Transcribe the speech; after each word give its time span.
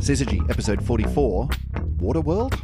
Syzygy, 0.00 0.40
episode 0.48 0.82
44 0.82 1.46
Waterworld? 1.98 2.58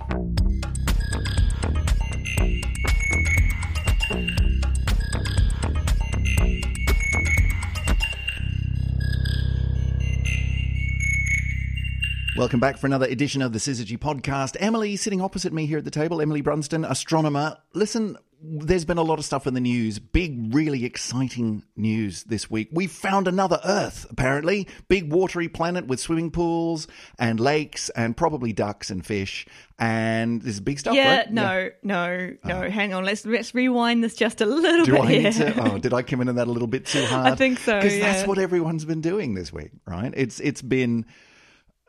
Welcome 12.38 12.58
back 12.58 12.78
for 12.78 12.86
another 12.86 13.04
edition 13.06 13.42
of 13.42 13.52
the 13.52 13.58
Syzygy 13.58 13.98
podcast. 13.98 14.56
Emily 14.58 14.96
sitting 14.96 15.20
opposite 15.20 15.52
me 15.52 15.66
here 15.66 15.76
at 15.76 15.84
the 15.84 15.90
table, 15.90 16.22
Emily 16.22 16.42
Brunsden, 16.42 16.90
astronomer. 16.90 17.58
Listen, 17.74 18.16
there's 18.42 18.86
been 18.86 18.98
a 18.98 19.02
lot 19.02 19.18
of 19.18 19.26
stuff 19.26 19.46
in 19.46 19.52
the 19.52 19.60
news. 19.60 19.98
Big, 19.98 20.35
really 20.56 20.84
exciting 20.86 21.62
news 21.76 22.24
this 22.24 22.50
week. 22.50 22.68
We 22.72 22.86
found 22.86 23.28
another 23.28 23.60
Earth, 23.64 24.06
apparently. 24.08 24.66
Big 24.88 25.12
watery 25.12 25.48
planet 25.48 25.86
with 25.86 26.00
swimming 26.00 26.30
pools 26.30 26.88
and 27.18 27.38
lakes 27.38 27.90
and 27.90 28.16
probably 28.16 28.52
ducks 28.54 28.88
and 28.90 29.04
fish. 29.04 29.46
And 29.78 30.40
this 30.40 30.54
is 30.54 30.60
big 30.60 30.78
stuff, 30.78 30.94
Yeah, 30.94 31.16
right? 31.18 31.32
no, 31.32 31.70
no, 31.82 32.30
no. 32.44 32.70
Hang 32.70 32.94
on. 32.94 33.04
Let's 33.04 33.26
let's 33.26 33.54
rewind 33.54 34.02
this 34.02 34.14
just 34.14 34.40
a 34.40 34.46
little 34.46 34.86
Do 34.86 34.92
bit 34.92 35.00
I 35.02 35.06
here. 35.06 35.22
need 35.24 35.32
to? 35.34 35.72
Oh, 35.74 35.78
did 35.78 35.92
I 35.92 36.02
come 36.02 36.22
into 36.22 36.32
that 36.34 36.48
a 36.48 36.50
little 36.50 36.68
bit 36.68 36.86
too 36.86 37.04
hard? 37.12 37.26
I 37.26 37.34
think 37.34 37.58
so, 37.58 37.76
Because 37.76 37.96
yeah. 37.98 38.12
that's 38.12 38.26
what 38.26 38.38
everyone's 38.38 38.84
been 38.86 39.02
doing 39.02 39.34
this 39.34 39.52
week, 39.52 39.72
right? 39.86 40.12
It's 40.16 40.40
it's 40.40 40.62
been. 40.62 41.04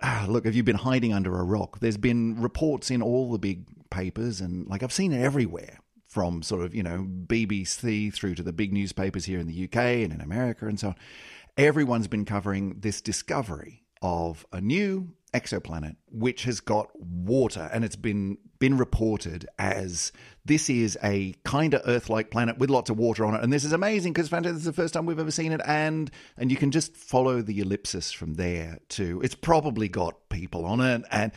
ah, 0.02 0.26
look, 0.28 0.46
have 0.46 0.56
you 0.56 0.64
been 0.64 0.76
hiding 0.76 1.14
under 1.14 1.40
a 1.40 1.44
rock? 1.44 1.80
There's 1.80 1.98
been 1.98 2.42
reports 2.42 2.92
in 2.92 3.02
all 3.02 3.32
the 3.32 3.40
big 3.40 3.66
papers, 3.90 4.42
and 4.42 4.68
like 4.68 4.84
I've 4.84 4.92
seen 4.94 5.14
it 5.14 5.22
everywhere, 5.24 5.80
from 6.08 6.42
sort 6.42 6.64
of 6.64 6.74
you 6.74 6.84
know 6.84 7.06
BBC 7.28 8.14
through 8.14 8.36
to 8.36 8.44
the 8.44 8.54
big 8.54 8.74
newspapers 8.74 9.26
here 9.26 9.40
in 9.40 9.48
the 9.48 9.66
UK 9.66 9.76
and 9.76 10.14
in 10.14 10.22
America 10.22 10.68
and 10.68 10.80
so 10.80 10.90
on. 10.90 10.96
Everyone's 11.58 12.08
been 12.08 12.26
covering 12.26 12.76
this 12.80 13.02
discovery 13.02 13.84
of 14.02 14.46
a 14.52 14.62
new 14.62 15.14
exoplanet 15.34 15.96
which 16.10 16.46
has 16.46 16.62
got 16.62 16.90
water 16.96 17.70
and 17.74 17.84
it's 17.84 17.98
been 17.98 18.38
been 18.60 18.78
reported 18.78 19.46
as 19.60 20.12
this 20.46 20.70
is 20.70 20.98
a 21.04 21.34
kind 21.44 21.74
of 21.74 21.82
earth-like 21.86 22.32
planet 22.32 22.58
with 22.58 22.70
lots 22.70 22.90
of 22.90 22.98
water 22.98 23.26
on 23.26 23.36
it 23.36 23.44
and 23.44 23.52
this 23.52 23.66
is 23.66 23.74
amazing 23.74 24.14
because 24.14 24.30
this 24.30 24.46
is 24.54 24.64
the 24.64 24.74
first 24.74 24.94
time 24.94 25.06
we've 25.06 25.20
ever 25.20 25.32
seen 25.32 25.52
it 25.52 25.60
and 25.66 26.10
and 26.38 26.50
you 26.50 26.56
can 26.56 26.72
just 26.72 26.96
follow 26.96 27.42
the 27.42 27.60
ellipsis 27.60 28.12
from 28.12 28.36
there 28.36 28.80
to 28.88 29.22
it's 29.22 29.36
probably 29.36 29.90
got 29.90 30.30
people 30.30 30.66
on 30.66 30.80
it 30.80 31.04
and 31.12 31.32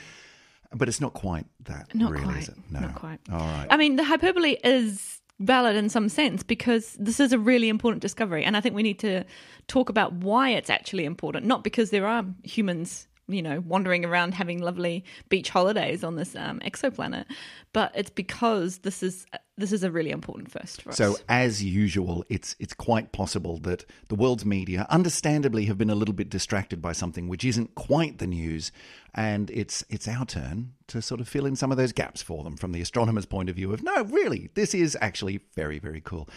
but 0.72 0.88
it's 0.88 1.00
not 1.00 1.12
quite 1.14 1.46
that 1.64 1.94
Not 1.94 2.12
really 2.12 2.24
quite. 2.24 2.38
is 2.38 2.48
it 2.48 2.56
no 2.70 2.80
Not 2.80 2.94
quite. 2.94 3.18
all 3.32 3.38
right 3.38 3.66
I 3.70 3.76
mean, 3.76 3.96
the 3.96 4.04
hyperbole 4.04 4.56
is 4.64 5.20
valid 5.40 5.74
in 5.74 5.88
some 5.88 6.08
sense 6.08 6.42
because 6.42 6.96
this 7.00 7.18
is 7.18 7.32
a 7.32 7.38
really 7.38 7.68
important 7.68 8.02
discovery, 8.02 8.44
and 8.44 8.56
I 8.56 8.60
think 8.60 8.74
we 8.74 8.82
need 8.82 8.98
to 9.00 9.24
talk 9.68 9.88
about 9.88 10.12
why 10.12 10.50
it's 10.50 10.68
actually 10.70 11.04
important. 11.06 11.46
Not 11.46 11.64
because 11.64 11.90
there 11.90 12.06
are 12.06 12.24
humans, 12.44 13.08
you 13.26 13.40
know, 13.42 13.60
wandering 13.66 14.04
around 14.04 14.34
having 14.34 14.60
lovely 14.60 15.02
beach 15.30 15.48
holidays 15.48 16.04
on 16.04 16.16
this 16.16 16.36
um, 16.36 16.60
exoplanet, 16.60 17.24
but 17.72 17.90
it's 17.94 18.10
because 18.10 18.78
this 18.78 19.02
is 19.02 19.24
this 19.60 19.72
is 19.72 19.84
a 19.84 19.90
really 19.90 20.10
important 20.10 20.50
first 20.50 20.82
for 20.82 20.90
us. 20.90 20.96
So, 20.96 21.16
as 21.28 21.62
usual, 21.62 22.24
it's 22.28 22.56
it's 22.58 22.74
quite 22.74 23.12
possible 23.12 23.58
that 23.58 23.84
the 24.08 24.14
world's 24.14 24.44
media, 24.44 24.86
understandably, 24.90 25.66
have 25.66 25.78
been 25.78 25.90
a 25.90 25.94
little 25.94 26.14
bit 26.14 26.30
distracted 26.30 26.80
by 26.80 26.92
something 26.92 27.28
which 27.28 27.44
isn't 27.44 27.74
quite 27.74 28.18
the 28.18 28.26
news, 28.26 28.72
and 29.14 29.50
it's 29.50 29.84
it's 29.88 30.08
our 30.08 30.24
turn 30.24 30.72
to 30.88 31.00
sort 31.00 31.20
of 31.20 31.28
fill 31.28 31.46
in 31.46 31.54
some 31.54 31.70
of 31.70 31.76
those 31.76 31.92
gaps 31.92 32.20
for 32.22 32.42
them 32.42 32.56
from 32.56 32.72
the 32.72 32.80
astronomer's 32.80 33.26
point 33.26 33.48
of 33.48 33.56
view. 33.56 33.72
Of 33.72 33.82
no, 33.82 34.02
really, 34.04 34.50
this 34.54 34.74
is 34.74 34.96
actually 35.00 35.40
very 35.54 35.78
very 35.78 36.00
cool. 36.00 36.28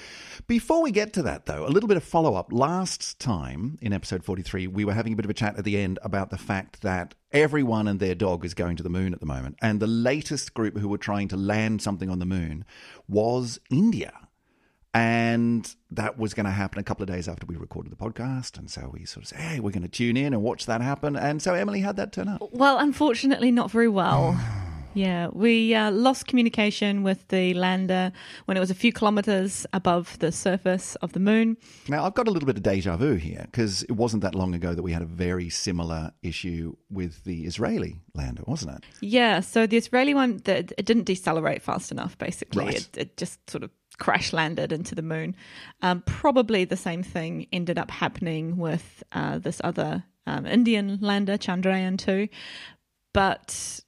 Before 0.47 0.81
we 0.81 0.91
get 0.91 1.13
to 1.13 1.23
that, 1.23 1.45
though, 1.45 1.65
a 1.65 1.69
little 1.69 1.87
bit 1.87 1.97
of 1.97 2.03
follow 2.03 2.35
up. 2.35 2.51
Last 2.51 3.19
time 3.19 3.77
in 3.81 3.93
episode 3.93 4.23
forty 4.23 4.41
three, 4.41 4.67
we 4.67 4.85
were 4.85 4.93
having 4.93 5.13
a 5.13 5.15
bit 5.15 5.25
of 5.25 5.31
a 5.31 5.35
chat 5.35 5.57
at 5.57 5.63
the 5.63 5.77
end 5.77 5.99
about 6.03 6.29
the 6.29 6.37
fact 6.37 6.81
that 6.81 7.15
everyone 7.33 7.87
and 7.87 7.99
their 7.99 8.15
dog 8.15 8.45
is 8.45 8.53
going 8.53 8.77
to 8.77 8.83
the 8.83 8.89
moon 8.89 9.13
at 9.13 9.19
the 9.19 9.25
moment, 9.25 9.57
and 9.61 9.79
the 9.79 9.87
latest 9.87 10.53
group 10.53 10.77
who 10.77 10.87
were 10.87 10.97
trying 10.97 11.27
to 11.29 11.37
land 11.37 11.81
something 11.81 12.09
on 12.09 12.19
the 12.19 12.25
moon 12.25 12.65
was 13.07 13.59
India. 13.69 14.13
And 14.95 15.75
that 15.89 16.19
was 16.19 16.35
going 16.35 16.45
to 16.45 16.51
happen 16.51 16.79
a 16.79 16.83
couple 16.83 17.01
of 17.01 17.09
days 17.09 17.27
after 17.27 17.47
we 17.47 17.55
recorded 17.55 17.91
the 17.91 17.95
podcast. 17.95 18.59
And 18.59 18.69
so 18.69 18.91
we 18.93 19.05
sort 19.05 19.23
of 19.23 19.29
said, 19.29 19.39
hey, 19.39 19.59
we're 19.59 19.71
going 19.71 19.81
to 19.81 19.87
tune 19.87 20.15
in 20.15 20.33
and 20.33 20.43
watch 20.43 20.67
that 20.67 20.81
happen. 20.81 21.15
And 21.15 21.41
so, 21.41 21.55
Emily, 21.55 21.81
how'd 21.81 21.95
that 21.95 22.13
turn 22.13 22.29
out? 22.29 22.53
Well, 22.55 22.77
unfortunately, 22.77 23.49
not 23.49 23.71
very 23.71 23.87
well. 23.87 24.39
Yeah, 24.93 25.27
we 25.31 25.73
uh, 25.73 25.91
lost 25.91 26.27
communication 26.27 27.03
with 27.03 27.27
the 27.29 27.53
lander 27.53 28.11
when 28.45 28.57
it 28.57 28.59
was 28.59 28.69
a 28.69 28.75
few 28.75 28.93
kilometers 28.93 29.65
above 29.73 30.17
the 30.19 30.31
surface 30.31 30.95
of 30.95 31.13
the 31.13 31.19
moon. 31.19 31.57
Now, 31.87 32.05
I've 32.05 32.13
got 32.13 32.27
a 32.27 32.31
little 32.31 32.47
bit 32.47 32.57
of 32.57 32.63
deja 32.63 32.97
vu 32.97 33.15
here 33.15 33.47
because 33.51 33.83
it 33.83 33.93
wasn't 33.93 34.23
that 34.23 34.35
long 34.35 34.53
ago 34.53 34.73
that 34.73 34.83
we 34.83 34.91
had 34.91 35.01
a 35.01 35.05
very 35.07 35.49
similar 35.49 36.11
issue 36.21 36.75
with 36.89 37.23
the 37.23 37.45
Israeli 37.45 38.01
lander, 38.13 38.43
wasn't 38.45 38.77
it? 38.77 38.83
Yeah, 39.01 39.39
so 39.39 39.65
the 39.65 39.77
Israeli 39.77 40.13
one, 40.13 40.41
it 40.45 40.85
didn't 40.85 41.05
decelerate 41.05 41.61
fast 41.61 41.91
enough, 41.91 42.17
basically. 42.17 42.65
Right. 42.65 42.75
It, 42.75 42.97
it 42.97 43.17
just 43.17 43.49
sort 43.49 43.63
of 43.63 43.71
crash 43.97 44.33
landed 44.33 44.71
into 44.71 44.95
the 44.95 45.01
moon. 45.01 45.35
Um, 45.81 46.01
probably 46.05 46.65
the 46.65 46.77
same 46.77 47.03
thing 47.03 47.47
ended 47.51 47.77
up 47.77 47.91
happening 47.91 48.57
with 48.57 49.03
uh, 49.11 49.37
this 49.37 49.61
other 49.63 50.03
um, 50.25 50.45
Indian 50.45 50.99
lander, 51.01 51.37
Chandrayaan 51.37 51.97
2. 51.97 52.27
But 53.13 53.81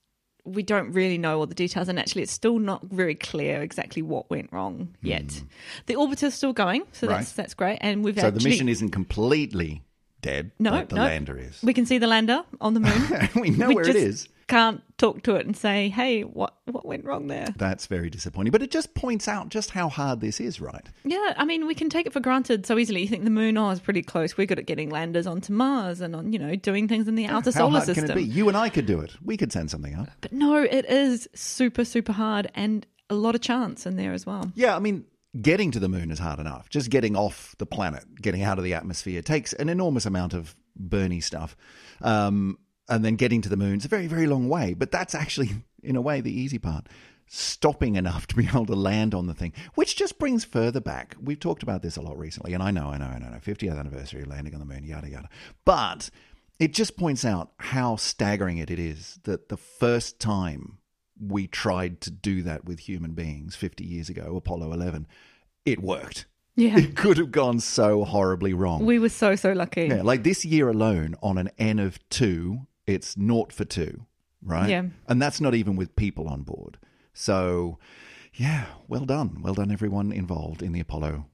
we 0.46 0.64
don't 0.64 0.92
really 0.92 1.18
know 1.18 1.40
all 1.40 1.48
the 1.48 1.56
details, 1.56 1.90
and 1.90 2.00
actually, 2.00 2.22
it's 2.22 2.32
still 2.32 2.60
not 2.60 2.84
very 2.86 3.16
clear 3.16 3.62
exactly 3.62 4.02
what 4.02 4.30
went 4.30 4.52
wrong 4.54 4.96
yet. 5.02 5.32
Hmm. 5.32 5.46
The 5.88 5.96
orbiter's 5.96 6.34
still 6.34 6.54
going, 6.54 6.84
so 6.92 7.08
that's 7.08 7.30
Right. 7.30 7.36
that's 7.36 7.54
great. 7.54 7.80
And 7.82 8.04
we've 8.04 8.16
So 8.20 8.28
actually 8.28 8.44
the 8.44 8.50
mission 8.50 8.70
isn't 8.70 8.90
completely 8.92 9.82
dead, 10.22 10.52
no, 10.60 10.72
but 10.72 10.90
the 10.90 10.96
no. 10.96 11.04
lander 11.04 11.38
is. 11.38 11.60
We 11.64 11.74
can 11.74 11.86
see 11.86 11.98
the 11.98 12.08
lander 12.08 12.44
on 12.62 12.74
the 12.76 12.80
moon. 12.80 13.30
we 13.42 13.50
know 13.50 13.68
we 13.70 13.76
where 13.76 13.84
just 13.84 13.98
it 13.98 14.04
is. 14.04 14.30
Can't 14.48 14.84
talk 14.98 15.24
to 15.24 15.36
it 15.36 15.46
and 15.46 15.58
say, 15.58 15.90
"Hey, 15.90 16.22
what 16.22 16.56
what 16.66 16.86
went 16.86 17.04
wrong 17.04 17.28
there?" 17.28 17.48
That's 17.58 17.88
very 17.88 18.12
disappointing. 18.12 18.52
But 18.52 18.62
it 18.62 18.70
just 18.70 18.94
points 18.94 19.28
out 19.28 19.50
just 19.50 19.72
how 19.72 19.90
hard 19.90 20.22
this 20.22 20.40
is, 20.40 20.62
right? 20.62 20.88
Yeah, 21.04 21.34
I 21.36 21.46
mean, 21.46 21.66
we 21.66 21.74
can 21.74 21.90
take 21.90 22.06
it 22.06 22.14
for 22.14 22.20
granted 22.20 22.66
so 22.66 22.78
easily. 22.78 23.02
You 23.02 23.08
think 23.08 23.24
the 23.24 23.32
moon, 23.32 23.58
oh, 23.58 23.72
is 23.72 23.80
pretty 23.80 24.04
close. 24.04 24.38
We're 24.38 24.46
good 24.46 24.60
at 24.60 24.68
getting 24.68 24.90
landers 24.92 25.26
onto 25.26 25.52
Mars 25.52 26.00
and 26.00 26.16
on, 26.16 26.32
you 26.32 26.38
know, 26.38 26.56
doing 26.56 26.88
things 26.88 27.08
in 27.08 27.16
the 27.16 27.26
outer 27.26 27.52
how 27.52 27.60
solar 27.60 27.72
hard 27.72 27.86
system. 27.86 28.08
can 28.08 28.12
it 28.12 28.22
be? 28.22 28.24
You 28.24 28.48
and 28.48 28.56
I 28.56 28.70
could 28.70 28.86
do 28.86 29.00
it. 29.00 29.14
We 29.24 29.36
could 29.36 29.52
send 29.52 29.72
something 29.72 29.96
up. 29.96 30.10
But 30.22 30.32
no, 30.32 30.58
it 30.62 30.86
is 30.86 31.28
super, 31.34 31.84
super 31.84 32.12
hard 32.12 32.52
and 32.54 32.86
a 33.10 33.16
lot 33.16 33.34
of 33.36 33.42
chance 33.42 33.86
in 33.86 33.96
there 33.96 34.14
as 34.14 34.26
well. 34.26 34.52
Yeah, 34.56 34.76
I 34.76 34.80
mean, 34.80 35.06
getting 35.42 35.72
to 35.72 35.80
the 35.80 35.90
moon 35.90 36.12
is 36.12 36.20
hard 36.20 36.40
enough. 36.40 36.70
Just 36.70 36.90
getting 36.90 37.16
off 37.16 37.56
the 37.58 37.66
planet, 37.66 38.04
getting 38.22 38.44
out 38.44 38.58
of 38.58 38.64
the 38.64 38.74
atmosphere, 38.74 39.22
takes 39.22 39.54
an 39.54 39.70
enormous 39.70 40.06
amount 40.06 40.34
of 40.34 40.56
burny 40.80 41.24
stuff. 41.24 41.56
Um, 42.02 42.58
and 42.88 43.04
then 43.04 43.16
getting 43.16 43.42
to 43.42 43.50
the 43.50 43.58
moon 43.58 43.78
is 43.78 43.86
a 43.86 43.90
very, 43.90 44.08
very 44.08 44.28
long 44.28 44.48
way. 44.48 44.74
But 44.74 44.92
that's 44.92 45.16
actually, 45.16 45.52
in 45.84 45.96
a 45.96 46.02
way, 46.02 46.22
the 46.22 46.38
easy 46.38 46.60
part. 46.60 46.88
Stopping 47.28 47.96
enough 47.96 48.28
to 48.28 48.36
be 48.36 48.46
able 48.46 48.68
to 48.68 48.76
land 48.76 49.14
on 49.16 49.28
the 49.28 49.34
thing, 49.34 49.54
which 49.74 49.96
just 49.96 50.20
brings 50.20 50.46
further 50.46 50.80
back. 50.80 51.16
We've 51.22 51.40
talked 51.40 51.64
about 51.64 51.82
this 51.82 51.98
a 51.98 52.02
lot 52.02 52.18
recently, 52.18 52.54
and 52.54 52.62
I 52.62 52.72
know, 52.72 52.90
I 52.90 52.98
know, 52.98 53.06
I 53.06 53.18
know, 53.18 53.32
I 53.34 53.40
50th 53.40 53.78
anniversary 53.78 54.22
of 54.22 54.28
landing 54.28 54.54
on 54.54 54.60
the 54.60 54.66
moon, 54.66 54.84
yada, 54.84 55.10
yada. 55.10 55.30
But 55.66 56.10
it 56.60 56.74
just 56.74 56.98
points 56.98 57.26
out 57.26 57.52
how 57.58 57.96
staggering 57.96 58.58
it 58.60 58.70
is 58.70 59.20
that 59.24 59.50
the 59.50 59.58
first 59.58 60.20
time 60.20 60.78
we 61.20 61.48
tried 61.48 62.02
to 62.02 62.12
do 62.12 62.44
that 62.44 62.66
with 62.66 62.80
human 62.80 63.14
beings 63.14 63.56
50 63.56 63.84
years 63.84 64.10
ago, 64.10 64.36
Apollo 64.36 64.74
11, 64.74 65.08
it 65.66 65.82
worked. 65.82 66.26
Yeah. 66.56 66.78
It 66.78 66.96
could 66.96 67.18
have 67.18 67.32
gone 67.32 67.60
so 67.60 68.06
horribly 68.06 68.54
wrong. 68.54 68.86
We 68.86 69.00
were 69.00 69.10
so, 69.10 69.36
so 69.36 69.52
lucky. 69.52 69.88
yeah, 69.88 70.02
like 70.02 70.24
this 70.24 70.46
year 70.46 70.70
alone, 70.70 71.16
on 71.22 71.38
an 71.38 71.50
N 71.58 71.80
of 71.80 72.00
two, 72.10 72.68
it's 72.88 73.18
naught 73.18 73.52
for 73.52 73.66
two, 73.66 74.06
right? 74.44 74.70
Yeah. 74.70 74.84
And 75.08 75.22
that's 75.22 75.42
not 75.42 75.56
even 75.56 75.76
with 75.76 75.96
people 75.96 76.28
on 76.28 76.42
board. 76.44 76.78
So, 77.14 77.80
yeah, 78.34 78.66
well 78.88 79.06
done. 79.06 79.42
Well 79.42 79.54
done, 79.54 79.72
everyone 79.72 80.12
involved 80.12 80.62
in 80.62 80.72
the 80.74 80.80
Apollo 80.80 81.26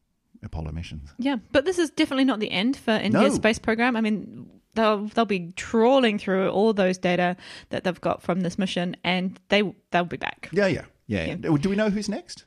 Apollo 0.44 0.72
missions. 0.72 1.10
Yeah, 1.20 1.36
but 1.52 1.66
this 1.66 1.78
is 1.78 1.92
definitely 1.92 2.26
not 2.26 2.40
the 2.40 2.50
end 2.52 2.76
for 2.76 2.92
India's 2.92 3.34
No. 3.34 3.36
space 3.36 3.60
program. 3.60 3.96
I 3.96 4.02
mean, 4.02 4.50
they'll 4.74 5.06
they'll 5.08 5.26
be 5.26 5.52
trawling 5.56 6.18
through 6.18 6.50
all 6.50 6.74
those 6.74 6.98
data 6.98 7.36
that 7.70 7.84
they've 7.84 8.02
got 8.02 8.22
from 8.24 8.42
this 8.42 8.58
mission, 8.58 8.96
and 9.04 9.40
they 9.50 9.62
they'll 9.92 10.04
be 10.06 10.18
back. 10.18 10.50
Yeah, 10.52 10.68
yeah, 10.68 10.86
yeah. 11.08 11.36
Do 11.36 11.70
we 11.70 11.76
know 11.76 11.90
who's 11.92 12.10
next? 12.10 12.46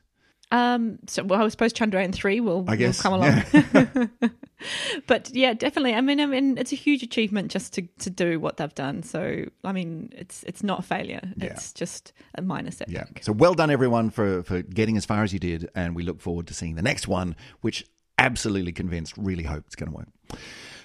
Um, 0.51 0.99
so 1.07 1.23
well, 1.23 1.43
I 1.43 1.47
suppose 1.49 1.73
Chandrayaan 1.73 2.13
three 2.13 2.39
will, 2.39 2.65
I 2.67 2.75
guess, 2.75 3.03
will 3.03 3.11
come 3.11 3.13
along. 3.13 4.09
but 5.07 5.29
yeah, 5.33 5.53
definitely. 5.53 5.95
I 5.95 6.01
mean, 6.01 6.19
I 6.19 6.25
mean, 6.25 6.57
it's 6.57 6.71
a 6.71 6.75
huge 6.75 7.03
achievement 7.03 7.51
just 7.51 7.73
to, 7.73 7.81
to 7.99 8.09
do 8.09 8.39
what 8.39 8.57
they've 8.57 8.73
done. 8.75 9.03
So 9.03 9.45
I 9.63 9.71
mean, 9.71 10.09
it's 10.11 10.43
it's 10.43 10.63
not 10.63 10.79
a 10.79 10.83
failure. 10.83 11.21
Yeah. 11.35 11.47
It's 11.47 11.73
just 11.73 12.13
a 12.35 12.41
minor 12.41 12.71
setback. 12.71 13.11
Yeah. 13.15 13.21
So 13.21 13.31
well 13.31 13.53
done, 13.53 13.71
everyone, 13.71 14.09
for, 14.09 14.43
for 14.43 14.61
getting 14.61 14.97
as 14.97 15.05
far 15.05 15.23
as 15.23 15.33
you 15.33 15.39
did. 15.39 15.69
And 15.75 15.95
we 15.95 16.03
look 16.03 16.21
forward 16.21 16.47
to 16.47 16.53
seeing 16.53 16.75
the 16.75 16.81
next 16.81 17.07
one, 17.07 17.35
which 17.61 17.85
absolutely 18.17 18.71
convinced, 18.71 19.15
really 19.17 19.43
hope 19.43 19.63
it's 19.65 19.75
going 19.75 19.91
to 19.91 19.97
work. 19.97 20.07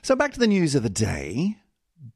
So 0.03 0.17
back 0.17 0.33
to 0.33 0.41
the 0.41 0.47
news 0.47 0.75
of 0.75 0.83
the 0.83 0.91
day. 0.91 1.57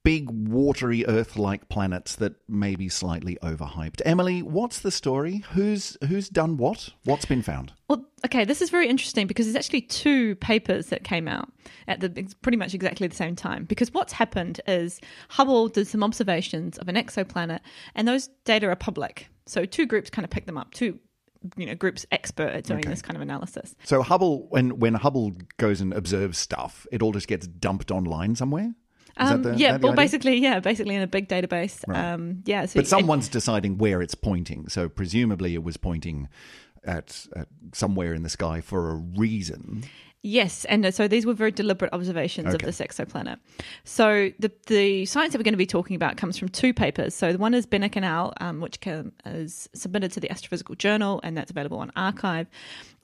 Big 0.02 0.30
watery 0.30 1.04
Earth-like 1.06 1.68
planets 1.68 2.16
that 2.16 2.34
may 2.48 2.74
be 2.76 2.88
slightly 2.88 3.36
overhyped. 3.42 4.00
Emily, 4.04 4.42
what's 4.42 4.78
the 4.80 4.90
story? 4.90 5.44
Who's 5.52 5.96
who's 6.08 6.28
done 6.28 6.56
what? 6.56 6.90
What's 7.04 7.24
been 7.24 7.42
found? 7.42 7.72
Well, 7.88 8.04
okay, 8.24 8.44
this 8.44 8.62
is 8.62 8.70
very 8.70 8.88
interesting 8.88 9.26
because 9.26 9.46
there's 9.46 9.56
actually 9.56 9.82
two 9.82 10.36
papers 10.36 10.86
that 10.86 11.04
came 11.04 11.28
out 11.28 11.52
at 11.86 12.00
the 12.00 12.34
pretty 12.42 12.56
much 12.56 12.74
exactly 12.74 13.06
the 13.06 13.14
same 13.16 13.36
time. 13.36 13.64
Because 13.64 13.92
what's 13.92 14.12
happened 14.12 14.60
is 14.66 15.00
Hubble 15.28 15.68
did 15.68 15.86
some 15.86 16.02
observations 16.02 16.78
of 16.78 16.88
an 16.88 16.96
exoplanet, 16.96 17.60
and 17.94 18.08
those 18.08 18.28
data 18.44 18.68
are 18.68 18.76
public. 18.76 19.28
So 19.46 19.64
two 19.64 19.86
groups 19.86 20.08
kind 20.10 20.24
of 20.24 20.30
picked 20.30 20.46
them 20.46 20.58
up. 20.58 20.72
Two 20.72 20.98
you 21.58 21.66
know 21.66 21.74
groups 21.74 22.06
expert 22.10 22.48
at 22.48 22.64
doing 22.64 22.80
Okay. 22.80 22.88
this 22.88 23.02
kind 23.02 23.16
of 23.16 23.22
analysis. 23.22 23.74
So 23.84 24.02
Hubble, 24.02 24.46
when 24.48 24.78
when 24.78 24.94
Hubble 24.94 25.32
goes 25.58 25.80
and 25.82 25.92
observes 25.92 26.38
stuff, 26.38 26.86
it 26.90 27.02
all 27.02 27.12
just 27.12 27.28
gets 27.28 27.46
dumped 27.46 27.90
online 27.90 28.34
somewhere. 28.34 28.74
Um, 29.16 29.42
the, 29.42 29.56
yeah, 29.56 29.76
well, 29.76 29.94
basically, 29.94 30.38
yeah, 30.38 30.60
basically 30.60 30.94
in 30.94 31.02
a 31.02 31.06
big 31.06 31.28
database. 31.28 31.82
Right. 31.86 32.12
Um, 32.12 32.42
yeah, 32.46 32.66
so 32.66 32.80
But 32.80 32.86
someone's 32.86 33.28
deciding 33.28 33.78
where 33.78 34.02
it's 34.02 34.14
pointing. 34.14 34.68
So 34.68 34.88
presumably 34.88 35.54
it 35.54 35.62
was 35.62 35.76
pointing 35.76 36.28
at, 36.84 37.26
at 37.36 37.48
somewhere 37.72 38.14
in 38.14 38.22
the 38.22 38.28
sky 38.28 38.60
for 38.60 38.90
a 38.90 38.94
reason. 38.94 39.84
Yes, 40.26 40.64
and 40.64 40.86
uh, 40.86 40.90
so 40.90 41.06
these 41.06 41.26
were 41.26 41.34
very 41.34 41.50
deliberate 41.50 41.92
observations 41.92 42.48
of 42.48 42.54
Okay. 42.54 42.64
this 42.64 42.80
exoplanet. 42.80 43.36
So 43.84 44.30
the 44.38 44.50
the 44.68 45.04
science 45.04 45.32
that 45.32 45.38
we're 45.38 45.44
going 45.44 45.52
to 45.52 45.58
be 45.58 45.66
talking 45.66 45.96
about 45.96 46.16
comes 46.16 46.38
from 46.38 46.48
two 46.48 46.72
papers. 46.72 47.14
So 47.14 47.30
the 47.30 47.38
one 47.38 47.52
is 47.52 47.66
Benneke 47.66 47.96
and 47.96 48.06
Al, 48.06 48.32
um, 48.40 48.62
which 48.62 48.80
can, 48.80 49.12
is 49.26 49.68
submitted 49.74 50.12
to 50.12 50.20
the 50.20 50.28
Astrophysical 50.28 50.78
Journal, 50.78 51.20
and 51.22 51.36
that's 51.36 51.50
available 51.50 51.76
on 51.78 51.90
arXiv. 51.90 52.46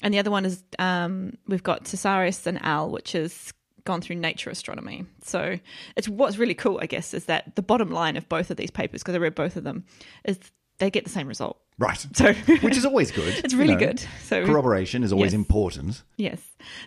And 0.03 0.15
the 0.15 0.19
other 0.19 0.31
one 0.31 0.47
is 0.47 0.65
um, 0.79 1.35
we've 1.47 1.63
got 1.63 1.85
Tsiaras 1.85 2.47
and 2.47 2.59
Al, 2.65 2.91
which 2.91 3.15
is 3.15 3.53
gone 3.85 4.01
through 4.01 4.17
Nature 4.17 4.51
Astronomy. 4.51 5.05
So 5.25 5.59
it's 5.97 6.09
what's 6.09 6.39
really 6.39 6.55
cool, 6.55 6.79
I 6.83 6.87
guess, 6.87 7.15
is 7.15 7.25
that 7.27 7.57
the 7.57 7.63
bottom 7.63 7.91
line 7.91 8.17
of 8.17 8.29
both 8.29 8.51
of 8.51 8.57
these 8.57 8.71
papers, 8.71 9.03
because 9.03 9.15
I 9.15 9.19
read 9.19 9.35
both 9.35 9.57
of 9.57 9.65
them, 9.65 9.85
is 10.25 10.39
they 10.79 10.91
get 10.91 11.05
the 11.05 11.11
same 11.11 11.29
result. 11.29 11.59
Right. 11.79 12.05
So 12.15 12.33
Which 12.61 12.77
is 12.77 12.85
always 12.85 13.11
good. 13.11 13.35
it's 13.45 13.53
you 13.55 13.59
really 13.59 13.75
know. 13.75 13.81
good. 13.81 14.05
So 14.23 14.45
Corroboration 14.47 15.03
is 15.03 15.13
always 15.13 15.33
Yes. 15.33 15.39
important. 15.39 16.03
Yes. 16.17 16.41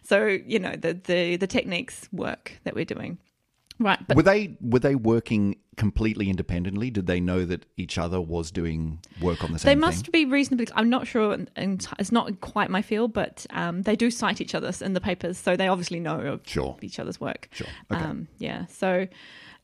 So, 0.03 0.25
you 0.27 0.59
know, 0.59 0.75
the, 0.75 0.93
the, 0.93 1.35
the 1.37 1.47
techniques 1.47 2.07
work 2.11 2.59
that 2.63 2.75
we're 2.75 2.85
doing. 2.85 3.17
Right. 3.79 3.99
But 4.07 4.17
Were 4.17 4.23
they 4.23 4.57
were 4.61 4.79
they 4.79 4.95
working 4.95 5.57
completely 5.77 6.29
independently? 6.29 6.91
Did 6.91 7.07
they 7.07 7.19
know 7.19 7.45
that 7.45 7.65
each 7.77 7.97
other 7.97 8.21
was 8.21 8.51
doing 8.51 8.99
work 9.21 9.43
on 9.43 9.51
the 9.51 9.59
same? 9.59 9.69
they 9.69 9.75
must 9.75 10.05
thing? 10.05 10.11
be 10.11 10.25
reasonably, 10.31 10.67
I'm 10.75 10.89
not 10.89 11.07
sure, 11.07 11.33
and- 11.33 11.87
it's 11.99 12.11
not 12.11 12.39
quite 12.41 12.69
my 12.69 12.81
field, 12.83 13.11
but 13.13 13.45
um, 13.49 13.81
they 13.81 13.95
do 13.95 14.11
cite 14.11 14.39
each 14.41 14.53
other 14.53 14.71
in 14.81 14.93
the 14.93 15.01
papers. 15.01 15.37
So 15.39 15.55
they 15.55 15.67
obviously 15.67 15.99
know 15.99 16.19
of 16.19 16.41
Sure. 16.45 16.77
each 16.81 16.99
other's 16.99 17.19
work. 17.19 17.49
Sure. 17.51 17.67
Okay. 17.91 18.03
Um, 18.03 18.27
yeah. 18.37 18.67
So, 18.67 19.07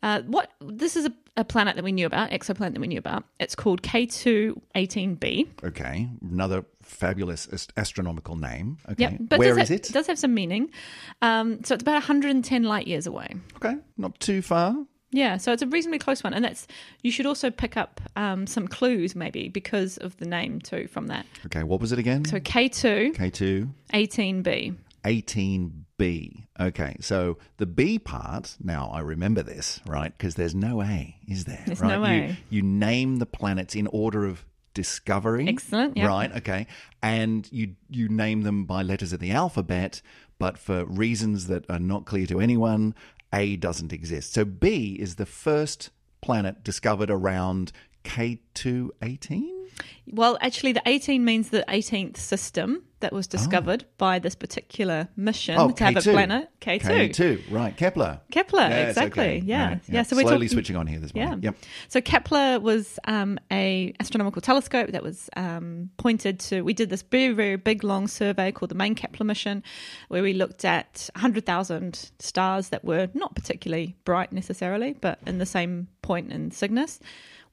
uh, 0.04 0.22
what 0.24 0.52
this 0.62 0.96
is 0.96 1.06
a, 1.06 1.14
a 1.38 1.44
planet 1.44 1.76
that 1.76 1.84
we 1.84 1.92
knew 1.92 2.06
about, 2.06 2.32
exoplanet 2.32 2.74
that 2.74 2.80
we 2.80 2.88
knew 2.88 3.00
about. 3.00 3.24
It's 3.40 3.56
called 3.56 3.82
K2-18b. 3.82 5.48
Okay, 5.64 6.10
another 6.22 6.66
fabulous 6.82 7.48
ast- 7.52 7.74
astronomical 7.78 8.36
name. 8.36 8.78
Okay, 8.92 9.04
Yep. 9.04 9.14
But 9.22 9.40
where 9.40 9.58
is 9.60 9.70
ha- 9.70 9.76
it? 9.76 9.84
does 9.92 10.08
have 10.08 10.20
some 10.20 10.34
meaning. 10.34 10.70
Um, 11.22 11.64
so 11.64 11.74
it's 11.76 11.82
about 11.82 11.94
110 11.94 12.64
light 12.64 12.88
years 12.88 13.08
away. 13.08 13.36
Okay, 13.58 13.76
not 13.98 14.20
too 14.20 14.42
far. 14.42 14.76
Yeah, 15.12 15.38
so 15.38 15.52
it's 15.52 15.64
a 15.64 15.68
reasonably 15.68 15.98
close 15.98 16.24
one, 16.24 16.36
and 16.36 16.46
that's 16.46 16.68
you 17.02 17.12
should 17.12 17.26
also 17.26 17.50
pick 17.50 17.76
up 17.76 18.00
um, 18.16 18.46
some 18.46 18.68
clues 18.68 19.16
maybe 19.16 19.50
because 19.50 19.98
of 19.98 20.16
the 20.18 20.26
name 20.26 20.62
too 20.62 20.88
from 20.88 21.08
that. 21.08 21.26
Okay, 21.48 21.64
what 21.64 21.82
was 21.82 21.92
it 21.92 21.98
again? 21.98 22.26
So 22.26 22.40
K 22.40 22.70
two 22.70 23.12
K 23.16 23.32
two. 23.32 23.70
eighteen 23.94 24.44
B. 24.44 24.74
18B. 25.04 26.48
Okay, 26.60 26.96
so 27.00 27.38
the 27.58 27.66
B 27.66 28.00
part, 28.00 28.56
now 28.62 28.90
I 28.94 29.00
remember 29.00 29.44
this, 29.44 29.80
right? 29.86 30.16
Because 30.18 30.36
there's 30.36 30.56
no 30.56 30.82
A, 30.82 31.16
is 31.28 31.46
there? 31.46 31.64
There's 31.66 31.80
right? 31.80 32.00
no 32.00 32.06
you, 32.06 32.22
A. 32.24 32.38
You 32.50 32.62
name 32.62 33.18
the 33.18 33.26
planets 33.26 33.76
in 33.76 33.88
order 33.88 34.26
of 34.26 34.46
discovery. 34.74 35.48
Excellent, 35.48 35.98
yep. 35.98 36.08
Right, 36.08 36.36
okay. 36.38 36.68
And 37.02 37.50
you 37.52 37.76
you 37.90 38.10
name 38.10 38.44
them 38.44 38.66
by 38.66 38.82
letters 38.82 39.14
of 39.14 39.20
the 39.20 39.32
alphabet, 39.32 40.02
but 40.38 40.58
for 40.58 40.86
reasons 40.86 41.48
that 41.48 41.70
are 41.70 41.80
not 41.80 42.06
clear 42.06 42.26
to 42.28 42.40
anyone, 42.40 42.96
A 43.34 43.56
doesn't 43.56 43.94
exist. 43.94 44.34
So 44.34 44.46
B 44.46 44.98
is 45.00 45.16
the 45.16 45.26
first 45.26 45.90
planet 46.22 46.64
discovered 46.64 47.10
around 47.10 47.72
K2-18? 48.04 49.59
Well, 50.12 50.38
actually, 50.42 50.74
the 50.74 50.82
eighteen 50.86 51.24
means 51.26 51.50
the 51.50 51.64
eighteenth 51.68 52.20
system 52.20 52.84
that 53.02 53.14
was 53.14 53.28
discovered 53.28 53.86
by 53.98 54.20
this 54.20 54.36
particular 54.36 55.08
mission 55.16 55.56
Oh, 55.58 55.72
to 55.72 55.84
have 55.86 55.96
a 55.96 56.00
K2. 56.00 56.12
planet 56.12 56.50
K 56.60 56.80
two. 56.80 56.88
K2, 56.88 57.52
right. 57.52 57.78
Kepler. 57.78 58.20
Kepler, 58.30 58.68
Yes, 58.68 58.90
exactly. 58.90 59.24
okay. 59.24 59.42
Yeah. 59.46 59.68
Right, 59.70 59.82
yeah, 59.88 60.04
So 60.04 60.18
we're 60.18 60.24
slowly 60.24 60.48
talking, 60.48 60.50
switching 60.50 60.76
on 60.76 60.86
here 60.86 61.00
this 61.00 61.12
Yeah. 61.16 61.26
morning. 61.28 61.44
Yep. 61.44 61.56
So 61.88 62.02
Kepler 62.02 62.60
was 62.60 63.00
um, 63.06 63.40
a 63.52 63.94
astronomical 64.02 64.42
telescope 64.42 64.92
that 64.92 65.02
was 65.02 65.30
um, 65.38 65.92
pointed 65.96 66.40
to. 66.42 66.62
We 66.62 66.74
did 66.74 66.90
this 66.90 67.04
very 67.04 67.32
very 67.34 67.56
big 67.56 67.86
long 67.86 68.08
survey 68.10 68.52
called 68.52 68.70
the 68.70 68.76
main 68.76 68.96
Kepler 68.96 69.26
mission, 69.26 69.64
where 70.10 70.22
we 70.24 70.34
looked 70.34 70.66
at 70.66 71.10
hundred 71.16 71.46
thousand 71.46 72.12
stars 72.20 72.68
that 72.70 72.84
were 72.84 73.08
not 73.14 73.34
particularly 73.34 73.96
bright 74.04 74.34
necessarily, 74.34 74.94
but 75.00 75.20
in 75.26 75.38
the 75.38 75.46
same 75.46 75.88
point 76.02 76.34
in 76.34 76.52
Cygnus. 76.52 77.00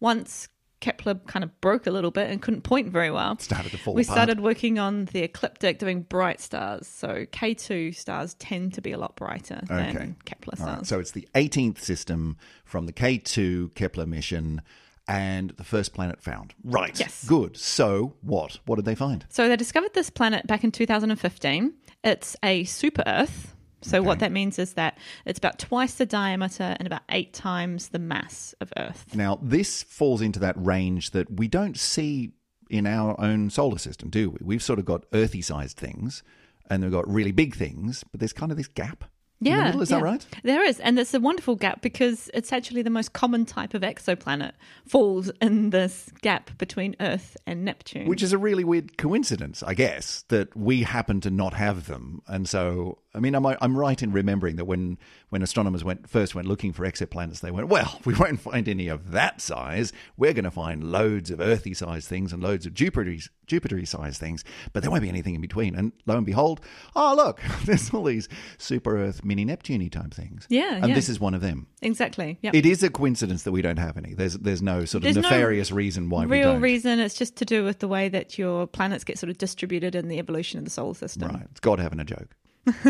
Once 0.00 0.48
Kepler 0.80 1.14
kind 1.26 1.42
of 1.42 1.58
broke 1.60 1.86
a 1.86 1.90
little 1.90 2.10
bit 2.10 2.30
and 2.30 2.40
couldn't 2.42 2.62
point 2.62 2.88
very 2.88 3.10
well. 3.10 3.38
Started 3.38 3.72
to 3.72 3.78
fall 3.78 3.94
we 3.94 4.02
apart. 4.02 4.14
started 4.16 4.40
working 4.40 4.78
on 4.78 5.06
the 5.06 5.22
ecliptic, 5.22 5.78
doing 5.78 6.02
bright 6.02 6.40
stars. 6.40 6.86
So 6.86 7.24
K2 7.32 7.94
stars 7.96 8.34
tend 8.34 8.74
to 8.74 8.82
be 8.82 8.92
a 8.92 8.98
lot 8.98 9.16
brighter 9.16 9.60
Okay. 9.70 9.92
than 9.92 10.16
Kepler 10.26 10.54
All 10.58 10.64
stars. 10.66 10.76
right. 10.78 10.86
So 10.86 10.98
it's 11.00 11.12
the 11.12 11.26
18th 11.34 11.78
system 11.80 12.36
from 12.64 12.86
the 12.86 12.92
K2 12.92 13.74
Kepler 13.74 14.06
mission 14.06 14.60
and 15.08 15.50
the 15.50 15.64
first 15.64 15.94
planet 15.94 16.20
found. 16.20 16.52
Right. 16.62 16.98
Yes. 17.00 17.24
Good. 17.26 17.56
So 17.56 18.14
what? 18.20 18.58
What 18.66 18.76
did 18.76 18.84
they 18.84 18.94
find? 18.96 19.24
So 19.30 19.48
they 19.48 19.56
discovered 19.56 19.94
this 19.94 20.10
planet 20.10 20.46
back 20.46 20.62
in 20.62 20.72
2015. 20.72 21.72
It's 22.04 22.36
a 22.42 22.64
super 22.64 23.02
Earth. 23.06 23.55
So 23.86 24.02
what 24.02 24.18
that 24.18 24.32
means 24.32 24.58
is 24.58 24.74
that 24.74 24.98
it's 25.24 25.38
about 25.38 25.58
twice 25.58 25.94
the 25.94 26.06
diameter 26.06 26.76
and 26.78 26.86
about 26.86 27.02
eight 27.10 27.32
times 27.32 27.88
the 27.88 27.98
mass 27.98 28.54
of 28.60 28.72
Earth. 28.76 29.14
Now, 29.14 29.38
this 29.40 29.82
falls 29.82 30.20
into 30.20 30.40
that 30.40 30.54
range 30.56 31.12
that 31.12 31.38
we 31.38 31.48
don't 31.48 31.78
see 31.78 32.32
in 32.68 32.86
our 32.86 33.18
own 33.20 33.48
solar 33.50 33.78
system, 33.78 34.10
do 34.10 34.30
we? 34.30 34.38
We've 34.42 34.62
sort 34.62 34.78
of 34.78 34.84
got 34.84 35.04
earthy 35.12 35.40
sized 35.40 35.76
things 35.76 36.22
and 36.68 36.82
we've 36.82 36.92
got 36.92 37.08
really 37.08 37.32
big 37.32 37.54
things, 37.54 38.04
but 38.10 38.20
there's 38.20 38.32
kind 38.32 38.50
of 38.50 38.58
this 38.58 38.68
gap 38.68 39.04
Yeah, 39.40 39.64
middle. 39.64 39.82
Is 39.82 39.90
yeah. 39.90 39.98
that 39.98 40.02
right? 40.02 40.26
There 40.44 40.64
is, 40.64 40.80
and 40.80 40.98
it's 40.98 41.12
a 41.12 41.20
wonderful 41.20 41.56
gap 41.56 41.82
because 41.82 42.30
it's 42.32 42.52
actually 42.52 42.82
the 42.82 42.90
most 42.90 43.12
common 43.12 43.44
type 43.44 43.74
of 43.74 43.82
exoplanet 43.82 44.52
falls 44.86 45.30
in 45.42 45.70
this 45.70 46.10
gap 46.22 46.56
between 46.56 46.96
Earth 47.00 47.36
and 47.46 47.64
Neptune. 47.64 48.08
Which 48.08 48.22
is 48.22 48.32
a 48.32 48.38
really 48.38 48.64
weird 48.64 48.96
coincidence, 48.96 49.62
I 49.62 49.74
guess, 49.74 50.24
that 50.28 50.56
we 50.56 50.84
happen 50.84 51.20
to 51.20 51.30
not 51.30 51.52
have 51.52 51.86
them. 51.86 52.22
And 52.26 52.48
so, 52.48 52.98
I 53.14 53.18
mean, 53.18 53.34
I'm, 53.34 53.44
I'm 53.44 53.76
right 53.76 54.02
in 54.02 54.10
remembering 54.10 54.56
that 54.56 54.64
when, 54.64 54.96
when 55.28 55.42
astronomers 55.42 55.84
went 55.84 56.08
first 56.08 56.34
went 56.34 56.48
looking 56.48 56.72
for 56.72 56.86
exoplanets, 56.86 57.40
they 57.40 57.50
went, 57.50 57.68
well, 57.68 58.00
we 58.06 58.14
won't 58.14 58.40
find 58.40 58.66
any 58.68 58.88
of 58.88 59.10
that 59.10 59.42
size. 59.42 59.92
We're 60.16 60.32
going 60.32 60.44
to 60.44 60.50
find 60.50 60.82
loads 60.82 61.30
of 61.30 61.40
earthy 61.40 61.74
sized 61.74 62.08
things 62.08 62.32
and 62.32 62.42
loads 62.42 62.64
of 62.64 62.72
Jupiter 62.72 63.16
Jupiter 63.46 63.84
sized 63.84 64.18
things, 64.18 64.44
but 64.72 64.82
there 64.82 64.90
won't 64.90 65.02
be 65.02 65.08
anything 65.08 65.34
in 65.34 65.40
between. 65.40 65.74
And 65.74 65.92
lo 66.06 66.16
and 66.16 66.26
behold, 66.26 66.60
oh, 66.94 67.14
look, 67.14 67.40
there's 67.64 67.92
all 67.92 68.04
these 68.04 68.28
super 68.58 68.96
Earth 68.96 69.24
mini 69.26 69.44
Neptune 69.44 69.88
type 69.90 70.14
things. 70.14 70.46
Yeah, 70.48 70.76
And 70.76 70.88
yeah. 70.88 70.94
this 70.94 71.08
is 71.08 71.18
one 71.20 71.34
of 71.34 71.40
them. 71.40 71.66
exactly. 71.82 72.38
Yeah. 72.42 72.52
It 72.54 72.64
is 72.64 72.82
a 72.82 72.90
coincidence 72.90 73.42
that 73.42 73.52
we 73.52 73.60
don't 73.62 73.78
have 73.78 73.96
any. 73.96 74.14
There's, 74.14 74.34
there's 74.34 74.62
no 74.62 74.84
sort 74.84 75.00
of 75.00 75.02
There's 75.02 75.16
no 75.16 75.22
nefarious 75.22 75.70
reason 75.72 76.08
why 76.10 76.24
we 76.26 76.38
Real 76.38 76.52
don't. 76.52 76.62
reason 76.62 77.00
it's 77.00 77.16
just 77.18 77.36
to 77.36 77.44
do 77.44 77.64
with 77.64 77.80
the 77.80 77.88
way 77.88 78.08
that 78.08 78.38
your 78.38 78.66
planets 78.66 79.04
get 79.04 79.18
sort 79.18 79.30
of 79.30 79.38
distributed 79.38 79.94
in 79.94 80.08
the 80.08 80.18
evolution 80.18 80.58
of 80.58 80.64
the 80.64 80.70
solar 80.70 80.94
system. 80.94 81.28
Right. 81.28 81.42
It's 81.50 81.60
God 81.60 81.78
having 81.78 82.00
a 82.00 82.04
joke. 82.04 82.34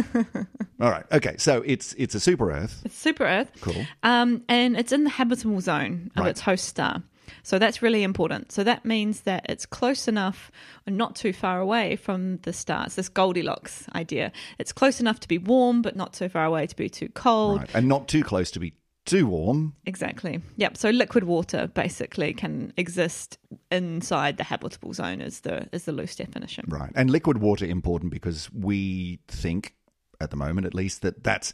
All 0.80 0.90
right. 0.90 1.04
Okay. 1.12 1.36
So 1.38 1.62
it's 1.66 1.94
it's 1.98 2.14
a 2.14 2.20
super 2.20 2.50
Earth. 2.50 2.82
It's 2.84 2.96
super 2.96 3.24
Earth. 3.24 3.50
Cool. 3.60 3.84
Um, 4.02 4.42
and 4.48 4.76
it's 4.76 4.92
in 4.92 5.04
the 5.04 5.10
habitable 5.10 5.60
zone 5.60 6.10
of 6.16 6.22
Right. 6.22 6.30
its 6.30 6.40
host 6.40 6.64
star. 6.66 7.02
So 7.42 7.59
that's 7.59 7.83
really 7.83 8.02
important. 8.02 8.52
So 8.52 8.64
that 8.64 8.85
means 8.85 9.23
that 9.23 9.47
it's 9.49 9.66
close 9.66 10.09
enough 10.09 10.50
and 10.87 10.97
not 10.97 11.16
too 11.16 11.33
far 11.33 11.61
away 11.61 11.97
from 11.97 12.38
the 12.38 12.52
stars, 12.52 12.95
this 12.95 13.09
Goldilocks 13.09 13.87
idea. 13.95 14.33
It's 14.59 14.73
close 14.73 15.00
enough 15.00 15.21
to 15.21 15.28
be 15.28 15.38
warm, 15.38 15.83
but 15.83 15.97
not 15.97 16.12
too 16.12 16.28
far 16.28 16.45
away 16.45 16.66
to 16.66 16.76
be 16.76 16.88
too 16.88 17.09
cold. 17.09 17.61
Right. 17.61 17.75
And 17.75 17.88
not 17.88 18.09
too 18.09 18.23
close 18.23 18.50
to 18.52 18.61
be 18.61 18.75
too 19.06 19.26
warm. 19.26 19.75
Exactly. 19.87 20.42
Yep. 20.56 20.76
So 20.76 20.90
liquid 20.90 21.25
water 21.25 21.68
basically 21.68 22.35
can 22.35 22.73
exist 22.76 23.38
inside 23.71 24.37
the 24.37 24.45
habitable 24.45 24.92
zone 24.92 25.21
is 25.21 25.40
the 25.40 25.68
is 25.73 25.85
the 25.85 25.92
loose 25.92 26.16
definition. 26.16 26.66
Right. 26.68 26.92
And 26.95 27.09
liquid 27.09 27.38
water 27.38 27.64
important 27.64 28.12
because 28.12 28.50
we 28.52 29.21
think 29.28 29.75
at 30.21 30.30
the 30.30 30.37
moment 30.37 30.66
at 30.66 30.75
least 30.75 31.02
that 31.02 31.23
that's 31.23 31.52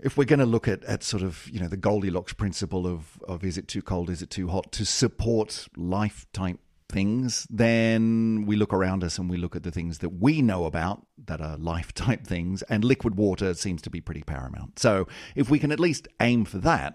if 0.00 0.16
we're 0.16 0.24
going 0.24 0.40
to 0.40 0.46
look 0.46 0.68
at, 0.68 0.84
at 0.84 1.02
sort 1.02 1.22
of 1.22 1.48
you 1.50 1.60
know 1.60 1.68
the 1.68 1.76
Goldilocks 1.76 2.32
principle 2.32 2.86
of 2.86 3.18
of 3.26 3.44
is 3.44 3.58
it 3.58 3.68
too 3.68 3.82
cold 3.82 4.10
is 4.10 4.22
it 4.22 4.30
too 4.30 4.48
hot 4.48 4.72
to 4.72 4.84
support 4.84 5.68
life 5.76 6.26
type 6.32 6.58
things 6.88 7.46
then 7.50 8.44
we 8.46 8.54
look 8.56 8.72
around 8.72 9.02
us 9.02 9.18
and 9.18 9.28
we 9.28 9.36
look 9.36 9.56
at 9.56 9.64
the 9.64 9.72
things 9.72 9.98
that 9.98 10.10
we 10.10 10.40
know 10.40 10.64
about 10.66 11.04
that 11.26 11.40
are 11.40 11.56
life 11.56 11.92
type 11.94 12.26
things 12.26 12.62
and 12.62 12.84
liquid 12.84 13.16
water 13.16 13.54
seems 13.54 13.82
to 13.82 13.90
be 13.90 14.00
pretty 14.00 14.22
paramount. 14.22 14.78
So 14.78 15.08
if 15.34 15.50
we 15.50 15.58
can 15.58 15.72
at 15.72 15.80
least 15.80 16.08
aim 16.20 16.44
for 16.44 16.58
that 16.58 16.94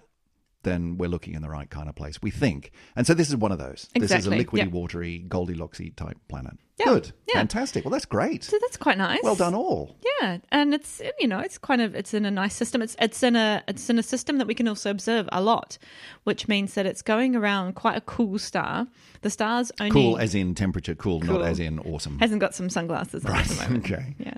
then 0.63 0.97
we're 0.97 1.09
looking 1.09 1.33
in 1.33 1.41
the 1.41 1.49
right 1.49 1.69
kind 1.69 1.89
of 1.89 1.95
place, 1.95 2.21
we 2.21 2.31
think. 2.31 2.71
And 2.95 3.05
so 3.07 3.13
this 3.13 3.29
is 3.29 3.35
one 3.35 3.51
of 3.51 3.57
those. 3.57 3.87
This 3.95 4.11
is 4.11 4.27
a 4.27 4.29
liquidy, 4.29 4.57
yeah. 4.57 4.67
watery, 4.67 5.25
Goldilocksy 5.27 5.95
type 5.95 6.17
planet. 6.27 6.53
Yeah, 6.79 6.85
Good. 6.85 7.11
yeah. 7.27 7.35
Fantastic. 7.35 7.83
Well, 7.85 7.91
that's 7.91 8.05
great. 8.05 8.43
So 8.43 8.57
that's 8.61 8.77
quite 8.77 8.97
nice. 8.97 9.19
Well 9.23 9.35
done, 9.35 9.53
all. 9.53 9.97
Yeah, 10.19 10.37
and 10.51 10.73
it's 10.73 11.01
you 11.19 11.27
know 11.27 11.39
it's 11.39 11.57
kind 11.57 11.81
of 11.81 11.93
it's 11.95 12.13
in 12.13 12.25
a 12.25 12.31
nice 12.31 12.55
system. 12.55 12.81
It's 12.81 12.95
it's 12.99 13.21
in 13.21 13.35
a 13.35 13.63
it's 13.67 13.89
in 13.89 13.99
a 13.99 14.03
system 14.03 14.37
that 14.37 14.47
we 14.47 14.55
can 14.55 14.67
also 14.67 14.89
observe 14.89 15.27
a 15.31 15.41
lot, 15.41 15.77
which 16.23 16.47
means 16.47 16.73
that 16.73 16.85
it's 16.85 17.01
going 17.01 17.35
around 17.35 17.73
quite 17.75 17.97
a 17.97 18.01
cool 18.01 18.39
star. 18.39 18.87
The 19.21 19.29
star's 19.29 19.71
only 19.79 19.91
Cool 19.91 20.17
as 20.17 20.33
in 20.33 20.55
temperature, 20.55 20.95
cool, 20.95 21.19
Cool. 21.21 21.39
not 21.39 21.45
as 21.45 21.59
in 21.59 21.77
awesome. 21.79 22.17
hasn't 22.19 22.41
got 22.41 22.55
some 22.55 22.69
sunglasses 22.69 23.25
on 23.25 23.35
at 23.35 23.45
the 23.45 23.55
moment. 23.63 23.85
Okay. 23.85 24.15
Yeah, 24.17 24.37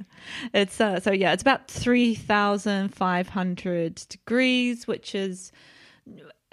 it's 0.54 0.82
uh, 0.82 1.00
so 1.00 1.12
yeah, 1.12 1.32
it's 1.32 1.42
about 1.44 1.70
three 1.70 2.14
thousand 2.16 2.90
five 2.94 3.30
hundred 3.30 3.96
degrees, 4.10 4.86
which 4.86 5.16
is 5.16 5.52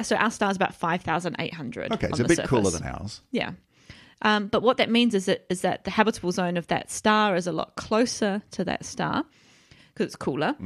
so 0.02 0.16
our 0.16 0.30
star 0.30 0.50
is 0.50 0.57
about 0.57 0.75
five 0.75 1.02
thousand 1.02 1.37
eight 1.38 1.54
hundred. 1.54 1.92
Okay, 1.92 2.09
it's 2.09 2.21
a 2.21 2.25
bit 2.25 2.45
cooler 2.45 2.71
than 2.71 2.85
ours. 2.85 3.23
Yeah. 3.30 3.52
Um, 4.23 4.49
but 4.49 4.62
what 4.62 4.76
that 4.76 4.90
means 4.90 5.14
is 5.14 5.26
that 5.26 5.47
is 5.49 5.62
that 5.62 5.85
the 5.85 5.90
habitable 5.90 6.33
zone 6.33 6.57
of 6.57 6.66
that 6.69 6.90
star 6.90 7.37
is 7.37 7.47
a 7.47 7.52
lot 7.52 7.76
closer 7.76 8.42
to 8.52 8.64
that 8.64 8.85
star 8.85 9.25
because 9.95 10.07
it's 10.07 10.16
cooler, 10.16 10.57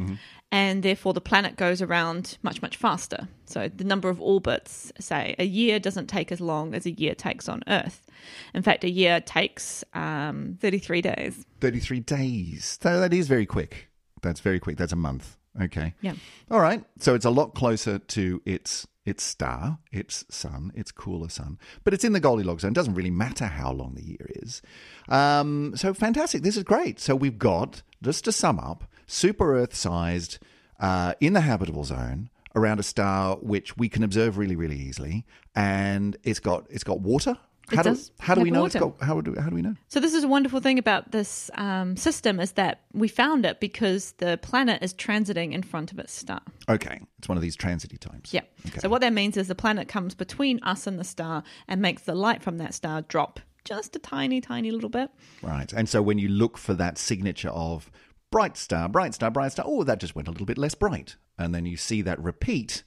and 0.50 0.82
therefore 0.82 1.12
the 1.12 1.20
planet 1.20 1.56
goes 1.56 1.80
around 1.80 2.36
much 2.42 2.62
much 2.62 2.76
faster. 2.76 3.28
So 3.46 3.68
the 3.68 3.84
number 3.84 4.08
of 4.08 4.20
orbits, 4.20 4.92
say 4.98 5.36
a 5.38 5.44
year, 5.44 5.78
doesn't 5.78 6.08
take 6.08 6.32
as 6.32 6.40
long 6.40 6.74
as 6.74 6.84
a 6.84 6.90
year 6.90 7.14
takes 7.14 7.48
on 7.48 7.62
Earth. 7.68 8.06
In 8.54 8.62
fact, 8.62 8.84
a 8.84 8.90
year 8.90 9.20
takes 9.20 9.84
um, 9.94 10.58
thirty 10.60 10.78
three 10.78 11.02
days. 11.02 11.46
33 11.60 12.00
days. 12.00 12.78
So 12.82 13.00
that 13.00 13.14
is 13.14 13.26
very 13.28 13.46
quick. 13.46 13.88
That's 14.20 14.40
very 14.40 14.60
quick. 14.60 14.76
That's 14.76 14.92
a 14.92 14.96
month. 14.96 15.36
Okay. 15.62 15.94
Yeah. 16.00 16.14
All 16.50 16.60
right. 16.60 16.84
So 16.98 17.14
it's 17.14 17.24
a 17.24 17.30
lot 17.30 17.54
closer 17.54 17.98
to 17.98 18.42
its 18.44 18.86
its 19.04 19.22
star, 19.22 19.78
its 19.92 20.24
sun, 20.30 20.72
its 20.74 20.90
cooler 20.90 21.28
sun, 21.28 21.58
but 21.84 21.92
it's 21.92 22.04
in 22.04 22.14
the 22.14 22.20
Goldilocks 22.20 22.62
zone. 22.62 22.70
It 22.72 22.74
doesn't 22.74 22.94
really 22.94 23.10
matter 23.10 23.46
how 23.46 23.70
long 23.70 23.94
the 23.94 24.04
year 24.04 24.30
is. 24.36 24.62
Um, 25.08 25.74
so 25.76 25.92
fantastic. 25.92 26.42
This 26.42 26.56
is 26.56 26.62
great. 26.62 26.98
So 26.98 27.14
we've 27.14 27.38
got 27.38 27.82
just 28.02 28.24
to 28.24 28.32
sum 28.32 28.58
up, 28.58 28.84
super 29.06 29.56
Earth 29.56 29.74
sized 29.74 30.38
uh, 30.80 31.14
in 31.20 31.34
the 31.34 31.42
habitable 31.42 31.84
zone 31.84 32.30
around 32.56 32.78
a 32.78 32.82
star 32.82 33.36
which 33.36 33.76
we 33.76 33.88
can 33.88 34.02
observe 34.02 34.38
really, 34.38 34.56
really 34.56 34.78
easily, 34.78 35.26
and 35.54 36.16
it's 36.22 36.40
got 36.40 36.66
it's 36.70 36.84
got 36.84 37.00
water. 37.00 37.36
It 37.72 37.76
How 37.76 37.82
do, 37.82 37.90
does 37.90 38.12
how 38.20 38.34
do 38.34 38.42
we 38.42 38.50
know 38.50 38.62
water. 38.62 38.78
it's 38.78 38.84
got 38.84 39.06
how 39.06 39.20
do 39.20 39.34
how 39.40 39.48
do 39.48 39.54
we 39.54 39.62
know? 39.62 39.74
So 39.88 39.98
this 39.98 40.12
is 40.12 40.22
a 40.22 40.28
wonderful 40.28 40.60
thing 40.60 40.78
about 40.78 41.12
this 41.12 41.50
um, 41.54 41.96
system 41.96 42.38
is 42.38 42.52
that 42.52 42.82
we 42.92 43.08
found 43.08 43.46
it 43.46 43.58
because 43.58 44.12
the 44.18 44.38
planet 44.42 44.82
is 44.82 44.92
transiting 44.92 45.52
in 45.52 45.62
front 45.62 45.90
of 45.90 45.98
its 45.98 46.12
star. 46.12 46.42
Okay, 46.68 47.00
it's 47.18 47.28
one 47.28 47.38
of 47.38 47.42
these 47.42 47.56
transity 47.56 47.96
times. 47.96 48.34
Yeah. 48.34 48.42
So 48.80 48.88
what 48.88 49.00
that 49.00 49.14
means 49.14 49.36
is 49.36 49.48
the 49.48 49.54
planet 49.54 49.88
comes 49.88 50.14
between 50.14 50.62
us 50.62 50.86
and 50.86 50.98
the 50.98 51.04
star 51.04 51.42
and 51.66 51.80
makes 51.80 52.02
the 52.02 52.14
light 52.14 52.42
from 52.42 52.58
that 52.58 52.74
star 52.74 53.02
drop 53.02 53.40
just 53.64 53.96
a 53.96 53.98
tiny, 53.98 54.40
tiny 54.40 54.70
little 54.70 54.90
bit. 54.90 55.10
Right. 55.42 55.72
And 55.72 55.88
so 55.88 56.02
when 56.02 56.18
you 56.18 56.28
look 56.28 56.58
for 56.58 56.74
that 56.74 56.98
signature 56.98 57.48
of 57.48 57.90
bright 58.30 58.56
star, 58.56 58.88
bright 58.88 59.14
star, 59.14 59.30
bright 59.30 59.52
star, 59.52 59.64
oh, 59.66 59.84
that 59.84 60.00
just 60.00 60.14
went 60.14 60.28
a 60.28 60.30
little 60.30 60.46
bit 60.46 60.58
less 60.58 60.74
bright. 60.74 61.16
And 61.38 61.54
then 61.54 61.66
you 61.66 61.76
see 61.76 62.02
that 62.02 62.20
repeat, 62.20 62.82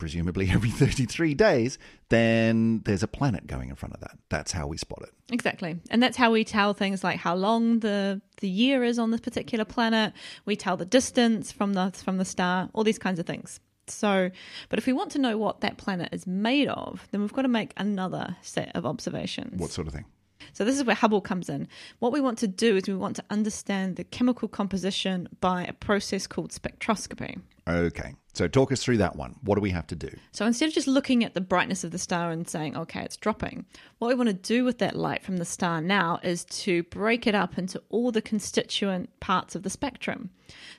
presumably 0.00 0.50
every 0.50 0.70
33 0.82 1.34
days, 1.34 1.78
then 2.08 2.80
there's 2.84 3.04
a 3.04 3.08
planet 3.08 3.46
going 3.46 3.68
in 3.68 3.76
front 3.76 3.94
of 3.94 4.00
that. 4.00 4.18
That's 4.30 4.50
how 4.50 4.66
we 4.66 4.76
spot 4.76 5.02
it. 5.02 5.12
Exactly. 5.32 5.78
And 5.90 6.02
that's 6.02 6.16
how 6.16 6.32
we 6.32 6.42
tell 6.42 6.74
things 6.74 7.04
like 7.04 7.18
how 7.18 7.36
long 7.36 7.78
the 7.80 8.20
the 8.40 8.48
year 8.48 8.82
is 8.82 8.98
on 8.98 9.10
this 9.12 9.20
particular 9.20 9.64
planet. 9.64 10.12
We 10.46 10.56
tell 10.56 10.76
the 10.76 10.86
distance 10.86 11.52
from 11.52 11.74
the 11.74 11.92
from 11.92 12.16
the 12.16 12.24
star, 12.24 12.68
all 12.72 12.82
these 12.82 12.98
kinds 12.98 13.20
of 13.20 13.26
things. 13.26 13.60
So, 13.86 14.30
but 14.68 14.78
if 14.78 14.86
we 14.86 14.92
want 14.92 15.10
to 15.12 15.18
know 15.18 15.36
what 15.36 15.60
that 15.60 15.76
planet 15.76 16.08
is 16.12 16.26
made 16.26 16.68
of, 16.68 17.06
then 17.10 17.20
we've 17.20 17.32
got 17.32 17.42
to 17.42 17.48
make 17.48 17.72
another 17.76 18.36
set 18.40 18.70
of 18.74 18.86
observations. 18.86 19.60
What 19.60 19.70
sort 19.70 19.88
of 19.88 19.92
thing? 19.92 20.06
So 20.52 20.64
this 20.64 20.76
is 20.76 20.84
where 20.84 20.96
Hubble 20.96 21.20
comes 21.20 21.48
in. 21.48 21.68
What 21.98 22.12
we 22.12 22.20
want 22.20 22.38
to 22.38 22.48
do 22.48 22.76
is 22.76 22.88
we 22.88 22.94
want 22.94 23.16
to 23.16 23.24
understand 23.30 23.96
the 23.96 24.04
chemical 24.04 24.48
composition 24.48 25.28
by 25.40 25.64
a 25.64 25.72
process 25.72 26.26
called 26.26 26.50
spectroscopy. 26.50 27.40
Okay. 27.70 28.14
So 28.32 28.46
talk 28.46 28.70
us 28.70 28.82
through 28.82 28.98
that 28.98 29.16
one. 29.16 29.34
What 29.42 29.56
do 29.56 29.60
we 29.60 29.70
have 29.70 29.86
to 29.88 29.96
do? 29.96 30.08
So 30.30 30.46
instead 30.46 30.68
of 30.68 30.74
just 30.74 30.86
looking 30.86 31.24
at 31.24 31.34
the 31.34 31.40
brightness 31.40 31.82
of 31.82 31.90
the 31.90 31.98
star 31.98 32.30
and 32.30 32.48
saying, 32.48 32.76
okay, 32.76 33.02
it's 33.02 33.16
dropping, 33.16 33.66
what 33.98 34.08
we 34.08 34.14
want 34.14 34.28
to 34.28 34.34
do 34.34 34.64
with 34.64 34.78
that 34.78 34.94
light 34.94 35.24
from 35.24 35.38
the 35.38 35.44
star 35.44 35.80
now 35.80 36.20
is 36.22 36.44
to 36.44 36.84
break 36.84 37.26
it 37.26 37.34
up 37.34 37.58
into 37.58 37.82
all 37.88 38.12
the 38.12 38.22
constituent 38.22 39.10
parts 39.18 39.56
of 39.56 39.64
the 39.64 39.70
spectrum. 39.70 40.30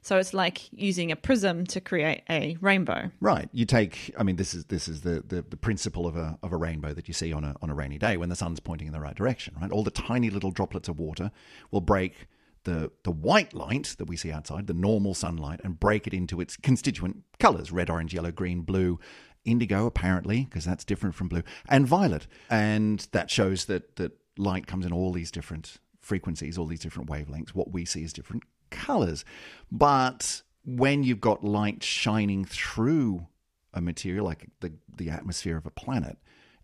So 0.01 0.17
it's 0.17 0.33
like 0.33 0.71
using 0.71 1.12
a 1.12 1.15
prism 1.15 1.65
to 1.67 1.81
create 1.81 2.24
a 2.29 2.57
rainbow. 2.62 3.12
Right. 3.19 3.50
You 3.51 3.65
take 3.65 4.13
I 4.17 4.24
mean 4.24 4.38
this 4.38 4.53
is 4.53 4.65
this 4.65 4.88
is 4.88 5.01
the, 5.01 5.24
the, 5.27 5.41
the 5.41 5.57
principle 5.57 6.07
of 6.07 6.15
a 6.15 6.38
of 6.43 6.53
a 6.53 6.57
rainbow 6.57 6.93
that 6.93 7.07
you 7.07 7.13
see 7.13 7.33
on 7.33 7.43
a 7.43 7.55
on 7.62 7.69
a 7.69 7.75
rainy 7.75 7.98
day 7.98 8.17
when 8.17 8.29
the 8.29 8.36
sun's 8.36 8.60
pointing 8.60 8.88
in 8.88 8.93
the 8.93 9.00
right 9.00 9.15
direction, 9.15 9.55
right? 9.62 9.71
All 9.71 9.83
the 9.83 9.91
tiny 9.91 10.29
little 10.29 10.51
droplets 10.51 10.88
of 10.88 11.00
water 11.00 11.31
will 11.69 11.81
break 11.81 12.27
the 12.63 12.91
the 13.03 13.12
white 13.12 13.53
light 13.53 13.96
that 13.98 14.06
we 14.06 14.18
see 14.18 14.32
outside, 14.32 14.68
the 14.68 14.74
normal 14.74 15.13
sunlight, 15.13 15.62
and 15.63 15.80
break 15.80 16.08
it 16.08 16.13
into 16.13 16.41
its 16.41 16.58
constituent 16.58 17.24
colours, 17.39 17.72
red, 17.72 17.89
orange, 17.89 18.13
yellow, 18.13 18.32
green, 18.32 18.62
blue, 18.62 19.00
indigo 19.46 19.86
apparently, 19.86 20.46
because 20.46 20.65
that's 20.65 20.86
different 20.86 21.15
from 21.15 21.27
blue, 21.27 21.44
and 21.68 21.88
violet. 21.88 22.27
And 22.50 23.08
that 23.12 23.30
shows 23.30 23.65
that 23.65 23.96
that 23.98 24.13
light 24.38 24.68
comes 24.68 24.86
in 24.86 24.94
all 24.94 25.12
these 25.12 25.32
different 25.32 25.77
frequencies, 26.00 26.58
all 26.58 26.65
these 26.65 26.80
different 26.80 27.10
wavelengths. 27.10 27.50
What 27.50 27.72
we 27.72 27.86
see 27.86 28.03
is 28.03 28.13
different 28.13 28.44
colors. 28.70 29.24
But 29.72 30.41
when 30.65 31.03
you've 31.03 31.22
got 31.22 31.44
light 31.44 31.84
shining 31.84 32.46
through 32.46 33.27
a 33.74 33.82
material 33.82 34.25
like 34.25 34.48
the, 34.60 34.74
the 34.96 35.10
atmosphere 35.10 35.58
of 35.58 35.65
a 35.65 35.72
planet, 35.72 36.18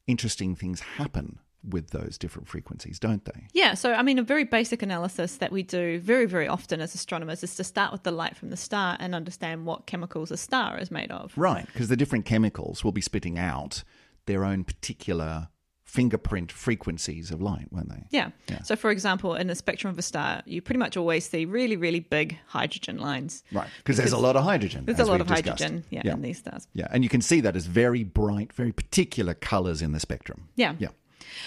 interesting 0.07 0.55
things 0.55 0.79
happen 0.81 1.39
with 1.63 1.89
those 1.89 2.17
different 2.17 2.47
frequencies, 2.47 2.99
don't 2.99 3.25
they? 3.25 3.47
Yeah, 3.53 3.73
so 3.73 3.93
I 3.93 4.01
mean, 4.01 4.19
a 4.19 4.23
very 4.23 4.43
basic 4.43 4.81
analysis 4.81 5.37
that 5.37 5.51
we 5.51 5.63
do 5.63 5.99
very, 5.99 6.25
very 6.25 6.47
often 6.47 6.81
as 6.81 6.95
astronomers 6.95 7.43
is 7.43 7.55
to 7.55 7.63
start 7.63 7.91
with 7.91 8.03
the 8.03 8.11
light 8.11 8.35
from 8.35 8.49
the 8.49 8.57
star 8.57 8.97
and 8.99 9.13
understand 9.13 9.65
what 9.65 9.85
chemicals 9.85 10.31
a 10.31 10.37
star 10.37 10.77
is 10.77 10.91
made 10.91 11.11
of. 11.11 11.33
Right, 11.35 11.65
because 11.65 11.89
the 11.89 11.97
different 11.97 12.25
chemicals 12.25 12.83
will 12.83 12.91
be 12.91 13.01
spitting 13.01 13.37
out 13.37 13.83
their 14.25 14.43
own 14.45 14.63
particular 14.63 15.49
fingerprint 15.87 16.51
frequencies 16.51 17.31
of 17.31 17.41
light, 17.41 17.67
won't 17.71 17.89
they? 17.89 18.03
Yeah. 18.11 18.31
Yeah. 18.49 18.61
So, 18.63 18.75
for 18.75 18.91
example, 18.91 19.35
in 19.35 19.47
the 19.47 19.55
spectrum 19.55 19.89
of 19.89 19.97
a 19.97 20.01
star, 20.01 20.43
you 20.45 20.61
pretty 20.61 20.79
much 20.79 20.97
always 20.97 21.27
see 21.27 21.45
really, 21.45 21.77
really 21.77 22.01
big 22.01 22.37
hydrogen 22.47 22.97
lines. 22.97 23.43
Right, 23.53 23.67
because 23.77 23.95
there's 23.95 24.11
a 24.11 24.17
lot 24.17 24.35
of 24.35 24.43
hydrogen. 24.43 24.83
There's 24.85 24.99
a 24.99 25.05
lot 25.05 25.21
of 25.21 25.27
discussed. 25.27 25.61
hydrogen 25.61 25.85
yeah, 25.89 26.01
yeah. 26.03 26.13
in 26.13 26.21
these 26.21 26.39
stars. 26.39 26.67
Yeah, 26.73 26.87
and 26.91 27.03
you 27.03 27.09
can 27.09 27.21
see 27.21 27.39
that 27.41 27.55
as 27.55 27.65
very 27.65 28.03
bright, 28.03 28.51
very 28.51 28.73
particular 28.73 29.33
colors 29.33 29.81
in 29.81 29.93
the 29.93 29.99
spectrum. 29.99 30.49
Yeah. 30.55 30.75
Yeah. 30.77 30.89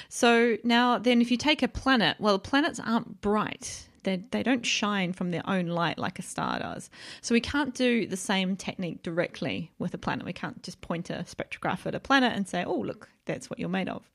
So 0.09 0.57
now, 0.65 0.99
then, 0.99 1.21
if 1.21 1.31
you 1.31 1.37
take 1.37 1.63
a 1.63 1.69
planet, 1.69 2.17
well, 2.19 2.39
planets 2.39 2.81
aren't 2.81 3.21
bright. 3.21 3.89
They, 4.03 4.25
they 4.31 4.43
don't 4.43 4.65
shine 4.65 5.13
from 5.13 5.31
their 5.31 5.43
own 5.47 5.67
light 5.67 5.99
like 5.99 6.19
a 6.19 6.23
star 6.23 6.59
does. 6.59 6.89
So 7.21 7.35
we 7.35 7.41
can't 7.41 7.75
do 7.75 8.07
the 8.07 8.17
same 8.17 8.57
technique 8.57 9.03
directly 9.03 9.73
with 9.79 9.93
a 9.93 9.99
planet. 9.99 10.25
We 10.25 10.33
can't 10.33 10.63
just 10.63 10.81
point 10.81 11.11
a 11.11 11.25
spectrograph 11.29 11.85
at 11.85 11.95
a 11.95 12.01
planet 12.01 12.33
and 12.35 12.49
say, 12.49 12.65
oh, 12.65 12.79
look, 12.79 13.11
that's 13.27 13.51
what 13.51 13.59
you're 13.59 13.69
made 13.69 13.91
of. 13.91 14.11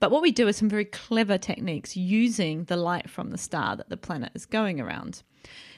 But 0.00 0.12
what 0.12 0.22
we 0.22 0.30
do 0.30 0.46
is 0.46 0.56
some 0.56 0.68
very 0.68 0.84
clever 0.84 1.38
techniques 1.38 1.96
using 1.96 2.64
the 2.64 2.76
light 2.76 3.10
from 3.10 3.30
the 3.30 3.38
star 3.38 3.74
that 3.76 3.88
the 3.88 3.96
planet 3.96 4.30
is 4.34 4.46
going 4.46 4.80
around. 4.80 5.22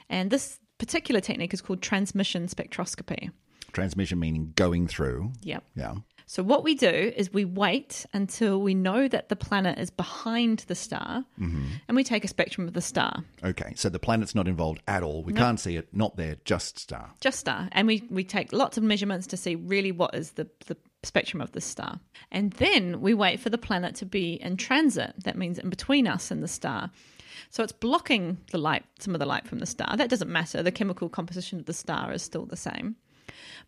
And 0.09 0.29
this 0.29 0.59
particular 0.77 1.21
technique 1.21 1.53
is 1.53 1.61
called 1.61 1.81
transmission 1.81 2.47
spectroscopy. 2.47 3.31
Transmission 3.73 4.19
meaning 4.19 4.53
going 4.55 4.87
through. 4.87 5.31
Yep. 5.41 5.63
Yeah. 5.75 5.95
So 6.31 6.43
what 6.43 6.63
we 6.63 6.75
do 6.75 6.87
is 6.87 7.33
we 7.33 7.43
wait 7.43 8.05
until 8.13 8.61
we 8.61 8.73
know 8.73 9.09
that 9.09 9.27
the 9.27 9.35
planet 9.35 9.77
is 9.77 9.89
behind 9.89 10.59
the 10.59 10.75
star, 10.75 11.25
mm-hmm. 11.37 11.65
and 11.89 11.95
we 11.97 12.05
take 12.05 12.23
a 12.23 12.29
spectrum 12.29 12.69
of 12.69 12.73
the 12.73 12.79
star, 12.79 13.25
Okay, 13.43 13.73
so 13.75 13.89
the 13.89 13.99
planet's 13.99 14.33
not 14.33 14.47
involved 14.47 14.81
at 14.87 15.03
all. 15.03 15.23
We 15.23 15.33
can't 15.33 15.59
see 15.59 15.75
it, 15.75 15.89
not 15.91 16.15
there, 16.15 16.37
just 16.45 16.79
star. 16.79 17.09
just 17.19 17.37
star, 17.37 17.67
and 17.73 17.85
we 17.85 18.07
we 18.09 18.23
take 18.23 18.53
lots 18.53 18.77
of 18.77 18.83
measurements 18.83 19.27
to 19.27 19.35
see 19.35 19.55
really 19.55 19.91
what 19.91 20.15
is 20.15 20.31
the 20.31 20.47
the 20.67 20.77
spectrum 21.03 21.41
of 21.41 21.51
the 21.51 21.59
star, 21.59 21.99
and 22.31 22.53
then 22.53 23.01
we 23.01 23.13
wait 23.13 23.41
for 23.41 23.49
the 23.49 23.57
planet 23.57 23.95
to 23.95 24.05
be 24.05 24.35
in 24.35 24.55
transit. 24.55 25.13
That 25.25 25.37
means 25.37 25.59
in 25.59 25.69
between 25.69 26.07
us 26.07 26.31
and 26.31 26.41
the 26.41 26.47
star. 26.47 26.91
So 27.49 27.61
it's 27.61 27.73
blocking 27.73 28.37
the 28.51 28.57
light, 28.57 28.85
some 28.99 29.13
of 29.13 29.19
the 29.19 29.25
light 29.25 29.47
from 29.47 29.59
the 29.59 29.65
star. 29.65 29.97
That 29.97 30.09
doesn't 30.09 30.31
matter. 30.31 30.63
The 30.63 30.71
chemical 30.71 31.09
composition 31.09 31.59
of 31.59 31.65
the 31.65 31.73
star 31.73 32.13
is 32.13 32.21
still 32.21 32.45
the 32.45 32.55
same. 32.55 32.95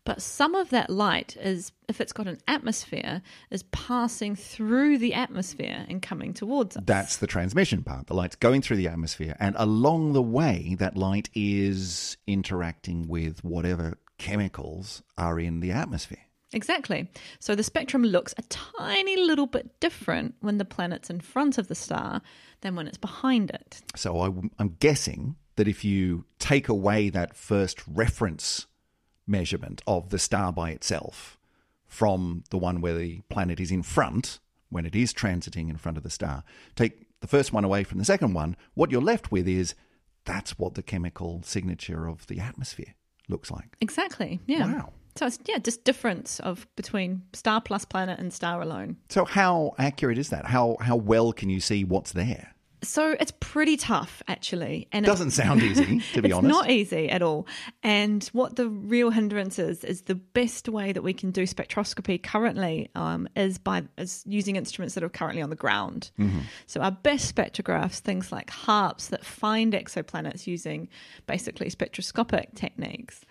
But 0.05 0.22
some 0.22 0.53
of 0.53 0.69
that 0.72 0.89
light 0.89 1.38
is, 1.38 1.72
if 1.88 2.01
it's 2.01 2.12
got 2.12 2.27
an 2.27 2.39
atmosphere, 2.48 3.22
is 3.50 3.63
passing 3.63 4.36
through 4.36 4.98
the 4.98 5.13
atmosphere 5.13 5.86
and 5.88 6.01
coming 6.01 6.33
towards 6.33 6.75
us. 6.75 6.83
That's 6.86 7.17
the 7.17 7.27
transmission 7.27 7.83
part. 7.83 8.07
The 8.07 8.13
light's 8.13 8.36
going 8.36 8.62
through 8.62 8.77
the 8.77 8.89
atmosphere, 8.89 9.36
and 9.39 9.55
along 9.57 10.13
the 10.13 10.22
way, 10.22 10.75
that 10.79 10.98
light 10.98 11.29
is 11.33 12.17
interacting 12.27 13.07
with 13.07 13.43
whatever 13.43 13.98
chemicals 14.17 15.03
are 15.17 15.39
in 15.39 15.62
the 15.62 15.72
atmosphere. 15.72 16.19
Exactly. 16.51 17.10
So 17.39 17.55
the 17.55 17.63
spectrum 17.63 18.03
looks 18.03 18.33
a 18.38 18.43
tiny 18.43 19.17
little 19.17 19.48
bit 19.48 19.79
different 19.79 20.36
when 20.41 20.60
the 20.60 20.65
planet's 20.65 21.10
in 21.10 21.19
front 21.19 21.57
of 21.57 21.67
the 21.67 21.75
star 21.75 22.22
than 22.62 22.75
when 22.75 22.88
it's 22.88 22.98
behind 22.98 23.50
it. 23.50 23.81
So 23.95 24.19
I, 24.19 24.31
I'm 24.60 24.75
guessing 24.79 25.36
that 25.55 25.67
if 25.67 25.83
you 25.83 26.25
take 26.39 26.69
away 26.69 27.10
that 27.10 27.36
first 27.36 27.81
reference 27.88 28.67
measurement 29.25 29.82
of 29.88 30.10
the 30.10 30.20
star 30.20 30.51
by 30.51 30.72
itself 30.72 31.38
from 31.88 32.44
the 32.50 32.58
one 32.58 32.82
where 32.82 32.98
the 32.98 33.22
planet 33.30 33.60
is 33.60 33.72
in 33.72 33.84
front 33.84 34.39
when 34.70 34.86
it 34.86 34.96
is 34.96 35.13
transiting 35.13 35.70
in 35.70 35.77
front 35.77 35.98
of 35.98 36.03
the 36.03 36.10
star. 36.10 36.44
Take 36.75 37.06
the 37.22 37.27
first 37.27 37.53
one 37.53 37.63
away 37.63 37.84
from 37.84 38.00
the 38.00 38.06
second 38.06 38.34
one, 38.34 38.58
what 38.74 38.92
you're 38.92 39.01
left 39.01 39.32
with 39.32 39.48
is 39.48 39.75
that's 40.25 40.58
what 40.60 40.74
the 40.74 40.84
chemical 40.84 41.42
signature 41.44 42.08
of 42.08 42.27
the 42.27 42.39
atmosphere 42.39 42.96
looks 43.30 43.50
like. 43.51 43.77
Exactly. 43.80 44.39
Yeah. 44.46 44.74
Wow. 44.74 44.94
So 45.15 45.27
it's 45.27 45.39
yeah, 45.46 45.60
just 45.60 45.84
difference 45.84 46.39
of 46.39 46.68
between 46.75 47.22
star 47.34 47.62
plus 47.62 47.86
planet 47.86 48.20
and 48.20 48.34
star 48.34 48.62
alone. 48.62 48.98
So 49.10 49.25
how 49.25 49.75
accurate 49.77 50.18
is 50.18 50.30
that? 50.30 50.48
How 50.48 50.75
how 50.82 50.96
well 50.96 51.32
can 51.32 51.50
you 51.50 51.60
see 51.60 51.84
what's 51.84 52.12
there? 52.12 52.53
So 52.84 53.16
it's 53.20 53.34
pretty 53.40 53.78
tough, 53.78 54.22
actually, 54.28 54.88
and 54.92 55.06
it 55.06 55.08
Doesn't 55.08 55.32
sound 55.32 55.62
easy, 55.62 56.02
to 56.13 56.22
be 56.22 56.28
it's 56.30 56.38
honest. 56.38 56.54
not 56.54 56.70
easy 56.70 57.10
at 57.10 57.22
all. 57.22 57.48
And 57.82 58.24
what 58.34 58.56
the 58.56 58.68
real 58.68 59.10
hindrance 59.10 59.58
is 59.58 59.84
is 59.84 60.04
the 60.04 60.16
best 60.16 60.70
way 60.70 60.92
that 60.92 61.02
we 61.02 61.13
can 61.13 61.32
do 61.32 61.44
spectroscopy 61.44 62.22
currently 62.22 62.90
um, 62.96 63.28
is 63.36 63.58
by 63.58 63.84
is 63.98 64.24
using 64.28 64.56
instruments 64.56 64.96
that 64.96 65.04
are 65.04 65.10
currently 65.10 65.42
on 65.42 65.50
the 65.50 65.56
ground. 65.56 66.12
Mm-hmm. 66.20 66.40
So 66.66 66.82
our 66.82 66.92
best 66.92 67.34
spectrographs, 67.34 68.00
things 68.00 68.32
like 68.32 68.50
HARPS 68.50 69.08
that 69.10 69.25
find 69.25 69.74
exoplanets 69.74 70.48
using 70.48 70.90
basically 71.25 71.70
spectroscopic 71.70 72.56
techniques. 72.56 73.22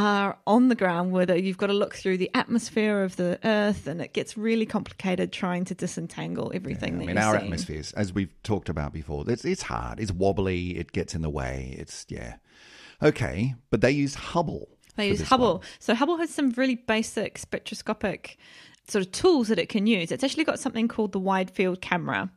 Are 0.00 0.38
on 0.46 0.68
the 0.68 0.76
ground 0.76 1.10
where 1.10 1.36
you've 1.36 1.58
got 1.58 1.66
to 1.66 1.72
look 1.72 1.96
through 1.96 2.18
the 2.18 2.30
atmosphere 2.32 3.02
of 3.02 3.16
the 3.16 3.36
Earth, 3.42 3.88
and 3.88 4.00
it 4.00 4.12
gets 4.12 4.36
really 4.36 4.64
complicated 4.64 5.32
trying 5.32 5.64
to 5.64 5.74
disentangle 5.74 6.52
everything 6.54 6.94
I 6.94 6.98
that 6.98 7.06
mean, 7.06 7.18
our 7.18 7.32
seeing. 7.32 7.42
atmospheres, 7.46 7.92
as 7.94 8.12
we've 8.12 8.32
talked 8.44 8.68
about 8.68 8.92
before, 8.92 9.24
it's, 9.26 9.44
it's 9.44 9.62
hard. 9.62 9.98
It's 9.98 10.12
wobbly. 10.12 10.78
It 10.78 10.92
gets 10.92 11.16
in 11.16 11.22
the 11.22 11.28
way. 11.28 11.74
It's, 11.76 12.06
yeah. 12.08 12.36
Okay, 13.02 13.56
but 13.70 13.80
they 13.80 13.90
use 13.90 14.14
Hubble. 14.14 14.68
They 14.94 15.08
use 15.08 15.22
Hubble. 15.22 15.54
one. 15.54 15.66
So 15.80 15.96
Hubble 15.96 16.18
has 16.18 16.30
some 16.30 16.50
really 16.50 16.76
basic 16.76 17.36
spectroscopic 17.36 18.38
sort 18.86 19.04
of 19.04 19.10
tools 19.10 19.48
that 19.48 19.58
it 19.58 19.68
can 19.68 19.88
use. 19.88 20.12
It's 20.12 20.22
actually 20.22 20.44
got 20.44 20.60
something 20.60 20.86
called 20.86 21.10
the 21.10 21.18
wide 21.18 21.50
field 21.50 21.80
camera, 21.80 22.30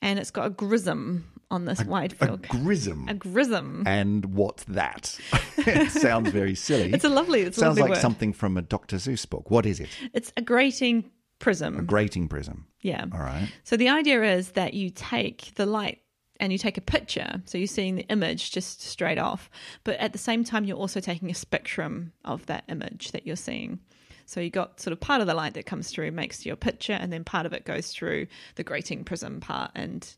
and 0.00 0.18
it's 0.18 0.30
got 0.30 0.46
a 0.46 0.50
grism 0.50 1.26
on 1.54 1.64
this 1.64 1.82
wide 1.84 2.14
A 2.20 2.36
grism. 2.36 3.08
a 3.08 3.14
grism. 3.14 3.82
and 3.86 4.24
what's 4.34 4.64
that? 4.64 5.18
it 5.58 5.90
sounds 5.90 6.30
very 6.30 6.54
silly. 6.54 6.92
It's 6.92 7.04
a 7.04 7.08
lovely. 7.08 7.40
It's 7.42 7.56
a 7.56 7.60
sounds 7.60 7.78
lovely 7.78 7.82
like 7.90 7.96
word. 7.98 8.02
something 8.02 8.32
from 8.32 8.56
a 8.56 8.62
Dr. 8.62 8.96
Seuss 8.96 9.28
book. 9.28 9.50
What 9.50 9.64
is 9.66 9.80
it? 9.80 9.88
It's 10.12 10.32
a 10.36 10.42
grating 10.42 11.10
prism. 11.38 11.78
A 11.78 11.82
grating 11.82 12.28
prism. 12.28 12.66
yeah. 12.82 13.04
All 13.12 13.20
right. 13.20 13.48
So 13.64 13.76
the 13.76 13.88
idea 13.88 14.22
is 14.36 14.50
that 14.52 14.74
you 14.74 14.90
take 14.90 15.54
the 15.54 15.66
light 15.66 16.00
and 16.40 16.52
you 16.52 16.58
take 16.58 16.76
a 16.76 16.80
picture. 16.80 17.42
So 17.44 17.58
you're 17.58 17.66
seeing 17.68 17.94
the 17.96 18.06
image 18.08 18.50
just 18.50 18.82
straight 18.82 19.18
off. 19.18 19.48
But 19.84 19.96
at 19.98 20.12
the 20.12 20.18
same 20.18 20.42
time, 20.44 20.64
you're 20.64 20.76
also 20.76 21.00
taking 21.00 21.30
a 21.30 21.34
spectrum 21.34 22.12
of 22.24 22.44
that 22.46 22.64
image 22.68 23.12
that 23.12 23.26
you're 23.26 23.36
seeing. 23.36 23.78
So 24.26 24.40
you 24.40 24.50
got 24.50 24.80
sort 24.80 24.92
of 24.92 25.00
part 25.00 25.20
of 25.20 25.26
the 25.26 25.34
light 25.34 25.54
that 25.54 25.66
comes 25.66 25.90
through 25.90 26.10
makes 26.10 26.46
your 26.46 26.56
picture, 26.56 26.94
and 26.94 27.12
then 27.12 27.24
part 27.24 27.44
of 27.46 27.52
it 27.52 27.64
goes 27.66 27.90
through 27.92 28.26
the 28.56 28.64
grating 28.64 29.04
prism 29.04 29.38
part 29.40 29.70
and 29.74 30.08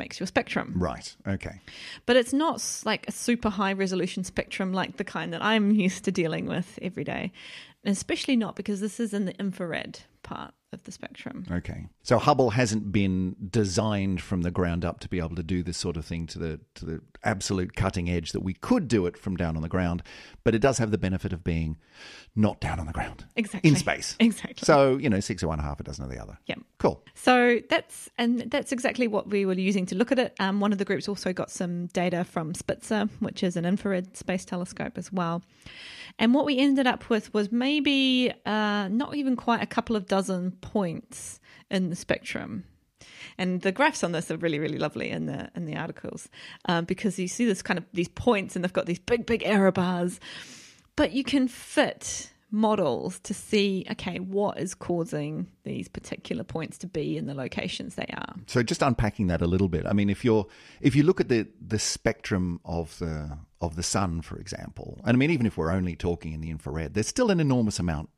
makes 0.00 0.18
your 0.18 0.26
spectrum. 0.26 0.72
Right. 0.74 1.14
Okay. 1.28 1.60
But 2.06 2.16
it's 2.16 2.32
not 2.32 2.82
like 2.84 3.06
a 3.06 3.12
super 3.12 3.50
high 3.50 3.74
resolution 3.74 4.24
spectrum 4.24 4.72
like 4.72 4.96
the 4.96 5.04
kind 5.04 5.32
that 5.32 5.44
I'm 5.44 5.70
used 5.86 6.04
to 6.06 6.10
dealing 6.10 6.46
with 6.46 6.78
every 6.82 7.04
day. 7.04 7.30
And 7.84 7.92
especially 7.92 8.36
not 8.36 8.56
because 8.56 8.80
this 8.80 8.98
is 8.98 9.14
in 9.14 9.26
the 9.26 9.38
infrared 9.38 10.00
part 10.22 10.52
of 10.72 10.82
the 10.84 10.92
spectrum. 10.92 11.46
Okay. 11.50 11.86
So 12.02 12.18
Hubble 12.18 12.50
hasn't 12.50 12.92
been 12.92 13.36
designed 13.50 14.22
from 14.22 14.40
the 14.42 14.50
ground 14.50 14.84
up 14.84 15.00
to 15.00 15.08
be 15.08 15.18
able 15.18 15.36
to 15.36 15.42
do 15.42 15.62
this 15.62 15.76
sort 15.76 15.96
of 15.98 16.04
thing 16.04 16.26
to 16.28 16.38
the 16.38 16.60
to 16.76 16.86
the 16.86 17.00
absolute 17.22 17.76
cutting 17.76 18.08
edge 18.08 18.32
that 18.32 18.40
we 18.40 18.54
could 18.54 18.88
do 18.88 19.04
it 19.04 19.18
from 19.18 19.36
down 19.36 19.54
on 19.54 19.62
the 19.62 19.68
ground, 19.68 20.02
but 20.42 20.54
it 20.54 20.60
does 20.60 20.78
have 20.78 20.90
the 20.90 20.98
benefit 20.98 21.32
of 21.32 21.44
being 21.44 21.76
not 22.34 22.58
down 22.60 22.80
on 22.80 22.86
the 22.86 22.92
ground. 22.92 23.26
Exactly. 23.36 23.68
In 23.68 23.76
space. 23.76 24.16
Exactly. 24.18 24.64
So, 24.64 24.96
you 24.96 25.10
know, 25.10 25.20
six 25.20 25.42
of 25.42 25.50
one, 25.50 25.58
half 25.58 25.78
a 25.78 25.82
dozen 25.82 26.04
of 26.04 26.10
the 26.10 26.18
other. 26.18 26.38
Yeah. 26.46 26.54
Cool. 26.78 27.04
So 27.14 27.60
that's 27.68 28.08
and 28.16 28.50
that's 28.50 28.72
exactly 28.72 29.06
what 29.06 29.28
we 29.28 29.44
were 29.44 29.52
using 29.52 29.84
to 29.86 29.94
look 29.94 30.10
at 30.10 30.18
it. 30.18 30.34
Um, 30.40 30.60
one 30.60 30.72
of 30.72 30.78
the 30.78 30.86
groups 30.86 31.06
also 31.06 31.34
got 31.34 31.50
some 31.50 31.86
data 31.88 32.24
from 32.24 32.54
Spitzer, 32.54 33.10
which 33.18 33.42
is 33.42 33.56
an 33.56 33.66
infrared 33.66 34.16
space 34.16 34.46
telescope 34.46 34.96
as 34.96 35.12
well. 35.12 35.42
And 36.18 36.34
what 36.34 36.46
we 36.46 36.58
ended 36.58 36.86
up 36.86 37.10
with 37.10 37.32
was 37.34 37.52
maybe 37.52 38.32
uh, 38.46 38.88
not 38.88 39.16
even 39.16 39.36
quite 39.36 39.62
a 39.62 39.66
couple 39.66 39.96
of 39.96 40.06
dozen 40.06 40.52
points 40.52 41.40
in 41.70 41.90
the 41.90 41.96
spectrum. 41.96 42.64
And 43.38 43.62
the 43.62 43.72
graphs 43.72 44.04
on 44.04 44.12
this 44.12 44.30
are 44.30 44.36
really, 44.36 44.58
really 44.58 44.78
lovely 44.78 45.10
in 45.10 45.26
the 45.26 45.50
in 45.54 45.64
the 45.64 45.76
articles 45.76 46.28
um, 46.66 46.84
because 46.84 47.18
you 47.18 47.28
see 47.28 47.46
this 47.46 47.62
kind 47.62 47.78
of 47.78 47.84
these 47.92 48.08
points, 48.08 48.56
and 48.56 48.64
they've 48.64 48.72
got 48.72 48.86
these 48.86 48.98
big, 48.98 49.26
big 49.26 49.42
error 49.44 49.72
bars. 49.72 50.20
But 50.96 51.12
you 51.12 51.24
can 51.24 51.48
fit 51.48 52.30
models 52.50 53.20
to 53.20 53.32
see, 53.32 53.86
okay, 53.90 54.18
what 54.18 54.58
is 54.58 54.74
causing 54.74 55.46
these 55.62 55.88
particular 55.88 56.42
points 56.42 56.78
to 56.78 56.86
be 56.86 57.16
in 57.16 57.26
the 57.26 57.34
locations 57.34 57.94
they 57.94 58.10
are. 58.14 58.34
So 58.46 58.62
just 58.62 58.82
unpacking 58.82 59.28
that 59.28 59.40
a 59.40 59.46
little 59.46 59.68
bit. 59.68 59.86
I 59.86 59.92
mean, 59.92 60.10
if 60.10 60.24
you're 60.24 60.46
if 60.80 60.94
you 60.94 61.02
look 61.02 61.20
at 61.20 61.28
the 61.28 61.48
the 61.64 61.78
spectrum 61.78 62.60
of 62.64 62.98
the 62.98 63.38
of 63.60 63.76
the 63.76 63.82
sun, 63.82 64.22
for 64.22 64.38
example, 64.38 65.00
and 65.04 65.14
I 65.14 65.18
mean, 65.18 65.30
even 65.30 65.46
if 65.46 65.56
we're 65.56 65.70
only 65.70 65.96
talking 65.96 66.32
in 66.32 66.40
the 66.40 66.50
infrared, 66.50 66.94
there's 66.94 67.08
still 67.08 67.30
an 67.30 67.40
enormous 67.40 67.78
amount 67.78 68.10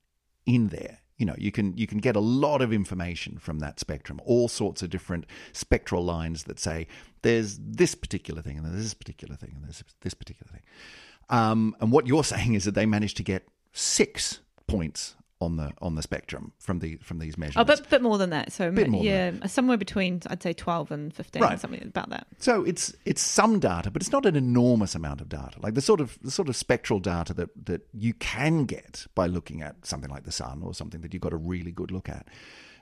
in 0.46 0.68
there. 0.68 0.98
You 1.22 1.26
know, 1.26 1.36
you 1.38 1.52
can 1.52 1.76
you 1.76 1.86
can 1.86 1.98
get 1.98 2.16
a 2.16 2.20
lot 2.20 2.62
of 2.62 2.72
information 2.72 3.38
from 3.38 3.60
that 3.60 3.78
spectrum, 3.78 4.20
all 4.24 4.48
sorts 4.48 4.82
of 4.82 4.90
different 4.90 5.24
spectral 5.52 6.04
lines 6.04 6.42
that 6.44 6.58
say 6.58 6.88
there's 7.22 7.60
this 7.62 7.94
particular 7.94 8.42
thing 8.42 8.56
and 8.56 8.66
there's 8.66 8.82
this 8.82 8.94
particular 8.94 9.36
thing 9.36 9.52
and 9.54 9.62
there's 9.62 9.84
this 10.00 10.14
particular 10.14 10.50
thing. 10.50 10.62
Um, 11.30 11.76
and 11.80 11.92
what 11.92 12.08
you're 12.08 12.24
saying 12.34 12.54
is 12.54 12.64
that 12.64 12.74
they 12.74 12.86
managed 12.86 13.16
to 13.18 13.22
get 13.22 13.46
six 13.72 14.40
points 14.66 15.14
on 15.42 15.56
the 15.56 15.72
on 15.82 15.94
the 15.94 16.02
spectrum 16.02 16.52
from 16.58 16.78
the 16.78 16.96
from 16.98 17.18
these 17.18 17.36
measures. 17.36 17.56
Oh, 17.58 17.64
but 17.64 17.88
bit 17.90 18.02
more 18.02 18.18
than 18.18 18.30
that. 18.30 18.52
So 18.52 18.70
Bit 18.70 18.88
more 18.88 19.02
than 19.04 19.40
yeah, 19.40 19.46
somewhere 19.46 19.76
between 19.76 20.20
I'd 20.28 20.42
say 20.42 20.52
twelve 20.52 20.90
and 20.90 21.12
fifteen, 21.14 21.42
Right. 21.42 21.60
something 21.60 21.82
about 21.82 22.10
that. 22.10 22.26
So 22.38 22.62
it's 22.64 22.94
it's 23.04 23.20
some 23.20 23.58
data, 23.60 23.90
but 23.90 24.02
it's 24.02 24.12
not 24.12 24.24
an 24.26 24.36
enormous 24.36 24.94
amount 24.94 25.20
of 25.20 25.28
data. 25.28 25.58
Like 25.60 25.74
the 25.74 25.80
sort 25.80 26.00
of 26.00 26.18
the 26.22 26.30
sort 26.30 26.48
of 26.48 26.56
spectral 26.56 26.98
data 27.00 27.34
that 27.34 27.50
that 27.66 27.82
you 27.92 28.14
can 28.14 28.64
get 28.64 29.06
by 29.14 29.26
looking 29.26 29.62
at 29.62 29.84
something 29.84 30.10
like 30.10 30.24
the 30.24 30.32
sun 30.32 30.62
or 30.62 30.74
something 30.74 31.00
that 31.02 31.12
you've 31.12 31.22
got 31.22 31.32
a 31.32 31.36
really 31.36 31.72
good 31.72 31.90
look 31.90 32.08
at 32.08 32.26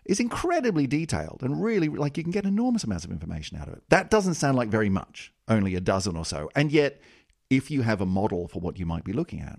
is 0.07 0.19
incredibly 0.19 0.87
detailed 0.87 1.41
and 1.43 1.63
really 1.63 1.89
like 1.89 2.17
you 2.17 2.23
can 2.23 2.33
get 2.33 2.45
enormous 2.47 2.85
amounts 2.85 3.05
of 3.05 3.11
information 3.11 3.59
out 3.59 3.69
of 3.69 3.75
it. 3.75 3.83
That 3.91 4.11
doesn't 4.11 4.35
sound 4.35 4.57
like 4.57 4.69
very 4.69 4.89
much, 4.89 5.33
only 5.49 5.75
a 5.75 5.81
dozen 5.81 6.17
or 6.17 6.25
so. 6.25 6.51
And 6.57 6.73
yet, 6.73 7.01
if 7.51 7.71
you 7.71 7.83
have 7.83 8.01
a 8.01 8.07
model 8.07 8.49
for 8.49 8.61
what 8.61 8.79
you 8.79 8.87
might 8.87 9.05
be 9.05 9.13
looking 9.13 9.41
at, 9.41 9.59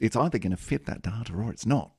it's 0.00 0.16
either 0.16 0.38
going 0.38 0.50
to 0.52 0.56
fit 0.56 0.86
that 0.86 1.02
data 1.02 1.34
or 1.34 1.50
it's 1.50 1.66
not. 1.66 1.92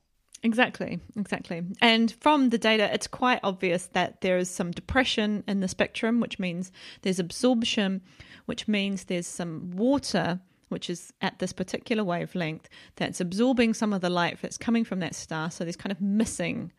Exactly, 0.46 1.00
exactly. 1.16 1.64
And 1.80 2.14
from 2.20 2.50
the 2.50 2.56
data, 2.56 2.88
it's 2.94 3.08
quite 3.08 3.40
obvious 3.42 3.88
that 3.94 4.20
there 4.20 4.38
is 4.38 4.48
some 4.48 4.70
depression 4.70 5.42
in 5.48 5.58
the 5.58 5.66
spectrum, 5.66 6.20
which 6.20 6.38
means 6.38 6.70
there's 7.02 7.18
absorption, 7.18 8.00
which 8.44 8.68
means 8.68 9.04
there's 9.04 9.26
some 9.26 9.72
water, 9.72 10.38
which 10.68 10.88
is 10.88 11.12
at 11.20 11.40
this 11.40 11.52
particular 11.52 12.04
wavelength, 12.04 12.68
that's 12.94 13.20
absorbing 13.20 13.74
some 13.74 13.92
of 13.92 14.02
the 14.02 14.08
light 14.08 14.38
that's 14.40 14.56
coming 14.56 14.84
from 14.84 15.00
that 15.00 15.16
star. 15.16 15.50
So 15.50 15.64
there's 15.64 15.74
kind 15.74 15.90
of 15.90 16.00
missing, 16.00 16.70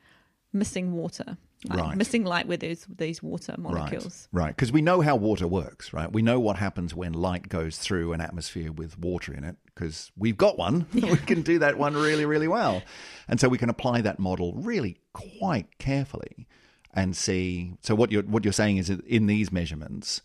missing 0.53 0.93
water, 0.93 1.37
like 1.65 1.79
Right. 1.79 1.97
missing 1.97 2.23
light 2.23 2.47
with 2.47 2.59
these 2.59 2.85
these 2.97 3.23
water 3.23 3.55
molecules. 3.57 4.27
Right, 4.31 4.43
right. 4.43 4.55
Because 4.55 4.71
we 4.71 4.81
know 4.81 5.01
how 5.01 5.15
water 5.15 5.47
works, 5.47 5.91
right? 5.91 6.11
We 6.11 6.21
know 6.21 6.39
what 6.39 6.57
happens 6.57 6.93
when 6.93 7.13
light 7.13 7.49
goes 7.49 7.77
through 7.77 8.13
an 8.13 8.21
atmosphere 8.21 8.71
with 8.71 8.97
water 8.99 9.33
in 9.33 9.43
it 9.43 9.55
because 9.65 10.11
we've 10.15 10.37
got 10.37 10.57
one. 10.57 10.85
we 10.93 11.17
can 11.17 11.41
do 11.41 11.59
that 11.59 11.77
one 11.77 11.95
really, 11.95 12.25
really 12.25 12.47
well. 12.47 12.83
And 13.27 13.39
so 13.39 13.49
we 13.49 13.57
can 13.57 13.69
apply 13.69 14.01
that 14.01 14.19
model 14.19 14.53
really 14.53 14.97
quite 15.13 15.77
carefully 15.79 16.47
and 16.93 17.15
see. 17.15 17.73
So 17.81 17.95
what 17.95 18.11
you're 18.11 18.23
what 18.23 18.43
you're 18.45 18.53
saying 18.53 18.77
is 18.77 18.87
that 18.87 19.03
in 19.05 19.25
these 19.25 19.51
measurements, 19.51 20.21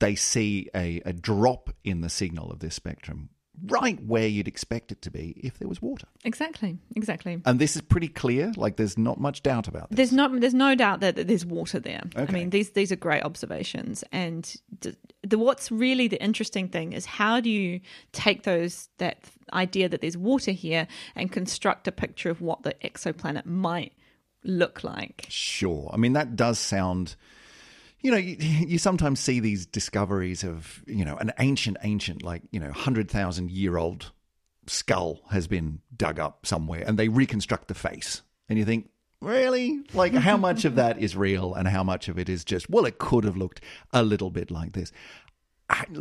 they 0.00 0.14
see 0.16 0.68
a, 0.74 1.02
a 1.04 1.12
drop 1.12 1.70
in 1.84 2.00
the 2.00 2.10
signal 2.10 2.50
of 2.50 2.58
this 2.58 2.74
spectrum 2.74 3.30
right 3.66 4.02
where 4.04 4.26
you'd 4.26 4.48
expect 4.48 4.92
it 4.92 5.02
to 5.02 5.10
be 5.10 5.40
if 5.42 5.58
there 5.58 5.68
was 5.68 5.82
water. 5.82 6.06
Exactly, 6.24 6.78
exactly. 6.96 7.40
And 7.44 7.58
this 7.58 7.76
is 7.76 7.82
pretty 7.82 8.08
clear. 8.08 8.52
Like 8.56 8.76
there's 8.76 8.98
not 8.98 9.20
much 9.20 9.42
doubt 9.42 9.68
about 9.68 9.90
this. 9.90 9.96
There's 9.96 10.12
not. 10.12 10.40
There's 10.40 10.54
no 10.54 10.74
doubt 10.74 11.00
that, 11.00 11.16
that 11.16 11.28
there's 11.28 11.46
water 11.46 11.80
there. 11.80 12.02
I 12.16 12.30
mean, 12.30 12.50
these 12.50 12.70
these 12.70 12.92
are 12.92 12.96
great 12.96 13.22
observations, 13.22 14.04
and 14.12 14.54
the, 14.80 14.96
the 15.22 15.38
what's 15.38 15.70
really 15.70 16.08
the 16.08 16.22
interesting 16.22 16.68
thing 16.68 16.92
is 16.92 17.04
how 17.06 17.40
do 17.40 17.50
you 17.50 17.80
take 18.12 18.42
those 18.42 18.88
that 18.98 19.24
idea 19.52 19.88
that 19.88 20.00
there's 20.00 20.16
water 20.16 20.52
here 20.52 20.86
and 21.14 21.32
construct 21.32 21.88
a 21.88 21.92
picture 21.92 22.30
of 22.30 22.40
what 22.40 22.62
the 22.62 22.74
exoplanet 22.84 23.46
might 23.46 23.92
look 24.44 24.84
like? 24.84 25.26
Sure. 25.28 25.90
I 25.92 25.96
mean, 25.96 26.12
that 26.14 26.36
does 26.36 26.58
sound. 26.58 27.16
You 28.00 28.10
know, 28.10 28.16
you, 28.16 28.36
you 28.40 28.78
sometimes 28.78 29.20
see 29.20 29.40
these 29.40 29.66
discoveries 29.66 30.44
of, 30.44 30.82
you 30.86 31.04
know, 31.04 31.16
an 31.16 31.32
ancient, 31.38 31.76
ancient, 31.82 32.22
like, 32.22 32.42
you 32.50 32.60
know, 32.60 32.66
100,000 32.66 33.50
year 33.50 33.76
old 33.76 34.12
skull 34.66 35.20
has 35.30 35.46
been 35.46 35.80
dug 35.96 36.18
up 36.18 36.46
somewhere 36.46 36.84
and 36.86 36.98
they 36.98 37.08
reconstruct 37.08 37.68
the 37.68 37.74
face. 37.74 38.22
And 38.48 38.58
you 38.58 38.64
think, 38.64 38.90
really? 39.20 39.82
Like, 39.94 40.14
how 40.14 40.36
much 40.48 40.64
of 40.64 40.76
that 40.76 40.98
is 40.98 41.16
real 41.16 41.54
and 41.54 41.68
how 41.68 41.82
much 41.82 42.08
of 42.08 42.18
it 42.18 42.28
is 42.28 42.44
just, 42.44 42.68
well, 42.70 42.84
it 42.84 42.98
could 42.98 43.24
have 43.24 43.36
looked 43.36 43.60
a 43.92 44.02
little 44.02 44.30
bit 44.30 44.50
like 44.50 44.72
this. 44.72 44.92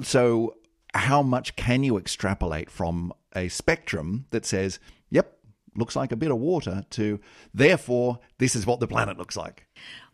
So, 0.03 0.55
how 0.93 1.21
much 1.21 1.55
can 1.57 1.83
you 1.83 1.97
extrapolate 1.97 2.69
from 2.71 3.13
a 3.35 3.49
spectrum 3.49 4.25
that 4.31 4.45
says, 4.45 4.79
yep, 5.09 5.37
looks 5.77 5.95
like 5.95 6.11
a 6.11 6.17
bit 6.17 6.31
of 6.31 6.37
water 6.37 6.83
to 6.89 7.19
therefore 7.53 8.19
this 8.39 8.55
is 8.55 8.65
what 8.65 8.79
the 8.79 8.87
planet 8.87 9.17
looks 9.17 9.37
like. 9.37 9.67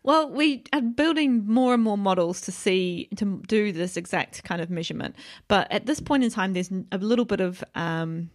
Well, 0.04 0.30
we 0.30 0.66
are 0.74 0.82
building 0.82 1.48
more 1.48 1.74
and 1.74 1.82
more 1.82 1.98
models 1.98 2.42
to 2.42 2.52
see 2.52 3.08
to 3.16 3.42
do 3.48 3.72
this 3.72 3.96
exact 3.96 4.44
kind 4.44 4.62
of 4.62 4.70
measurement, 4.70 5.16
but 5.48 5.72
at 5.72 5.86
this 5.86 6.02
point 6.02 6.24
in 6.24 6.30
time, 6.30 6.54
there's 6.54 6.72
a 6.92 6.98
little 6.98 7.26
bit 7.26 7.40
of 7.40 7.64
um, 7.74 8.30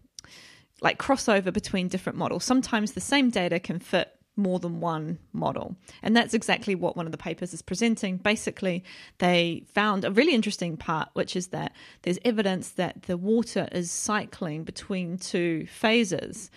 like 0.80 0.98
crossover 0.98 1.52
between 1.52 1.88
different 1.88 2.18
models. 2.18 2.44
Sometimes 2.44 2.92
the 2.92 3.00
same 3.00 3.28
data 3.30 3.60
can 3.60 3.78
fit 3.80 4.14
more 4.38 4.60
than 4.60 4.80
one 4.80 5.18
model. 5.32 5.76
And 6.00 6.16
that's 6.16 6.32
exactly 6.32 6.74
what 6.74 6.96
one 6.96 7.06
of 7.06 7.12
the 7.12 7.18
papers 7.18 7.52
is 7.52 7.60
presenting. 7.60 8.16
Basically, 8.18 8.84
they 9.18 9.64
found 9.74 10.04
a 10.04 10.12
really 10.12 10.32
interesting 10.32 10.76
part, 10.76 11.08
which 11.12 11.34
is 11.34 11.48
that 11.48 11.72
there's 12.02 12.20
evidence 12.24 12.70
that 12.70 13.02
the 13.02 13.16
water 13.16 13.68
is 13.72 13.90
cycling 13.90 14.62
between 14.62 15.18
two 15.18 15.66
phases, 15.66 16.50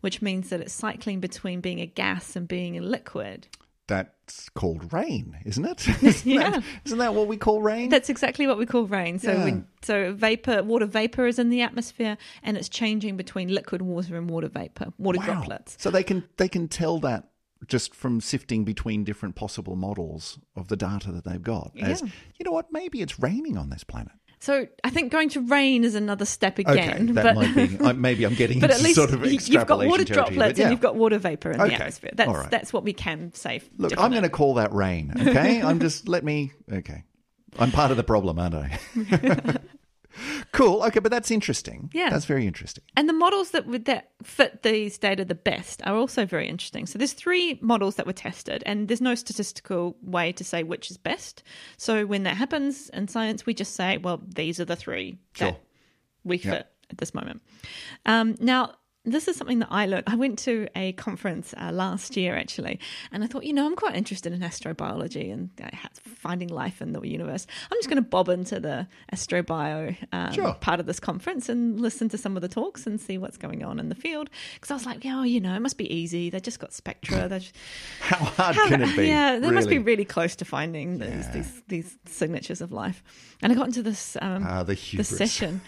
which 0.00 0.20
means 0.20 0.50
that 0.50 0.60
it's 0.60 0.72
cycling 0.72 1.20
between 1.20 1.60
being 1.60 1.80
a 1.80 1.86
gas 1.86 2.34
and 2.34 2.48
being 2.48 2.76
a 2.76 2.82
liquid. 2.82 3.46
That's 3.88 4.48
called 4.50 4.92
rain, 4.92 5.36
isn't 5.44 5.64
it? 5.64 5.88
isn't 6.02 6.26
Yeah. 6.30 6.50
That, 6.50 6.62
isn't 6.84 6.98
that 6.98 7.14
what 7.14 7.26
we 7.26 7.36
call 7.36 7.60
rain? 7.62 7.88
That's 7.88 8.08
exactly 8.10 8.46
what 8.46 8.58
we 8.58 8.66
call 8.66 8.86
rain. 8.86 9.18
So, 9.18 9.32
Yeah. 9.32 9.44
we, 9.44 9.62
so 9.82 10.12
vapor, 10.12 10.62
water 10.62 10.86
vapor 10.86 11.26
is 11.26 11.38
in 11.38 11.48
the 11.50 11.62
atmosphere, 11.62 12.16
and 12.42 12.56
it's 12.56 12.68
changing 12.68 13.16
between 13.16 13.48
liquid 13.48 13.82
water 13.82 14.16
and 14.16 14.28
water 14.30 14.48
vapor, 14.48 14.92
water 14.98 15.18
Wow. 15.18 15.24
droplets. 15.24 15.76
So 15.80 15.90
they 15.90 16.02
can 16.04 16.24
they 16.36 16.48
can 16.48 16.68
tell 16.68 17.00
that 17.00 17.30
just 17.66 17.94
from 17.94 18.20
sifting 18.20 18.64
between 18.64 19.02
different 19.02 19.34
possible 19.34 19.74
models 19.74 20.38
of 20.54 20.68
the 20.68 20.76
data 20.76 21.10
that 21.10 21.24
they've 21.24 21.42
got. 21.42 21.72
As 21.80 22.02
Yeah. 22.02 22.08
you 22.38 22.44
know 22.44 22.52
what, 22.52 22.66
maybe 22.70 23.00
it's 23.00 23.18
raining 23.18 23.56
on 23.56 23.70
this 23.70 23.82
planet. 23.82 24.12
So 24.40 24.66
I 24.84 24.90
think 24.90 25.10
going 25.10 25.28
to 25.30 25.40
rain 25.40 25.84
is 25.84 25.94
another 25.94 26.24
step 26.24 26.58
again. 26.58 26.76
okay, 26.78 27.12
that 27.12 27.22
but, 27.24 27.34
might 27.34 27.54
be. 27.54 27.84
I, 27.84 27.90
uh, 27.90 27.92
maybe 27.92 28.24
I'm 28.24 28.34
getting 28.34 28.60
but 28.60 28.70
into 28.70 28.80
at 28.80 28.84
least 28.84 28.96
sort 28.96 29.12
of 29.12 29.24
you- 29.26 29.38
you've 29.42 29.66
got 29.66 29.84
water 29.84 30.04
droplets 30.04 30.58
yeah. 30.58 30.66
and 30.66 30.72
you've 30.72 30.80
got 30.80 30.94
water 30.96 31.18
vapor 31.18 31.50
in 31.52 31.60
Okay, 31.60 31.70
the 31.70 31.74
atmosphere. 31.74 32.10
That's 32.14 32.30
right. 32.30 32.50
that's 32.50 32.72
what 32.72 32.84
we 32.84 32.92
can 32.92 33.32
say. 33.34 33.60
Look. 33.76 33.98
I'm 33.98 34.10
going 34.10 34.22
to 34.22 34.28
call 34.28 34.54
that 34.54 34.72
rain. 34.72 35.12
Okay, 35.18 35.60
I'm 35.68 35.80
just 35.80 36.08
let 36.08 36.24
me. 36.24 36.52
Okay, 36.72 37.04
I'm 37.58 37.72
part 37.72 37.90
of 37.90 37.96
the 37.96 38.04
problem, 38.04 38.38
aren't 38.38 38.54
I? 38.54 38.78
cool. 40.52 40.82
Okay, 40.84 41.00
but 41.00 41.10
that's 41.10 41.30
interesting. 41.30 41.90
Yeah. 41.92 42.10
that's 42.10 42.24
very 42.24 42.46
interesting. 42.46 42.84
And 42.96 43.08
the 43.08 43.12
models 43.12 43.50
that 43.52 43.66
would 43.66 43.84
that 43.86 44.10
fit 44.22 44.62
these 44.62 44.98
data 44.98 45.24
the 45.24 45.34
best 45.34 45.80
are 45.86 45.94
also 45.96 46.24
very 46.26 46.48
interesting. 46.48 46.86
So 46.86 46.98
there's 46.98 47.12
three 47.12 47.58
models 47.62 47.96
that 47.96 48.06
were 48.06 48.12
tested, 48.12 48.62
and 48.66 48.88
there's 48.88 49.00
no 49.00 49.14
statistical 49.14 49.96
way 50.02 50.32
to 50.32 50.44
say 50.44 50.62
which 50.62 50.90
is 50.90 50.96
best. 50.96 51.42
So 51.76 52.06
when 52.06 52.22
that 52.24 52.36
happens 52.36 52.88
in 52.90 53.08
science, 53.08 53.46
we 53.46 53.54
just 53.54 53.74
say, 53.74 53.98
well, 53.98 54.20
these 54.26 54.58
are 54.60 54.64
the 54.64 54.76
three 54.76 55.18
Sure. 55.34 55.52
that 55.52 55.60
we 56.24 56.36
Yeah. 56.38 56.50
fit 56.52 56.66
at 56.90 56.98
this 56.98 57.14
moment. 57.14 57.42
Um, 58.06 58.36
now. 58.40 58.74
This 59.10 59.28
is 59.28 59.36
something 59.36 59.58
that 59.60 59.68
I 59.70 59.86
learned. 59.86 60.04
I 60.06 60.16
went 60.16 60.38
to 60.40 60.68
a 60.76 60.92
conference 60.92 61.54
uh, 61.56 61.70
last 61.72 62.16
year, 62.16 62.36
actually, 62.36 62.78
and 63.12 63.24
I 63.24 63.26
thought, 63.26 63.44
you 63.44 63.52
know, 63.52 63.66
I'm 63.66 63.76
quite 63.76 63.96
interested 63.96 64.32
in 64.32 64.40
astrobiology 64.40 65.32
and 65.32 65.50
uh, 65.62 65.68
finding 66.02 66.48
life 66.48 66.80
in 66.82 66.92
the 66.92 67.00
universe. 67.00 67.46
I'm 67.70 67.78
just 67.78 67.88
going 67.88 68.02
to 68.02 68.08
bob 68.08 68.28
into 68.28 68.60
the 68.60 68.86
astrobio 69.12 69.96
um, 70.12 70.32
Sure. 70.32 70.54
part 70.54 70.80
of 70.80 70.86
this 70.86 71.00
conference 71.00 71.48
and 71.48 71.80
listen 71.80 72.08
to 72.10 72.18
some 72.18 72.36
of 72.36 72.42
the 72.42 72.48
talks 72.48 72.86
and 72.86 73.00
see 73.00 73.18
what's 73.18 73.36
going 73.36 73.64
on 73.64 73.78
in 73.80 73.88
the 73.88 73.94
field. 73.94 74.30
Because 74.54 74.70
I 74.70 74.74
was 74.74 74.86
like, 74.86 75.02
oh, 75.04 75.22
you 75.22 75.40
know, 75.40 75.54
it 75.54 75.60
must 75.60 75.78
be 75.78 75.92
easy. 75.92 76.30
They 76.30 76.40
just 76.40 76.58
got 76.58 76.72
spectra. 76.72 77.28
Just, 77.28 77.54
How 78.00 78.16
hard 78.24 78.56
how- 78.56 78.68
can 78.68 78.82
it 78.82 78.96
be? 78.96 79.06
Yeah, 79.08 79.38
they 79.38 79.50
must 79.50 79.68
be 79.68 79.78
really? 79.78 79.84
really 79.84 80.04
close 80.04 80.36
to 80.36 80.44
finding 80.44 80.98
these, 80.98 81.08
Yeah. 81.08 81.30
these 81.32 81.62
these 81.68 81.98
signatures 82.06 82.60
of 82.60 82.72
life. 82.72 83.02
And 83.42 83.52
I 83.52 83.54
got 83.54 83.66
into 83.66 83.82
this 83.82 84.16
um, 84.20 84.44
Ah, 84.46 84.62
the 84.62 84.74
this 84.94 85.08
session, 85.08 85.60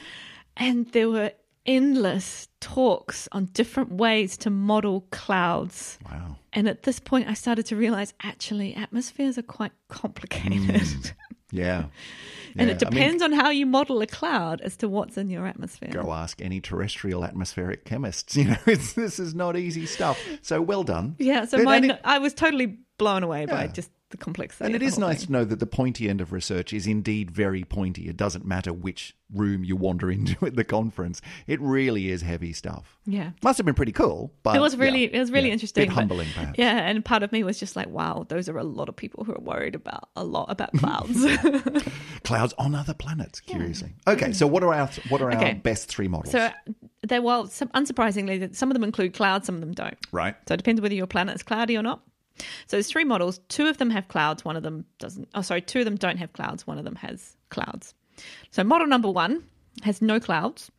and 0.56 0.86
there 0.92 1.08
were 1.08 1.32
endless 1.66 2.48
talks 2.60 3.28
on 3.32 3.46
different 3.46 3.92
ways 3.92 4.36
to 4.38 4.50
model 4.50 5.06
clouds. 5.10 5.98
Wow. 6.10 6.36
And 6.52 6.68
at 6.68 6.82
this 6.82 7.00
point, 7.00 7.28
I 7.28 7.34
started 7.34 7.66
to 7.66 7.76
realize 7.76 8.12
actually 8.22 8.74
atmospheres 8.74 9.38
are 9.38 9.42
quite 9.42 9.72
complicated. 9.88 10.62
Mm. 10.62 11.12
Yeah. 11.52 11.84
and 12.56 12.68
Yeah, 12.68 12.74
it 12.76 12.82
I 12.84 12.90
mean, 12.90 12.92
depends 12.96 13.22
on 13.22 13.32
how 13.32 13.50
you 13.50 13.66
model 13.66 14.00
a 14.02 14.06
cloud 14.06 14.60
as 14.60 14.76
to 14.78 14.88
what's 14.88 15.16
in 15.16 15.30
your 15.30 15.46
atmosphere. 15.46 15.90
go 15.90 16.12
ask 16.12 16.40
any 16.40 16.60
terrestrial 16.60 17.24
atmospheric 17.24 17.84
chemists. 17.84 18.36
You 18.40 18.44
know, 18.44 18.56
it's, 18.66 18.94
this 18.94 19.18
is 19.18 19.34
not 19.34 19.56
easy 19.56 19.86
stuff. 19.86 20.18
So 20.42 20.60
well 20.60 20.82
done. 20.82 21.16
Yeah, 21.18 21.44
so 21.44 21.58
my, 21.62 21.98
I 22.04 22.18
was 22.18 22.34
totally 22.34 22.78
blown 22.98 23.22
away 23.22 23.46
by 23.46 23.66
just 23.66 23.90
the 24.10 24.16
complexity. 24.16 24.64
And 24.66 24.74
it 24.74 24.82
is 24.82 24.98
nice 24.98 25.18
thing. 25.18 25.26
to 25.26 25.32
know 25.32 25.44
that 25.44 25.58
the 25.60 25.66
pointy 25.66 26.08
end 26.08 26.20
of 26.20 26.32
research 26.32 26.72
is 26.72 26.86
indeed 26.86 27.30
very 27.30 27.64
pointy. 27.64 28.08
It 28.08 28.16
doesn't 28.16 28.44
matter 28.44 28.72
which 28.72 29.14
room 29.32 29.62
you 29.64 29.76
wander 29.76 30.10
into 30.16 30.44
at 30.44 30.56
the 30.56 30.64
conference. 30.64 31.20
It 31.46 31.60
really 31.60 32.10
is 32.10 32.22
heavy 32.22 32.52
stuff. 32.52 32.98
Yeah. 33.06 33.30
Must 33.42 33.58
have 33.58 33.64
been 33.66 33.74
pretty 33.74 33.92
cool. 33.92 34.32
But 34.42 34.56
It 34.56 34.60
was 34.60 34.76
really, 34.76 35.02
yeah, 35.04 35.16
it 35.16 35.18
was 35.20 35.30
really 35.30 35.48
yeah, 35.48 35.52
interesting. 35.54 35.82
Bit 35.82 35.88
but- 35.90 35.94
humbling, 35.94 36.28
perhaps. 36.34 36.58
Yeah, 36.58 36.76
and 36.88 37.04
part 37.04 37.22
of 37.22 37.30
me 37.32 37.42
was 37.44 37.58
just 37.58 37.76
like, 37.76 37.88
wow, 37.88 38.26
those 38.28 38.48
are 38.48 38.58
a 38.58 38.64
lot 38.64 38.88
of 38.88 38.96
people 38.96 39.24
who 39.24 39.32
are 39.32 39.40
worried 39.40 39.74
about 39.74 40.08
a 40.16 40.24
lot 40.24 40.46
about 40.50 40.72
clouds. 40.76 41.24
Clouds 42.24 42.54
on 42.58 42.74
other 42.74 42.94
planets. 42.94 43.40
Curiously. 43.40 43.94
Okay, 44.06 44.32
so 44.32 44.46
what 44.46 44.62
are 44.62 44.72
our 44.74 44.88
what 45.08 45.22
are 45.22 45.32
Okay. 45.32 45.48
our 45.50 45.54
best 45.54 45.88
three 45.88 46.08
models? 46.08 46.32
so 46.32 46.38
uh, 46.40 46.50
they, 47.06 47.18
well, 47.18 47.46
some, 47.46 47.68
unsurprisingly, 47.68 48.54
some 48.54 48.70
of 48.70 48.74
them 48.74 48.84
include 48.84 49.14
clouds, 49.14 49.46
some 49.46 49.54
of 49.54 49.60
them 49.62 49.72
don't. 49.72 49.96
right. 50.12 50.36
So 50.48 50.54
it 50.54 50.58
depends 50.58 50.80
whether 50.80 50.94
your 50.94 51.06
planet 51.06 51.34
is 51.36 51.42
cloudy 51.42 51.76
or 51.76 51.82
not. 51.82 52.02
So 52.38 52.76
there's 52.76 52.90
three 52.90 53.04
models. 53.04 53.40
Two 53.48 53.66
of 53.66 53.78
them 53.78 53.90
have 53.90 54.08
clouds. 54.08 54.44
One 54.44 54.56
of 54.56 54.62
them 54.62 54.84
doesn't. 54.98 55.28
Oh, 55.34 55.42
sorry. 55.42 55.60
Two 55.60 55.80
of 55.80 55.84
them 55.84 55.96
don't 55.96 56.16
have 56.16 56.32
clouds. 56.32 56.66
One 56.66 56.78
of 56.78 56.84
them 56.84 56.96
has 56.96 57.36
clouds. 57.50 57.94
So 58.50 58.64
model 58.64 58.86
number 58.86 59.10
one 59.10 59.44
has 59.82 60.00
no 60.00 60.20
clouds. 60.20 60.70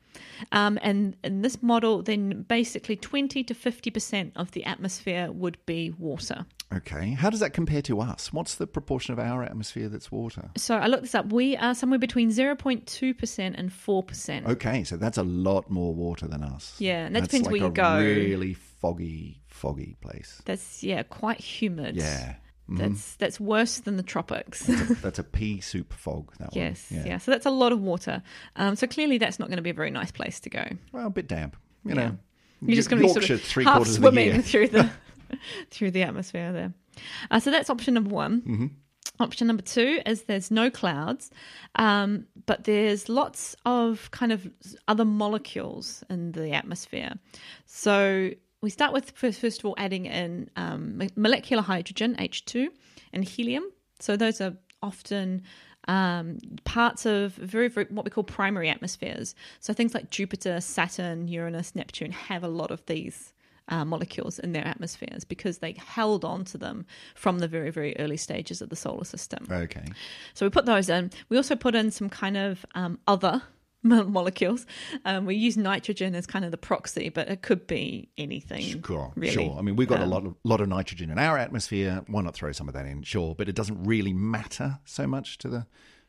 Um, 0.52 0.78
and 0.82 1.16
in 1.24 1.42
this 1.42 1.62
model, 1.64 2.02
then 2.02 2.44
basically 2.44 2.96
20 2.96 3.44
to 3.44 3.54
50% 3.54 4.32
of 4.36 4.52
the 4.52 4.64
atmosphere 4.66 5.32
would 5.32 5.58
be 5.66 5.92
water. 5.98 6.46
Okay. 6.74 7.12
How 7.12 7.30
does 7.30 7.40
that 7.42 7.54
compare 7.54 7.82
to 7.84 8.00
us? 8.02 8.32
What's 8.32 8.56
the 8.56 8.68
proportion 8.68 9.14
of 9.14 9.20
our 9.20 9.44
atmosphere 9.44 9.90
that's 9.90 10.12
water? 10.12 10.50
So 10.58 10.76
I 10.78 10.88
looked 10.88 11.04
this 11.04 11.16
up. 11.16 11.32
We 11.32 11.58
are 11.58 11.74
somewhere 11.76 12.00
between 12.00 12.30
0.2% 12.32 13.54
and 13.58 13.70
4%. 13.70 14.48
Okay, 14.48 14.84
so 14.84 14.98
that's 14.98 15.18
a 15.18 15.24
lot 15.24 15.70
more 15.70 15.94
water 15.94 16.28
than 16.28 16.44
us. 16.44 16.76
Yeah, 16.80 17.06
and 17.06 17.16
that 17.16 17.22
That's 17.22 17.32
depends 17.32 17.48
like 17.48 17.52
where 17.54 17.62
you 17.62 17.68
a 17.68 17.72
go. 17.72 17.98
Really 18.00 18.54
foggy, 18.54 19.42
foggy 19.48 19.96
place. 20.02 20.42
That's, 20.46 20.84
yeah, 20.84 21.04
quite 21.04 21.40
humid. 21.40 21.96
Yeah. 21.98 22.36
Mhm. 22.70 22.78
That's, 22.78 23.16
that's 23.18 23.40
worse 23.40 23.80
than 23.80 23.98
the 23.98 24.04
tropics. 24.04 24.64
That's 25.02 25.20
a 25.20 25.24
pea 25.38 25.60
soup 25.60 25.92
fog. 25.92 26.32
That 26.40 26.54
one. 26.54 26.64
yes. 26.64 26.90
one. 26.90 27.06
Yeah. 27.06 27.18
So 27.18 27.32
that's 27.32 27.46
a 27.46 27.50
lot 27.52 27.74
of 27.74 27.82
water. 27.82 28.24
Um, 28.56 28.76
so 28.78 28.88
clearly 28.88 29.18
that's 29.18 29.40
not 29.40 29.50
going 29.50 29.58
to 29.58 29.64
be 29.64 29.72
a 29.72 29.74
very 29.74 29.92
nice 29.92 30.12
place 30.12 30.40
to 30.42 30.50
go. 30.50 30.64
Well, 30.94 31.08
a 31.08 31.10
bit 31.10 31.28
damp. 31.28 31.58
You 31.84 31.96
Yeah. 31.96 31.96
know, 32.08 32.18
You're 32.62 32.76
just 32.76 32.90
going 32.90 33.02
to 33.02 33.08
be 33.08 33.14
sort 33.14 33.30
of 33.30 33.66
half 33.66 33.88
swimming 33.88 34.42
through 34.44 34.70
the 34.70 34.90
through 35.72 35.92
the 35.92 36.04
atmosphere 36.04 36.52
there. 36.52 36.74
Uh, 37.30 37.40
so 37.40 37.52
that's 37.52 37.70
option 37.70 37.94
number 37.94 38.10
one. 38.10 38.42
Mm-hmm. 38.42 38.66
Option 39.20 39.48
number 39.48 39.62
two 39.62 40.00
is 40.06 40.24
there's 40.24 40.50
no 40.50 40.70
clouds, 40.72 41.30
um, 41.76 42.26
but 42.46 42.64
there's 42.64 43.08
lots 43.08 43.56
of 43.66 44.10
kind 44.12 44.32
of 44.32 44.50
other 44.88 45.06
molecules 45.06 46.04
in 46.10 46.32
the 46.32 46.52
atmosphere. 46.54 47.14
So 47.66 48.32
we 48.62 48.70
start 48.70 48.94
with 48.94 49.12
first, 49.12 49.40
first 49.40 49.60
of 49.60 49.66
all 49.66 49.76
adding 49.78 50.06
in 50.06 50.50
um, 50.56 51.02
molecular 51.16 51.62
hydrogen 51.62 52.16
H2 52.18 52.70
and 53.14 53.24
helium. 53.24 53.66
So 54.00 54.18
those 54.18 54.42
are 54.42 54.54
often 54.82 55.44
um, 55.88 56.40
parts 56.64 57.06
of 57.06 57.34
very, 57.34 57.68
very 57.68 57.88
what 57.90 58.06
we 58.06 58.12
call 58.12 58.24
primary 58.24 58.70
atmospheres. 58.70 59.36
So 59.60 59.74
things 59.74 59.94
like 59.94 60.10
Jupiter, 60.10 60.62
Saturn, 60.62 61.28
Uranus, 61.28 61.76
Neptune 61.76 62.12
have 62.12 62.44
a 62.44 62.48
lot 62.48 62.72
of 62.72 62.86
these 62.86 63.34
uh, 63.70 63.86
molecules 63.86 64.40
in 64.40 64.52
their 64.52 64.66
atmospheres 64.68 65.24
because 65.24 65.60
they 65.60 65.74
held 65.74 66.26
on 66.26 66.44
to 66.46 66.58
them 66.58 66.86
from 67.16 67.40
the 67.40 67.48
very, 67.48 67.70
very 67.72 67.96
early 68.00 68.18
stages 68.18 68.62
of 68.62 68.70
the 68.70 68.76
solar 68.76 69.06
system. 69.06 69.48
Okay. 69.50 69.86
So 70.34 70.46
we 70.46 70.50
put 70.50 70.66
those 70.66 70.90
in. 70.90 71.12
We 71.30 71.38
also 71.38 71.56
put 71.56 71.76
in 71.76 71.92
some 71.92 72.10
kind 72.10 72.38
of 72.38 72.66
um, 72.76 73.00
other 73.08 73.42
molecules. 73.84 74.66
Um, 75.06 75.26
we 75.26 75.36
use 75.36 75.58
nitrogen 75.58 76.14
as 76.16 76.28
kind 76.28 76.46
of 76.46 76.52
the 76.52 76.58
proxy, 76.58 77.10
but 77.10 77.30
it 77.30 77.42
could 77.42 77.66
be 77.68 78.10
anything. 78.18 78.84
Sure, 78.84 79.12
really. 79.16 79.34
sure. 79.34 79.56
I 79.58 79.62
mean, 79.62 79.76
we've 79.76 79.88
got 79.88 80.00
a 80.02 80.04
Um, 80.04 80.10
lot 80.10 80.26
of 80.26 80.36
lot 80.44 80.62
of 80.62 80.68
nitrogen 80.68 81.10
in 81.10 81.18
our 81.18 81.38
atmosphere. 81.38 82.04
Why 82.08 82.22
not 82.22 82.34
throw 82.36 82.52
some 82.52 82.68
of 82.68 82.74
that 82.74 82.86
in? 82.86 83.04
Sure, 83.04 83.34
but 83.36 83.50
it 83.50 83.56
doesn't 83.56 83.84
really 83.84 84.14
matter 84.14 84.80
so 84.86 85.08
much 85.08 85.38
to 85.40 85.50
the 85.50 85.66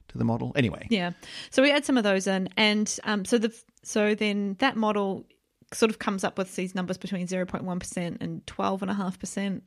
to 0.09 0.19
the 0.19 0.25
model. 0.25 0.53
Anyway, 0.57 0.87
Yeah. 0.91 1.13
So 1.51 1.63
we 1.63 1.71
add 1.71 1.85
some 1.85 1.97
of 1.97 2.05
those 2.05 2.27
in, 2.27 2.49
and 2.57 2.99
um, 3.05 3.25
so 3.25 3.39
the 3.39 3.55
so 3.83 4.15
then 4.15 4.57
that 4.59 4.77
model 4.77 5.25
sort 5.73 5.91
of 5.91 5.99
comes 5.99 6.25
up 6.25 6.39
with 6.39 6.55
these 6.57 6.75
numbers 6.75 6.99
between 6.99 7.27
zero 7.27 7.47
point 7.47 7.65
one 7.65 7.79
percent 7.79 8.19
and 8.21 8.47
twelve 8.47 8.83
and 8.83 8.91
a 8.91 8.95
half 8.95 9.19
percent 9.19 9.65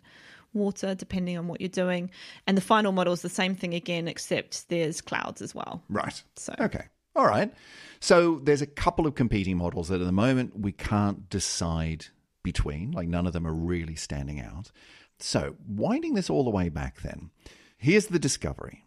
water, 0.53 0.95
depending 0.95 1.37
on 1.37 1.47
what 1.47 1.59
you're 1.59 1.67
doing. 1.67 2.09
And 2.47 2.57
the 2.57 2.61
final 2.61 2.91
model 2.91 3.13
is 3.13 3.21
the 3.21 3.29
same 3.29 3.55
thing 3.55 3.73
again, 3.73 4.07
except 4.07 4.69
there's 4.69 5.01
clouds 5.01 5.41
as 5.41 5.53
well. 5.53 5.83
right. 5.89 6.23
So 6.35 6.53
Okay. 6.59 6.85
All 7.15 7.25
right. 7.25 7.53
So 7.99 8.39
there's 8.43 8.61
a 8.61 8.67
couple 8.67 9.07
of 9.07 9.15
competing 9.15 9.57
models 9.57 9.87
that 9.87 10.01
at 10.01 10.05
the 10.05 10.11
moment 10.11 10.59
we 10.59 10.71
can't 10.73 11.29
decide 11.29 12.07
between. 12.43 12.91
Like 12.91 13.07
none 13.07 13.25
of 13.25 13.33
them 13.33 13.47
are 13.47 13.53
really 13.53 13.95
standing 13.95 14.39
out. 14.41 14.71
So 15.19 15.55
winding 15.67 16.13
this 16.13 16.29
all 16.29 16.43
the 16.43 16.49
way 16.49 16.69
back 16.69 17.01
then, 17.01 17.31
here's 17.77 18.07
the 18.07 18.19
discovery. 18.19 18.85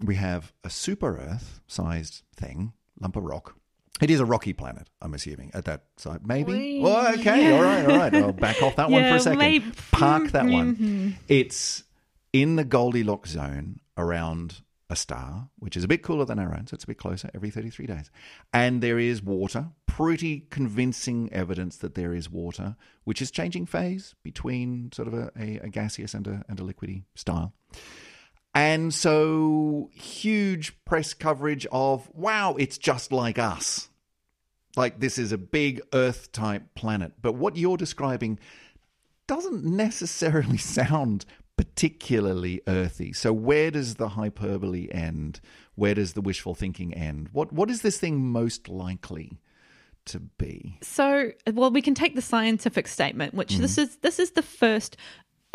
We 0.00 0.16
have 0.16 0.52
a 0.64 0.70
super 0.70 1.18
Earth 1.18 1.60
sized 1.66 2.22
thing, 2.34 2.72
lump 3.00 3.16
of 3.16 3.22
rock, 3.24 3.56
It 4.00 4.10
is 4.10 4.20
a 4.20 4.24
rocky 4.24 4.52
planet, 4.52 4.88
I'm 5.02 5.14
assuming, 5.14 5.50
at 5.54 5.64
that 5.66 5.84
site. 5.96 6.24
Maybe. 6.26 6.80
Well, 6.80 7.14
okay, 7.14 7.52
all 7.56 7.62
right, 7.62 7.84
all 7.88 7.96
right. 7.98 8.14
I'll 8.14 8.32
back 8.32 8.62
off 8.62 8.76
that 8.76 8.90
one 8.90 9.02
for 9.02 9.16
a 9.16 9.20
second. 9.20 9.38
maybe- 9.38 9.64
Mm-hmm. 9.66 9.96
Park 9.96 10.30
that 10.32 10.44
one. 10.46 11.16
It's 11.28 11.84
in 12.32 12.56
the 12.56 12.64
Goldilocks 12.64 13.30
zone 13.30 13.80
around 13.96 14.60
a 14.90 14.96
star, 14.96 15.48
which 15.58 15.76
is 15.76 15.84
a 15.84 15.88
bit 15.88 16.02
cooler 16.02 16.24
than 16.24 16.38
our 16.38 16.54
own, 16.54 16.66
so 16.66 16.74
it's 16.74 16.84
a 16.84 16.86
bit 16.86 16.96
closer 16.98 17.28
every 17.34 17.50
33 17.50 17.86
days. 17.86 18.10
And 18.54 18.80
there 18.82 18.98
is 18.98 19.22
water, 19.22 19.68
pretty 19.86 20.46
convincing 20.50 21.28
evidence 21.32 21.76
that 21.78 21.94
there 21.94 22.14
is 22.14 22.30
water, 22.30 22.76
which 23.04 23.20
is 23.20 23.30
changing 23.30 23.66
phase 23.66 24.14
between 24.22 24.90
sort 24.92 25.08
of 25.08 25.14
a, 25.14 25.30
a, 25.38 25.58
a 25.64 25.68
gaseous 25.68 26.14
and 26.14 26.26
a, 26.26 26.44
and 26.48 26.58
a 26.60 26.62
liquidy 26.62 27.02
style. 27.16 27.52
And 28.54 28.94
so, 28.94 29.90
huge 29.92 30.72
press 30.84 31.12
coverage 31.14 31.66
of, 31.70 32.08
wow, 32.14 32.54
it's 32.58 32.78
just 32.78 33.12
like 33.12 33.38
us. 33.38 33.87
Like, 34.78 35.00
this 35.00 35.18
is 35.18 35.32
a 35.32 35.38
big 35.38 35.82
Earth 35.92 36.30
type 36.32 36.62
planet. 36.74 37.12
But 37.20 37.34
what 37.34 37.56
you're 37.56 37.76
describing 37.76 38.38
doesn't 39.26 39.64
necessarily 39.64 40.56
sound 40.78 41.26
particularly 41.56 42.62
earthy. 42.68 43.12
So, 43.12 43.32
where 43.32 43.70
does 43.72 43.96
the 43.96 44.10
hyperbole 44.10 44.88
end? 44.92 45.40
Where 45.74 45.94
does 45.94 46.12
the 46.12 46.20
wishful 46.20 46.54
thinking 46.54 46.94
end? 46.94 47.28
What 47.32 47.52
What 47.52 47.70
is 47.70 47.82
this 47.82 47.98
thing 47.98 48.24
most 48.24 48.68
likely 48.68 49.40
to 50.06 50.20
be? 50.20 50.78
So, 50.82 51.32
well, 51.52 51.70
we 51.70 51.82
can 51.82 51.94
take 51.94 52.14
the 52.14 52.22
scientific 52.22 52.86
statement, 52.86 53.34
which 53.34 53.54
Mm-hmm. 53.54 53.62
this 53.62 53.78
is 53.78 53.96
this 53.96 54.18
is 54.18 54.30
the 54.32 54.42
first 54.42 54.96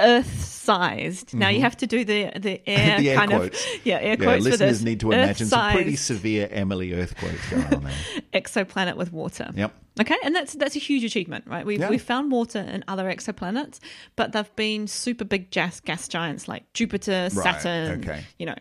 Earth-sized. 0.03 1.33
Now 1.33 1.49
you 1.49 1.61
have 1.61 1.77
to 1.77 1.87
do 1.87 2.03
the 2.05 2.31
the 2.39 2.61
air 2.69 2.97
Mm-hmm. 2.97 3.01
The 3.03 3.09
air 3.09 3.15
kind 3.17 3.31
quotes. 3.31 3.59
of 3.65 3.71
yeah 3.85 3.95
air 3.99 4.07
Yeah, 4.09 4.15
quotes 4.15 4.43
for 4.45 4.51
listeners 4.51 4.77
this. 4.79 4.83
need 4.83 4.99
to 5.01 5.11
imagine 5.11 5.47
some 5.47 5.71
pretty 5.71 5.95
severe 5.95 6.47
Emily 6.51 6.93
earthquakes 6.93 7.49
going 7.49 7.65
on 7.73 7.83
there. 7.83 7.93
exoplanet 8.33 8.95
with 8.95 9.11
water. 9.11 9.49
Yep. 9.55 9.73
Okay, 10.01 10.15
and 10.23 10.35
that's 10.35 10.53
that's 10.53 10.75
a 10.75 10.79
huge 10.79 11.03
achievement, 11.03 11.45
right? 11.47 11.65
We've 11.65 11.79
Yeah. 11.79 11.89
we've 11.89 12.01
found 12.01 12.31
water 12.31 12.59
in 12.59 12.83
other 12.87 13.05
exoplanets, 13.05 13.79
but 14.15 14.31
they've 14.31 14.55
been 14.55 14.87
super 14.87 15.23
big 15.25 15.51
gas 15.51 15.79
gas 15.79 16.07
giants 16.07 16.47
like 16.47 16.71
Jupiter, 16.73 17.29
Saturn. 17.29 17.99
okay. 18.03 18.23
You 18.39 18.47
know, 18.47 18.55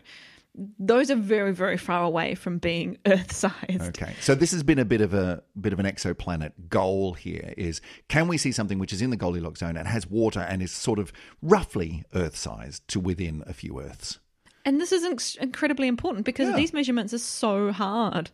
those 0.77 1.09
are 1.09 1.15
very 1.15 1.53
very 1.53 1.77
far 1.77 2.03
away 2.03 2.35
from 2.35 2.57
being 2.59 2.97
Earth-sized. 3.05 3.81
Okay, 3.81 4.13
so 4.21 4.35
this 4.35 4.51
has 4.51 4.61
been 4.63 4.79
a 4.79 4.85
bit 4.85 5.01
of 5.01 5.13
a 5.13 5.41
bit 5.59 5.73
of 5.73 5.79
an 5.79 5.85
exoplanet 5.85 6.51
goal 6.69 7.13
here. 7.13 7.53
Is 7.57 7.81
can 8.07 8.27
we 8.27 8.37
see 8.37 8.51
something 8.51 8.77
which 8.79 8.93
is 8.93 9.01
in 9.01 9.09
the 9.09 9.17
Goldilocks 9.17 9.59
zone 9.61 9.77
and 9.77 9.87
has 9.87 10.07
water 10.07 10.41
and 10.41 10.61
is 10.61 10.71
sort 10.71 10.99
of 10.99 11.11
roughly 11.41 12.03
Earth-sized 12.13 12.87
to 12.89 12.99
within 12.99 13.43
a 13.47 13.53
few 13.53 13.79
Earths? 13.79 14.19
And 14.65 14.79
this 14.79 14.93
is 14.93 15.03
inc- 15.03 15.37
incredibly 15.39 15.89
important 15.89 16.23
because 16.25 16.47
Yeah. 16.49 16.55
these 16.55 16.71
measurements 16.71 17.13
are 17.13 17.17
so 17.17 17.73
hard. 17.73 18.31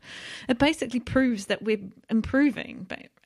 It 0.47 0.59
basically 0.59 0.99
proves 0.99 1.45
that 1.47 1.63
we're 1.63 1.79
improving. 2.07 2.85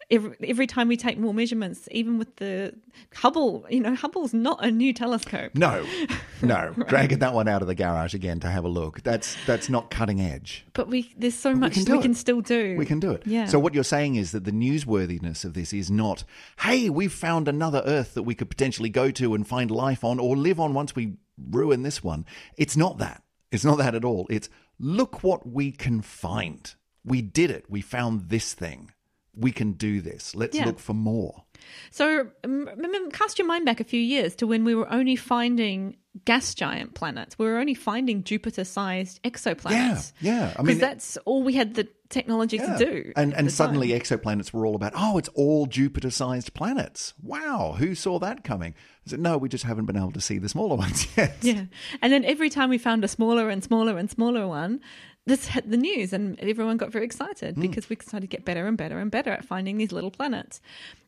But 0.09 0.15
every, 0.15 0.35
every 0.47 0.67
time 0.67 0.87
we 0.87 0.97
take 0.97 1.17
more 1.17 1.33
measurements, 1.33 1.87
even 1.91 2.17
with 2.17 2.35
the 2.37 2.75
Hubble, 3.15 3.65
you 3.69 3.79
know, 3.79 3.95
Hubble's 3.95 4.33
not 4.33 4.63
a 4.63 4.71
new 4.71 4.93
telescope. 4.93 5.55
No, 5.55 5.85
no, 6.41 6.73
dragging 6.87 7.19
that 7.19 7.33
one 7.33 7.47
out 7.47 7.61
of 7.61 7.67
the 7.67 7.75
garage 7.75 8.13
again 8.13 8.39
to 8.41 8.49
have 8.49 8.63
a 8.63 8.67
look. 8.67 9.01
That's 9.03 9.35
that's 9.45 9.69
not 9.69 9.89
cutting 9.89 10.21
edge. 10.21 10.65
But 10.73 10.87
we 10.87 11.13
there's 11.17 11.35
so 11.35 11.53
much 11.53 11.73
can 11.73 11.85
we 11.85 12.01
can 12.01 12.13
still 12.13 12.41
do. 12.41 12.75
We 12.77 12.85
can 12.85 12.99
do 12.99 13.11
it. 13.11 13.23
Yeah. 13.25 13.45
So 13.45 13.59
what 13.59 13.73
you're 13.73 13.83
saying 13.83 14.15
is 14.15 14.31
that 14.31 14.43
the 14.43 14.51
newsworthiness 14.51 15.45
of 15.45 15.53
this 15.53 15.73
is 15.73 15.89
not, 15.89 16.23
hey, 16.59 16.89
we've 16.89 17.13
found 17.13 17.47
another 17.47 17.81
Earth 17.85 18.13
that 18.13 18.23
we 18.23 18.35
could 18.35 18.49
potentially 18.49 18.89
go 18.89 19.11
to 19.11 19.33
and 19.33 19.47
find 19.47 19.71
life 19.71 20.03
on 20.03 20.19
or 20.19 20.35
live 20.35 20.59
on 20.59 20.73
once 20.73 20.95
we 20.95 21.17
ruin 21.37 21.83
this 21.83 22.03
one. 22.03 22.25
It's 22.57 22.77
not 22.77 22.97
that. 22.99 23.23
It's 23.51 23.65
not 23.65 23.77
that 23.77 23.95
at 23.95 24.05
all. 24.05 24.27
It's 24.29 24.49
look 24.79 25.23
what 25.23 25.47
we 25.47 25.71
can 25.71 26.01
find. 26.01 26.73
We 27.05 27.21
did 27.21 27.51
it. 27.51 27.65
We 27.69 27.81
found 27.81 28.29
this 28.29 28.53
thing. 28.53 28.91
We 29.35 29.51
can 29.51 29.73
do 29.73 30.01
this. 30.01 30.35
Let's 30.35 30.55
Yeah. 30.55 30.65
look 30.65 30.79
for 30.79 30.93
more. 30.93 31.43
So 31.91 32.27
um, 32.43 32.67
cast 33.11 33.39
your 33.39 33.47
mind 33.47 33.65
back 33.65 33.79
a 33.79 33.83
few 33.83 33.99
years 34.01 34.35
to 34.37 34.47
when 34.47 34.63
we 34.65 34.75
were 34.75 34.91
only 34.91 35.15
finding 35.15 35.95
gas 36.25 36.53
giant 36.53 36.93
planets. 36.93 37.39
We 37.39 37.45
were 37.47 37.57
only 37.57 37.73
finding 37.73 38.23
Jupiter-sized 38.23 39.23
exoplanets. 39.23 40.11
Yeah, 40.19 40.33
yeah. 40.39 40.45
I 40.57 40.61
because 40.61 40.65
mean, 40.67 40.77
that's 40.77 41.17
all 41.25 41.41
we 41.41 41.53
had 41.53 41.73
the 41.73 41.87
technology 42.09 42.57
Yeah. 42.57 42.77
to 42.77 42.85
do. 42.85 43.13
And 43.15 43.33
and 43.33 43.51
suddenly 43.51 43.89
time. 43.89 43.99
exoplanets 44.01 44.53
were 44.53 44.65
all 44.67 44.75
about, 44.75 44.93
oh, 44.95 45.17
it's 45.17 45.29
all 45.29 45.65
Jupiter 45.65 46.11
sized 46.11 46.53
planets. 46.53 47.13
Wow, 47.23 47.75
who 47.79 47.95
saw 47.95 48.19
that 48.19 48.43
coming? 48.43 48.75
I 49.07 49.09
said, 49.09 49.19
no, 49.21 49.37
we 49.37 49.49
just 49.49 49.63
haven't 49.63 49.85
been 49.85 49.97
able 49.97 50.11
to 50.11 50.21
see 50.21 50.37
the 50.37 50.49
smaller 50.49 50.75
ones 50.85 51.07
yet. 51.17 51.37
Yeah. 51.41 51.65
And 52.01 52.13
then 52.13 52.23
every 52.25 52.49
time 52.51 52.69
we 52.69 52.77
found 52.77 53.03
a 53.03 53.07
smaller 53.07 53.49
and 53.49 53.63
smaller 53.63 53.97
and 53.97 54.11
smaller 54.11 54.47
one, 54.47 54.81
this 55.25 55.47
hit 55.47 55.69
the 55.69 55.77
news 55.77 56.11
and 56.13 56.39
everyone 56.39 56.77
got 56.77 56.91
very 56.91 57.05
excited 57.05 57.55
hmm. 57.55 57.61
because 57.61 57.89
we 57.89 57.95
started 57.95 58.29
to 58.29 58.35
get 58.35 58.45
better 58.45 58.67
and 58.67 58.77
better 58.77 58.99
and 58.99 59.09
better 59.09 59.31
at 59.31 59.45
finding 59.45 59.77
these 59.77 59.91
little 59.91 60.11
planets. 60.11 60.61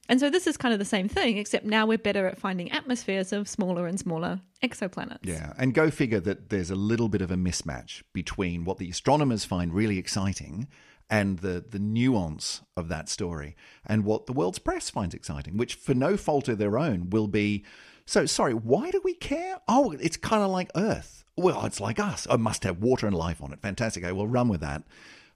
And 0.08 0.20
so 0.20 0.30
this 0.30 0.46
is 0.46 0.56
kind 0.56 0.72
of 0.72 0.80
the 0.80 0.86
same 0.86 1.10
thing, 1.10 1.38
except 1.38 1.66
now 1.66 1.88
we're 1.88 1.98
better 1.98 2.28
at 2.28 2.38
finding 2.38 2.72
atmospheres 2.72 3.34
of 3.34 3.50
smaller 3.50 3.88
and 3.88 4.00
smaller 4.00 4.40
exoplanets. 4.64 5.20
Yeah, 5.24 5.54
and 5.58 5.74
go 5.74 5.90
figure 5.90 6.20
that 6.20 6.50
there's 6.50 6.70
a 6.70 6.76
little 6.76 7.10
bit 7.10 7.24
of 7.24 7.32
a 7.32 7.36
mismatch 7.36 8.04
between 8.14 8.66
what 8.66 8.78
the 8.78 8.90
astronomers 8.90 9.46
find 9.46 9.74
really 9.74 9.98
exciting 9.98 10.68
and 11.10 11.40
the, 11.40 11.64
the 11.68 11.80
nuance 11.80 12.62
of 12.78 12.88
that 12.90 13.10
story 13.10 13.56
and 13.86 14.06
what 14.06 14.28
the 14.28 14.34
world's 14.34 14.60
press 14.60 14.90
finds 14.92 15.16
exciting, 15.16 15.58
which 15.58 15.74
for 15.74 15.96
no 15.96 16.18
fault 16.18 16.48
of 16.48 16.60
their 16.60 16.78
own 16.78 17.10
will 17.10 17.28
be 17.28 17.66
so 18.06 18.28
sorry, 18.28 18.54
why 18.54 18.92
do 18.92 19.02
we 19.04 19.16
care? 19.16 19.60
Oh, 19.68 19.92
it's 19.92 20.18
kind 20.18 20.44
of 20.44 20.52
like 20.52 20.70
Earth. 20.76 21.25
Well, 21.38 21.66
it's 21.66 21.80
like 21.80 22.00
us. 22.00 22.28
It 22.30 22.40
must 22.40 22.64
have 22.64 22.80
water 22.80 23.08
and 23.08 23.16
life 23.16 23.42
on 23.42 23.52
it. 23.52 23.62
Fantastic. 23.62 24.04
I 24.06 24.12
will 24.12 24.28
run 24.28 24.48
with 24.48 24.62
that. 24.62 24.84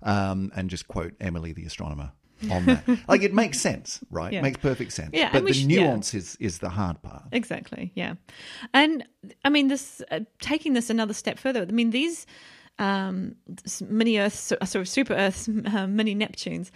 Um, 0.02 0.52
and 0.56 0.70
just 0.70 0.88
quote 0.88 1.14
Emily 1.20 1.52
the 1.52 1.66
astronomer 1.66 2.14
on 2.50 2.66
that. 2.66 2.84
like 3.08 3.22
it 3.22 3.34
makes 3.34 3.60
sense, 3.60 4.00
right? 4.10 4.32
Yeah. 4.32 4.42
Makes 4.42 4.58
perfect 4.60 4.94
sense. 4.94 5.12
Yeah, 5.14 5.32
but 5.32 5.46
the 5.46 5.54
sh- 5.54 5.66
yeah. 5.66 5.84
nuance 5.84 6.14
is 6.14 6.38
is 6.40 6.60
the 6.60 6.70
hard 6.70 7.02
part. 7.02 7.24
Exactly. 7.32 7.92
Yeah, 7.96 8.14
and 8.74 9.06
I 9.44 9.50
mean 9.50 9.68
this. 9.68 10.02
Uh, 10.10 10.22
taking 10.40 10.74
this 10.74 10.90
another 10.90 11.14
step 11.14 11.38
further, 11.38 11.64
I 11.68 11.72
mean 11.72 11.90
these 11.90 12.26
um, 12.78 13.36
mini 13.82 14.18
Earths, 14.18 14.52
uh, 14.54 14.66
sort 14.66 14.82
of 14.82 14.88
super 14.88 15.14
Earths, 15.14 15.50
uh, 15.50 15.88
mini 15.90 16.16
Neptunes, 16.16 16.72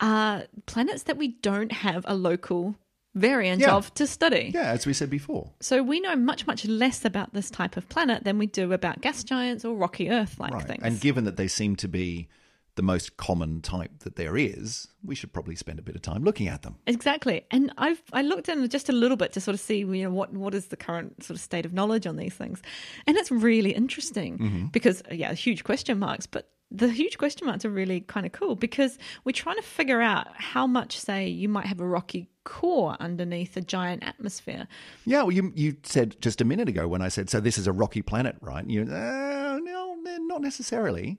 are 0.00 0.44
planets 0.66 1.04
that 1.04 1.16
we 1.16 1.28
don't 1.28 1.72
have 1.72 2.04
a 2.08 2.14
local 2.14 2.74
variant 3.14 3.60
Yeah. 3.60 3.74
of 3.76 3.92
to 3.94 4.06
study. 4.06 4.50
Yeah, 4.54 4.70
as 4.72 4.86
we 4.86 4.92
said 4.92 5.10
before. 5.10 5.52
So 5.60 5.82
we 5.82 6.00
know 6.00 6.16
much, 6.16 6.46
much 6.46 6.64
less 6.66 7.04
about 7.04 7.32
this 7.32 7.50
type 7.50 7.76
of 7.76 7.88
planet 7.88 8.24
than 8.24 8.38
we 8.38 8.46
do 8.46 8.72
about 8.72 9.00
gas 9.00 9.22
giants 9.24 9.64
or 9.64 9.74
rocky 9.76 10.10
Earth-like 10.10 10.52
Right. 10.52 10.66
things. 10.66 10.82
And 10.82 11.00
given 11.00 11.24
that 11.24 11.36
they 11.36 11.48
seem 11.48 11.76
to 11.76 11.88
be 11.88 12.28
the 12.76 12.82
most 12.82 13.16
common 13.16 13.60
type 13.60 14.00
that 14.00 14.16
there 14.16 14.36
is, 14.36 14.88
we 15.04 15.14
should 15.14 15.32
probably 15.32 15.54
spend 15.54 15.78
a 15.78 15.82
bit 15.82 15.94
of 15.94 16.02
time 16.02 16.24
looking 16.24 16.48
at 16.48 16.62
them. 16.62 16.74
Exactly, 16.88 17.44
and 17.52 17.72
I've 17.78 18.02
I 18.12 18.22
looked 18.22 18.48
in 18.48 18.68
just 18.68 18.88
a 18.88 18.92
little 18.92 19.16
bit 19.16 19.30
to 19.34 19.40
sort 19.40 19.54
of 19.54 19.60
see 19.60 19.78
you 19.78 19.86
know 20.02 20.10
what 20.10 20.32
what 20.32 20.56
is 20.56 20.66
the 20.66 20.76
current 20.76 21.22
sort 21.22 21.36
of 21.36 21.40
state 21.40 21.64
of 21.64 21.72
knowledge 21.72 22.04
on 22.04 22.16
these 22.16 22.34
things, 22.34 22.60
and 23.06 23.16
it's 23.16 23.30
really 23.30 23.70
interesting 23.70 24.38
Mm-hmm. 24.38 24.66
because 24.72 25.04
yeah, 25.12 25.32
huge 25.34 25.62
question 25.62 26.00
marks, 26.00 26.26
but 26.26 26.50
the 26.72 26.88
huge 26.88 27.16
question 27.16 27.46
marks 27.46 27.64
are 27.64 27.70
really 27.70 28.00
kind 28.00 28.26
of 28.26 28.32
cool 28.32 28.56
because 28.56 28.98
we're 29.22 29.30
trying 29.30 29.54
to 29.54 29.62
figure 29.62 30.00
out 30.00 30.26
how 30.34 30.66
much 30.66 30.98
say 30.98 31.28
you 31.28 31.48
might 31.48 31.66
have 31.66 31.78
a 31.78 31.86
rocky 31.86 32.26
core 32.44 32.96
underneath 33.00 33.56
a 33.56 33.60
giant 33.60 34.04
atmosphere. 34.04 34.68
Yeah, 35.04 35.22
well, 35.22 35.32
you 35.32 35.52
you 35.54 35.76
said 35.82 36.20
just 36.20 36.40
a 36.40 36.44
minute 36.44 36.68
ago 36.68 36.86
when 36.86 37.02
I 37.02 37.08
said 37.08 37.28
so. 37.30 37.40
This 37.40 37.58
is 37.58 37.66
a 37.66 37.72
rocky 37.72 38.02
planet, 38.02 38.36
right? 38.40 38.68
You 38.68 38.82
uh, 38.82 39.58
no, 39.62 39.96
not 40.18 40.40
necessarily. 40.40 41.18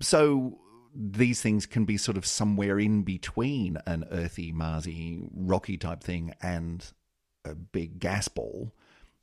So 0.00 0.58
these 0.94 1.42
things 1.42 1.66
can 1.66 1.84
be 1.84 1.96
sort 1.96 2.16
of 2.16 2.24
somewhere 2.24 2.78
in 2.78 3.02
between 3.02 3.78
an 3.86 4.06
earthy, 4.10 4.52
Marsy, 4.52 5.28
rocky 5.34 5.76
type 5.76 6.02
thing 6.02 6.34
and 6.40 6.84
a 7.44 7.54
big 7.54 7.98
gas 7.98 8.28
ball. 8.28 8.72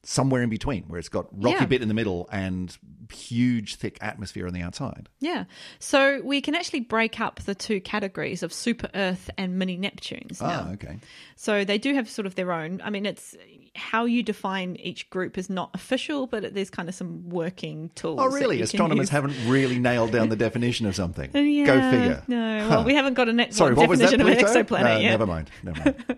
Somewhere 0.06 0.42
in 0.42 0.50
between, 0.50 0.84
where 0.84 1.00
it's 1.00 1.08
got 1.10 1.28
rocky 1.32 1.56
Yeah. 1.60 1.66
bit 1.66 1.82
in 1.82 1.88
the 1.88 1.94
middle 1.94 2.28
and 2.32 2.78
huge, 3.12 3.76
thick 3.76 3.98
atmosphere 4.02 4.46
on 4.48 4.54
the 4.54 4.62
outside. 4.62 5.08
Yeah, 5.22 5.46
so 5.80 6.20
we 6.24 6.42
can 6.42 6.56
actually 6.56 6.82
break 6.82 7.22
up 7.22 7.40
the 7.42 7.56
two 7.56 7.80
categories 7.80 8.44
of 8.44 8.52
super 8.52 8.90
Earth 8.96 9.30
and 9.38 9.58
mini 9.58 9.78
Neptunes. 9.78 10.42
now. 10.42 10.66
Ah, 10.68 10.72
okay. 10.74 10.98
So 11.38 11.64
they 11.64 11.78
do 11.78 11.94
have 11.94 12.10
sort 12.10 12.26
of 12.26 12.36
their 12.36 12.52
own. 12.52 12.82
I 12.84 12.90
mean, 12.90 13.06
it's 13.06 13.36
how 13.76 14.06
you 14.06 14.22
define 14.22 14.76
each 14.80 15.10
group 15.10 15.36
is 15.38 15.50
not 15.50 15.72
official, 15.74 16.28
but 16.28 16.54
there's 16.54 16.70
kind 16.70 16.90
of 16.90 16.96
some 16.96 17.28
working 17.30 17.90
tools. 17.96 18.20
Oh, 18.22 18.28
really? 18.30 18.62
Astronomers 18.62 19.10
haven't 19.10 19.36
really 19.48 19.80
nailed 19.80 20.12
down 20.12 20.30
the 20.30 20.36
definition 20.36 20.86
of 20.86 20.96
something. 20.96 21.30
Yeah, 21.54 21.66
Go 21.66 21.92
figure. 21.92 22.24
No, 22.28 22.62
Huh. 22.64 22.68
well, 22.70 22.84
we 22.84 22.94
haven't 22.94 23.16
got 23.16 23.30
a 23.30 23.34
ne- 23.34 23.52
Sorry, 23.52 23.74
what 23.74 23.90
was 23.90 24.00
that? 24.00 24.12
definition 24.12 24.46
of 24.46 24.56
an 24.56 24.66
exoplanet 24.66 24.84
No, 24.84 24.98
yet. 25.00 25.10
Never 25.12 25.26
mind. 25.26 25.50
Never 25.64 25.84
mind. 25.84 26.06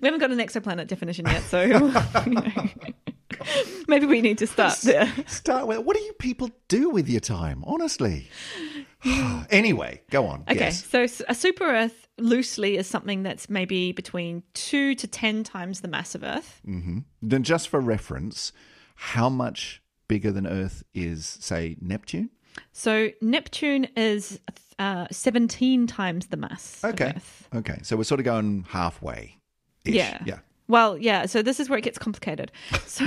We 0.00 0.06
haven't 0.06 0.20
got 0.20 0.30
an 0.30 0.38
exoplanet 0.38 0.86
definition 0.86 1.26
yet, 1.26 1.42
so 1.42 1.66
maybe 3.88 4.06
we 4.06 4.20
need 4.20 4.38
to 4.38 4.46
start 4.46 4.78
there. 4.82 5.12
Start 5.26 5.66
with 5.66 5.78
what 5.80 5.96
do 5.96 6.02
you 6.02 6.12
people 6.14 6.50
do 6.68 6.90
with 6.90 7.08
your 7.08 7.20
time? 7.20 7.64
Honestly. 7.66 8.28
anyway, 9.50 10.02
go 10.10 10.26
on. 10.26 10.42
Okay, 10.48 10.58
Yes. 10.60 10.84
so 10.84 11.06
a 11.28 11.34
super 11.34 11.64
Earth 11.64 12.06
loosely 12.22 12.76
is 12.76 12.86
something 12.86 13.22
that's 13.22 13.48
maybe 13.50 13.92
between 13.92 14.42
two 14.54 14.94
to 14.96 15.06
ten 15.06 15.42
times 15.44 15.80
the 15.80 15.88
mass 15.88 16.14
of 16.14 16.22
Earth. 16.22 16.60
Then, 16.64 17.42
just 17.42 17.68
for 17.68 17.80
reference, 17.80 18.52
how 18.94 19.28
much 19.28 19.82
bigger 20.08 20.30
than 20.32 20.46
Earth 20.46 20.82
is, 20.94 21.26
say, 21.40 21.76
Neptune? 21.80 22.30
So 22.72 23.10
Neptune 23.20 23.86
is 23.96 24.40
uh, 24.78 25.06
17 25.10 25.86
times 25.86 26.26
the 26.28 26.36
mass 26.36 26.80
Okay. 26.84 27.10
of 27.10 27.16
Earth. 27.16 27.48
Okay. 27.54 27.78
So 27.82 27.96
we're 27.96 28.04
sort 28.04 28.20
of 28.20 28.24
going 28.24 28.66
halfway. 28.68 29.36
Yeah. 29.84 30.18
Yeah. 30.26 30.38
Well, 30.68 30.98
yeah. 30.98 31.26
So 31.26 31.42
this 31.42 31.60
is 31.60 31.68
where 31.68 31.78
it 31.78 31.82
gets 31.82 31.98
complicated. 31.98 32.50
So 32.86 33.06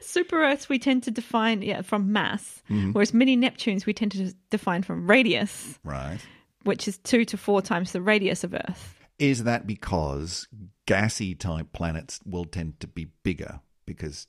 super 0.00 0.42
Earths 0.44 0.68
we 0.68 0.78
tend 0.78 1.02
to 1.04 1.10
define 1.10 1.62
yeah 1.62 1.82
from 1.82 2.12
mass, 2.12 2.62
Mm-hmm. 2.70 2.92
whereas 2.92 3.12
mini 3.14 3.36
Neptunes 3.36 3.84
we 3.86 3.92
tend 3.92 4.12
to 4.12 4.32
define 4.50 4.82
from 4.82 5.08
radius, 5.10 5.78
Right. 5.84 6.18
Which 6.66 6.86
is 6.88 6.98
two 6.98 7.24
to 7.24 7.36
four 7.36 7.62
times 7.62 7.92
the 7.92 8.00
radius 8.02 8.44
of 8.44 8.52
Earth. 8.54 8.94
Is 9.18 9.44
that 9.44 9.66
because 9.66 10.46
gassy 10.86 11.34
type 11.34 11.72
planets 11.72 12.20
will 12.26 12.44
tend 12.44 12.80
to 12.80 12.86
be 12.86 13.06
bigger 13.22 13.60
because 13.86 14.26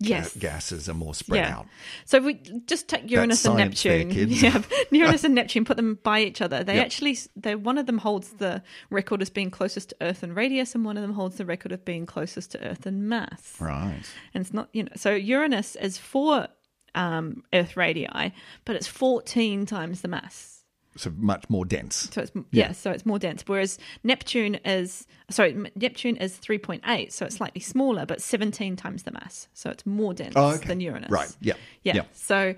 Yes. 0.00 0.36
gases 0.36 0.88
are 0.88 0.94
more 0.94 1.14
spread 1.14 1.38
Yeah. 1.44 1.58
out? 1.58 1.66
So 2.04 2.16
if 2.18 2.24
we 2.24 2.34
just 2.66 2.88
take 2.88 3.08
Uranus 3.10 3.44
and 3.46 3.56
science 3.56 3.82
there, 3.84 3.98
Neptune. 4.04 4.10
kids. 4.28 4.42
Yeah, 4.42 4.62
Uranus 4.90 5.22
and 5.24 5.34
Neptune, 5.36 5.64
put 5.64 5.76
them 5.76 5.98
by 6.02 6.20
each 6.20 6.40
other. 6.42 6.64
They 6.64 6.74
Yep. 6.74 6.84
actually, 6.86 7.18
they 7.36 7.54
one 7.54 7.78
of 7.78 7.86
them 7.86 7.98
holds 7.98 8.30
the 8.30 8.62
record 8.90 9.22
as 9.22 9.30
being 9.30 9.50
closest 9.52 9.90
to 9.90 9.96
Earth 10.00 10.24
in 10.24 10.34
radius, 10.34 10.74
and 10.74 10.84
one 10.84 10.96
of 10.96 11.02
them 11.02 11.14
holds 11.14 11.36
the 11.36 11.46
record 11.46 11.70
of 11.70 11.84
being 11.84 12.04
closest 12.06 12.50
to 12.52 12.68
Earth 12.68 12.86
in 12.88 13.08
mass. 13.08 13.54
Right. 13.60 14.02
And 14.34 14.40
it's 14.42 14.52
not, 14.52 14.68
you 14.72 14.82
know, 14.82 14.90
so 14.96 15.14
Uranus 15.14 15.76
is 15.76 15.96
four 15.96 16.48
um, 16.96 17.44
Earth 17.52 17.76
radii, 17.76 18.32
but 18.64 18.74
it's 18.76 18.88
fourteen 18.88 19.64
times 19.64 20.00
the 20.00 20.08
mass. 20.08 20.53
So 20.96 21.12
much 21.16 21.48
more 21.50 21.64
dense. 21.64 22.08
So 22.12 22.22
it's 22.22 22.32
yeah. 22.52 22.72
so 22.72 22.90
it's 22.90 23.04
more 23.04 23.18
dense. 23.18 23.42
Whereas 23.46 23.78
Neptune 24.04 24.56
is 24.64 25.06
sorry, 25.30 25.56
Neptune 25.74 26.16
is 26.16 26.36
three 26.36 26.58
point 26.58 26.82
eight, 26.86 27.12
so 27.12 27.26
it's 27.26 27.36
slightly 27.36 27.60
smaller, 27.60 28.06
but 28.06 28.22
seventeen 28.22 28.76
times 28.76 29.02
the 29.02 29.12
mass. 29.12 29.48
So 29.54 29.70
it's 29.70 29.84
more 29.84 30.14
dense 30.14 30.34
Oh, 30.36 30.54
okay. 30.54 30.68
than 30.68 30.80
Uranus. 30.80 31.10
Right. 31.10 31.36
Yeah. 31.40 31.54
Yeah. 31.82 31.96
Yeah. 31.96 32.02
So 32.12 32.54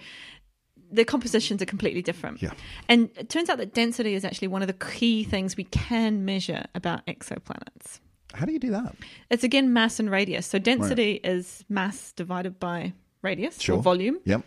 the 0.91 1.05
compositions 1.05 1.63
are 1.63 1.67
completely 1.67 2.03
different. 2.03 2.43
Yeah. 2.43 2.53
And 2.89 3.11
it 3.17 3.29
turns 3.29 3.49
out 3.49 3.59
that 3.59 3.75
density 3.75 4.15
is 4.15 4.25
actually 4.25 4.49
one 4.49 4.63
of 4.63 4.69
the 4.69 4.75
key 4.75 5.25
things 5.25 5.57
we 5.57 5.65
can 5.65 6.25
measure 6.25 6.65
about 6.75 7.05
exoplanets. 7.07 8.01
How 8.35 8.45
do 8.45 8.53
you 8.53 8.59
do 8.59 8.71
that? 8.71 8.95
It's 9.31 9.45
again 9.45 9.73
mass 9.73 9.99
and 9.99 10.11
radius. 10.11 10.47
So 10.47 10.59
density 10.59 11.21
is 11.25 11.65
mass 11.69 12.13
divided 12.13 12.61
by 12.61 12.93
radius 13.27 13.61
Sure. 13.61 13.77
or 13.77 13.83
volume. 13.83 14.19
Yep. 14.25 14.43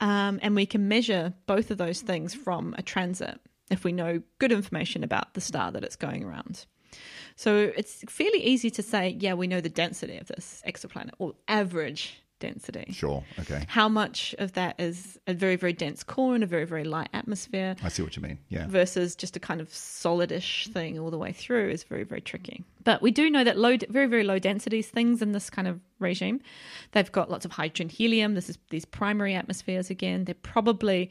Um, 0.00 0.38
and 0.42 0.54
we 0.54 0.66
can 0.66 0.86
measure 0.88 1.34
both 1.46 1.70
of 1.72 1.78
those 1.78 2.00
things 2.02 2.34
from 2.34 2.74
a 2.78 2.82
transit 2.82 3.40
if 3.70 3.84
we 3.84 3.92
know 3.92 4.22
good 4.38 4.52
information 4.52 5.02
about 5.04 5.34
the 5.34 5.40
star 5.40 5.72
that 5.72 5.82
it's 5.84 5.96
going 5.96 6.22
around. 6.24 6.66
So 7.36 7.72
it's 7.76 8.04
fairly 8.08 8.40
easy 8.42 8.70
to 8.70 8.82
say, 8.82 9.16
yeah, 9.20 9.34
we 9.34 9.46
know 9.46 9.60
the 9.60 9.68
density 9.68 10.16
of 10.18 10.26
this 10.28 10.62
exoplanet 10.66 11.10
or 11.18 11.34
average 11.46 12.20
density. 12.38 12.92
Sure. 12.92 13.24
Okay. 13.38 13.64
How 13.68 13.88
much 13.88 14.34
of 14.38 14.52
that 14.52 14.78
is 14.78 15.18
a 15.26 15.34
very, 15.34 15.56
very 15.56 15.72
dense 15.72 16.02
core 16.02 16.34
and 16.34 16.44
a 16.44 16.46
very, 16.46 16.64
very 16.64 16.84
light 16.84 17.08
atmosphere 17.12 17.76
I 17.82 17.88
see 17.88 18.02
what 18.02 18.16
you 18.16 18.22
mean. 18.22 18.38
Yeah. 18.48 18.66
versus 18.68 19.14
just 19.14 19.36
a 19.36 19.40
kind 19.40 19.60
of 19.60 19.68
solidish 19.68 20.68
thing 20.68 20.98
all 20.98 21.10
the 21.10 21.18
way 21.18 21.32
through 21.32 21.70
is 21.70 21.82
very, 21.84 22.04
very 22.04 22.20
tricky. 22.20 22.64
But 22.84 23.02
we 23.02 23.10
do 23.10 23.30
know 23.30 23.44
that 23.44 23.58
low, 23.58 23.76
very, 23.88 24.06
very 24.06 24.24
low 24.24 24.38
densities 24.38 24.88
things 24.88 25.22
in 25.22 25.32
this 25.32 25.50
kind 25.50 25.68
of 25.68 25.80
regime, 25.98 26.40
they've 26.92 27.10
got 27.10 27.30
lots 27.30 27.44
of 27.44 27.52
hydrogen, 27.52 27.88
helium. 27.88 28.34
This 28.34 28.48
is 28.48 28.58
these 28.70 28.84
primary 28.84 29.34
atmospheres 29.34 29.90
again. 29.90 30.24
They're 30.24 30.34
probably 30.34 31.10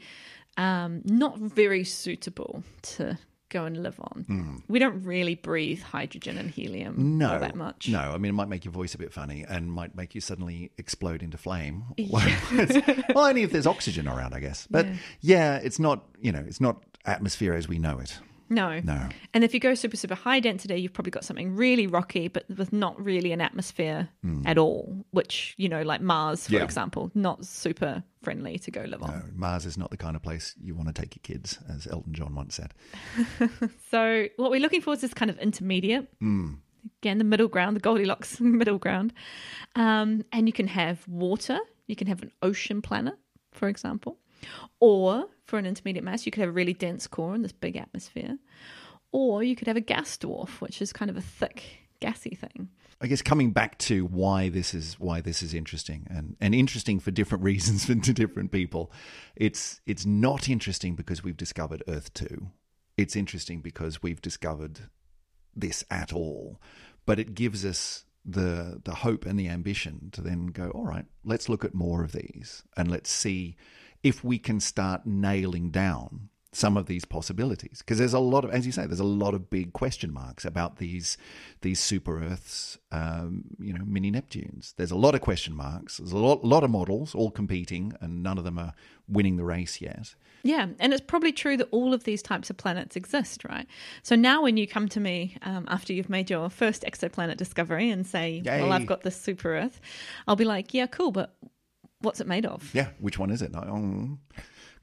um, 0.56 1.02
not 1.04 1.38
very 1.38 1.84
suitable 1.84 2.64
to 2.82 3.18
go 3.48 3.64
and 3.64 3.82
live 3.82 3.98
on. 4.00 4.24
Hmm. 4.26 4.56
We 4.68 4.78
don't 4.78 5.02
really 5.04 5.34
breathe 5.34 5.82
hydrogen 5.82 6.38
and 6.38 6.50
helium. 6.50 7.18
No, 7.18 7.34
all 7.34 7.40
that 7.40 7.54
much. 7.54 7.88
No, 7.88 7.98
I 8.00 8.18
mean, 8.18 8.30
it 8.30 8.34
might 8.34 8.48
make 8.48 8.64
your 8.64 8.72
voice 8.72 8.94
a 8.94 8.98
bit 8.98 9.12
funny 9.12 9.44
and 9.48 9.72
might 9.72 9.94
make 9.94 10.14
you 10.14 10.20
suddenly 10.20 10.70
explode 10.78 11.22
into 11.22 11.38
flame. 11.38 11.84
well, 12.10 12.26
it's- 12.52 13.04
well, 13.14 13.26
only 13.26 13.42
if 13.42 13.52
there's 13.52 13.66
oxygen 13.66 14.08
around, 14.08 14.34
I 14.34 14.40
guess. 14.40 14.66
But 14.70 14.86
yeah. 15.20 15.56
it's 15.56 15.78
not, 15.78 16.04
you 16.20 16.32
know, 16.32 16.44
it's 16.46 16.60
not 16.60 16.82
atmosphere 17.04 17.54
as 17.54 17.68
we 17.68 17.78
know 17.78 17.98
it. 17.98 18.18
No. 18.50 18.80
No. 18.80 19.08
And 19.34 19.44
if 19.44 19.52
you 19.54 19.60
go 19.60 19.74
super, 19.74 19.96
super 19.96 20.14
high 20.14 20.40
density, 20.40 20.76
you've 20.76 20.92
probably 20.92 21.10
got 21.10 21.24
something 21.24 21.54
really 21.54 21.86
rocky, 21.86 22.28
but 22.28 22.44
with 22.56 22.72
not 22.72 23.02
really 23.02 23.32
an 23.32 23.40
atmosphere 23.40 24.08
at 24.44 24.58
all, 24.58 25.04
which, 25.10 25.54
you 25.58 25.68
know, 25.68 25.82
like 25.82 26.00
Mars, 26.00 26.46
for. 26.46 26.54
Yeah. 26.54 26.64
example, 26.64 27.10
not 27.14 27.44
super 27.44 28.02
friendly 28.22 28.58
to 28.60 28.70
go 28.70 28.82
live 28.82 29.02
on. 29.02 29.10
No, 29.10 29.22
Mars 29.34 29.64
is 29.66 29.76
not 29.78 29.90
the 29.90 29.96
kind 29.96 30.16
of 30.16 30.22
place 30.22 30.54
you 30.60 30.74
want 30.74 30.88
to 30.88 30.94
take 30.94 31.14
your 31.14 31.22
kids, 31.22 31.58
as 31.68 31.86
Elton 31.86 32.12
John 32.14 32.34
once 32.34 32.54
said. 32.56 32.74
So 33.90 34.26
what 34.36 34.50
we're 34.50 34.60
looking 34.60 34.80
for 34.82 34.92
is 34.92 35.00
this 35.00 35.14
kind 35.14 35.30
of 35.30 35.38
intermediate. 35.38 36.08
Hmm. 36.20 36.54
Again, 37.02 37.18
the 37.18 37.24
middle 37.24 37.48
ground, 37.48 37.76
the 37.76 37.80
Goldilocks 37.80 38.40
middle 38.40 38.78
ground. 38.78 39.12
Um, 39.76 40.24
and 40.32 40.46
you 40.46 40.52
can 40.52 40.66
have 40.68 41.06
water, 41.08 41.58
you 41.86 41.96
can 41.96 42.06
have 42.06 42.22
an 42.22 42.32
ocean 42.42 42.82
planet, 42.82 43.14
for 43.52 43.68
example. 43.68 44.18
Or 44.80 45.26
for 45.48 45.58
an 45.58 45.66
intermediate 45.66 46.04
mass, 46.04 46.26
you 46.26 46.30
could 46.30 46.42
have 46.42 46.50
a 46.50 46.52
really 46.52 46.74
dense 46.74 47.06
core 47.06 47.34
in 47.34 47.42
this 47.42 47.52
big 47.52 47.76
atmosphere. 47.76 48.38
Or 49.10 49.42
you 49.42 49.56
could 49.56 49.66
have 49.66 49.78
a 49.78 49.80
gas 49.80 50.18
dwarf, 50.18 50.60
which 50.60 50.82
is 50.82 50.92
kind 50.92 51.10
of 51.10 51.16
a 51.16 51.22
thick, 51.22 51.64
gassy 52.00 52.34
thing. 52.34 52.68
I 53.00 53.06
guess 53.06 53.22
coming 53.22 53.52
back 53.52 53.78
to 53.78 54.04
why 54.04 54.50
this 54.50 54.74
is 54.74 55.00
why 55.00 55.20
this 55.20 55.42
is 55.42 55.54
interesting 55.54 56.06
and, 56.10 56.36
and 56.40 56.54
interesting 56.54 57.00
for 57.00 57.10
different 57.10 57.44
reasons 57.50 57.86
to 57.86 58.12
different 58.12 58.52
people. 58.52 58.92
It's 59.36 59.80
it's 59.86 60.04
not 60.04 60.48
interesting 60.48 60.94
because 60.94 61.24
we've 61.24 61.36
discovered 61.36 61.82
Earth 61.88 62.12
two. 62.12 62.50
It's 62.98 63.16
interesting 63.16 63.60
because 63.60 64.02
we've 64.02 64.20
discovered 64.20 64.80
this 65.56 65.84
at 65.90 66.12
all. 66.12 66.60
But 67.06 67.18
it 67.18 67.34
gives 67.34 67.64
us 67.64 68.04
the 68.28 68.80
the 68.84 68.94
hope 68.94 69.24
and 69.24 69.38
the 69.38 69.48
ambition 69.48 70.10
to 70.12 70.20
then 70.20 70.48
go, 70.48 70.70
all 70.70 70.84
right, 70.84 71.06
let's 71.24 71.48
look 71.48 71.64
at 71.64 71.74
more 71.74 72.04
of 72.04 72.12
these 72.12 72.62
and 72.76 72.90
let's 72.90 73.10
see 73.10 73.56
if 74.02 74.22
we 74.22 74.38
can 74.38 74.60
start 74.60 75.06
nailing 75.06 75.70
down 75.70 76.28
some 76.52 76.76
of 76.78 76.86
these 76.86 77.04
possibilities 77.04 77.78
because 77.78 77.98
there's 77.98 78.14
a 78.14 78.18
lot 78.18 78.44
of 78.44 78.50
as 78.50 78.64
you 78.64 78.72
say 78.72 78.86
there's 78.86 79.00
a 79.00 79.04
lot 79.04 79.34
of 79.34 79.50
big 79.50 79.72
question 79.74 80.12
marks 80.12 80.46
about 80.46 80.78
these 80.78 81.18
these 81.60 81.78
super 81.78 82.22
earths 82.22 82.78
um, 82.90 83.44
you 83.58 83.72
know 83.72 83.84
mini 83.84 84.10
neptunes 84.10 84.74
there's 84.76 84.90
a 84.90 84.96
lot 84.96 85.14
of 85.14 85.20
question 85.20 85.54
marks 85.54 85.98
there's 85.98 86.12
a 86.12 86.16
lot, 86.16 86.42
lot 86.44 86.64
of 86.64 86.70
models 86.70 87.14
all 87.14 87.30
competing 87.30 87.92
and 88.00 88.22
none 88.22 88.38
of 88.38 88.44
them 88.44 88.58
are 88.58 88.72
winning 89.06 89.36
the 89.36 89.44
race 89.44 89.80
yet 89.80 90.14
Yeah, 90.42 90.68
and 90.78 90.92
it's 90.92 91.02
probably 91.04 91.32
true 91.32 91.56
that 91.56 91.68
all 91.72 91.92
of 91.92 92.04
these 92.04 92.22
types 92.22 92.48
of 92.48 92.56
planets 92.56 92.94
exist, 92.94 93.44
right? 93.44 93.66
So 94.02 94.14
now, 94.14 94.42
when 94.42 94.56
you 94.56 94.68
come 94.68 94.88
to 94.90 95.00
me 95.00 95.36
um, 95.42 95.64
after 95.68 95.92
you've 95.92 96.08
made 96.08 96.30
your 96.30 96.48
first 96.48 96.84
exoplanet 96.84 97.36
discovery 97.36 97.90
and 97.90 98.06
say, 98.06 98.42
Yay. 98.44 98.62
"Well, 98.62 98.72
I've 98.72 98.86
got 98.86 99.02
this 99.02 99.20
super 99.20 99.56
Earth," 99.56 99.80
I'll 100.28 100.36
be 100.36 100.44
like, 100.44 100.72
"Yeah, 100.72 100.86
cool, 100.86 101.10
but 101.10 101.34
what's 102.02 102.20
it 102.20 102.28
made 102.28 102.46
of?" 102.46 102.72
yeah 102.72 102.88
which 103.00 103.18
one 103.18 103.30
is 103.30 103.42
it 103.42 103.50
oh, 103.54 104.16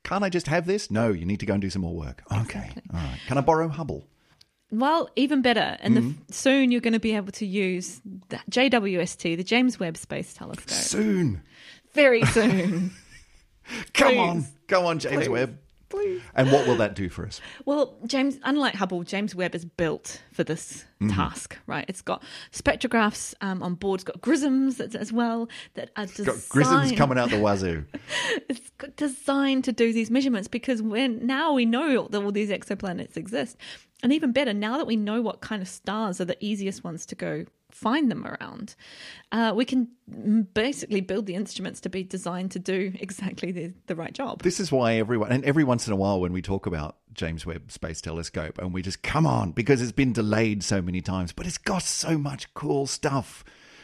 can't 0.05 0.23
i 0.23 0.29
just 0.29 0.47
have 0.47 0.65
this 0.65 0.89
no 0.89 1.09
you 1.09 1.25
need 1.25 1.39
to 1.41 1.45
go 1.45 1.53
and 1.53 1.61
do 1.61 1.69
some 1.69 1.81
more 1.81 1.93
work 1.95 2.23
okay 2.31 2.69
all 2.93 2.99
right 3.01 3.19
can 3.27 3.37
i 3.37 3.41
borrow 3.41 3.67
hubble 3.67 4.07
Well, 4.71 5.09
even 5.15 5.41
better, 5.41 5.77
and 5.79 5.95
Mm-hmm. 5.97 6.11
the, 6.27 6.33
soon 6.33 6.71
you're 6.71 6.81
going 6.81 6.93
to 6.93 6.99
be 6.99 7.15
able 7.15 7.31
to 7.33 7.45
use 7.45 8.01
the 8.29 8.37
JWST, 8.49 9.37
the 9.37 9.43
James 9.43 9.79
Webb 9.79 9.95
Space 9.95 10.33
Telescope, 10.33 10.69
soon 10.69 11.41
very 11.93 12.23
soon. 12.25 12.91
come 13.93 14.09
Please. 14.13 14.19
on 14.19 14.45
go 14.67 14.85
on 14.87 14.99
james 14.99 15.15
Please. 15.25 15.29
webb 15.29 15.57
Please. 15.89 16.21
and 16.35 16.51
what 16.51 16.67
will 16.67 16.75
that 16.77 16.93
do 16.95 17.09
for 17.09 17.25
us 17.25 17.39
Well, 17.65 17.95
James, 18.05 18.37
unlike 18.43 18.75
Hubble, 18.75 19.03
James 19.03 19.33
Webb 19.35 19.55
is 19.55 19.65
built 19.65 20.21
for 20.33 20.43
this 20.43 20.83
Mm-hmm. 21.01 21.13
task, 21.13 21.57
right? 21.67 21.83
It's 21.89 22.01
got 22.01 22.23
spectrographs 22.53 23.33
um, 23.41 23.61
on 23.61 23.75
board. 23.75 23.97
It's 23.97 24.05
got 24.05 24.21
grisms 24.21 24.79
as, 24.79 24.95
as 24.95 25.11
well 25.11 25.49
that 25.73 25.89
are 25.97 26.05
designed. 26.05 26.27
got 26.27 26.49
grisms 26.49 26.95
coming 26.95 27.17
out 27.17 27.29
the 27.29 27.37
wazoo 27.37 27.83
It's 28.47 28.71
designed 28.95 29.65
to 29.65 29.73
do 29.73 29.91
these 29.91 30.09
measurements 30.09 30.47
because 30.47 30.81
when 30.81 31.25
now 31.25 31.51
we 31.51 31.65
know 31.65 32.07
that 32.07 32.23
all 32.23 32.31
these 32.31 32.49
exoplanets 32.49 33.17
exist, 33.17 33.57
and 34.03 34.13
even 34.13 34.31
better, 34.31 34.53
now 34.53 34.77
that 34.77 34.87
we 34.87 34.95
know 34.95 35.21
what 35.21 35.41
kind 35.41 35.61
of 35.61 35.67
stars 35.67 36.21
are 36.21 36.25
the 36.25 36.37
easiest 36.43 36.85
ones 36.85 37.05
to 37.07 37.15
go 37.15 37.45
find 37.71 38.09
them 38.09 38.25
around, 38.25 38.75
uh, 39.33 39.51
we 39.53 39.65
can 39.65 39.89
basically 40.53 41.01
build 41.01 41.25
the 41.25 41.35
instruments 41.35 41.81
to 41.81 41.89
be 41.89 42.03
designed 42.03 42.51
to 42.51 42.59
do 42.59 42.93
exactly 42.99 43.51
the, 43.51 43.73
the 43.87 43.95
right 43.95 44.13
job. 44.13 44.41
This 44.43 44.59
is 44.61 44.71
why 44.71 44.93
everyone, 44.93 45.31
and 45.31 45.43
every 45.43 45.65
once 45.65 45.87
in 45.87 45.93
a 45.93 45.97
while 45.97 46.21
when 46.21 46.31
we 46.31 46.41
talk 46.41 46.65
about 46.65 46.95
James 47.15 47.45
Webb 47.45 47.71
Space 47.71 48.01
Telescope, 48.01 48.57
and 48.59 48.73
we 48.73 48.81
just 48.81 49.01
come 49.01 49.25
on 49.25 49.51
because 49.51 49.81
it's 49.81 49.91
been 49.91 50.13
delayed 50.13 50.63
so 50.63 50.81
many 50.81 51.01
times, 51.01 51.31
but 51.31 51.47
it's 51.47 51.57
got 51.57 51.83
so 51.83 52.17
much 52.17 52.53
cool 52.53 52.85
stuff. 52.85 53.43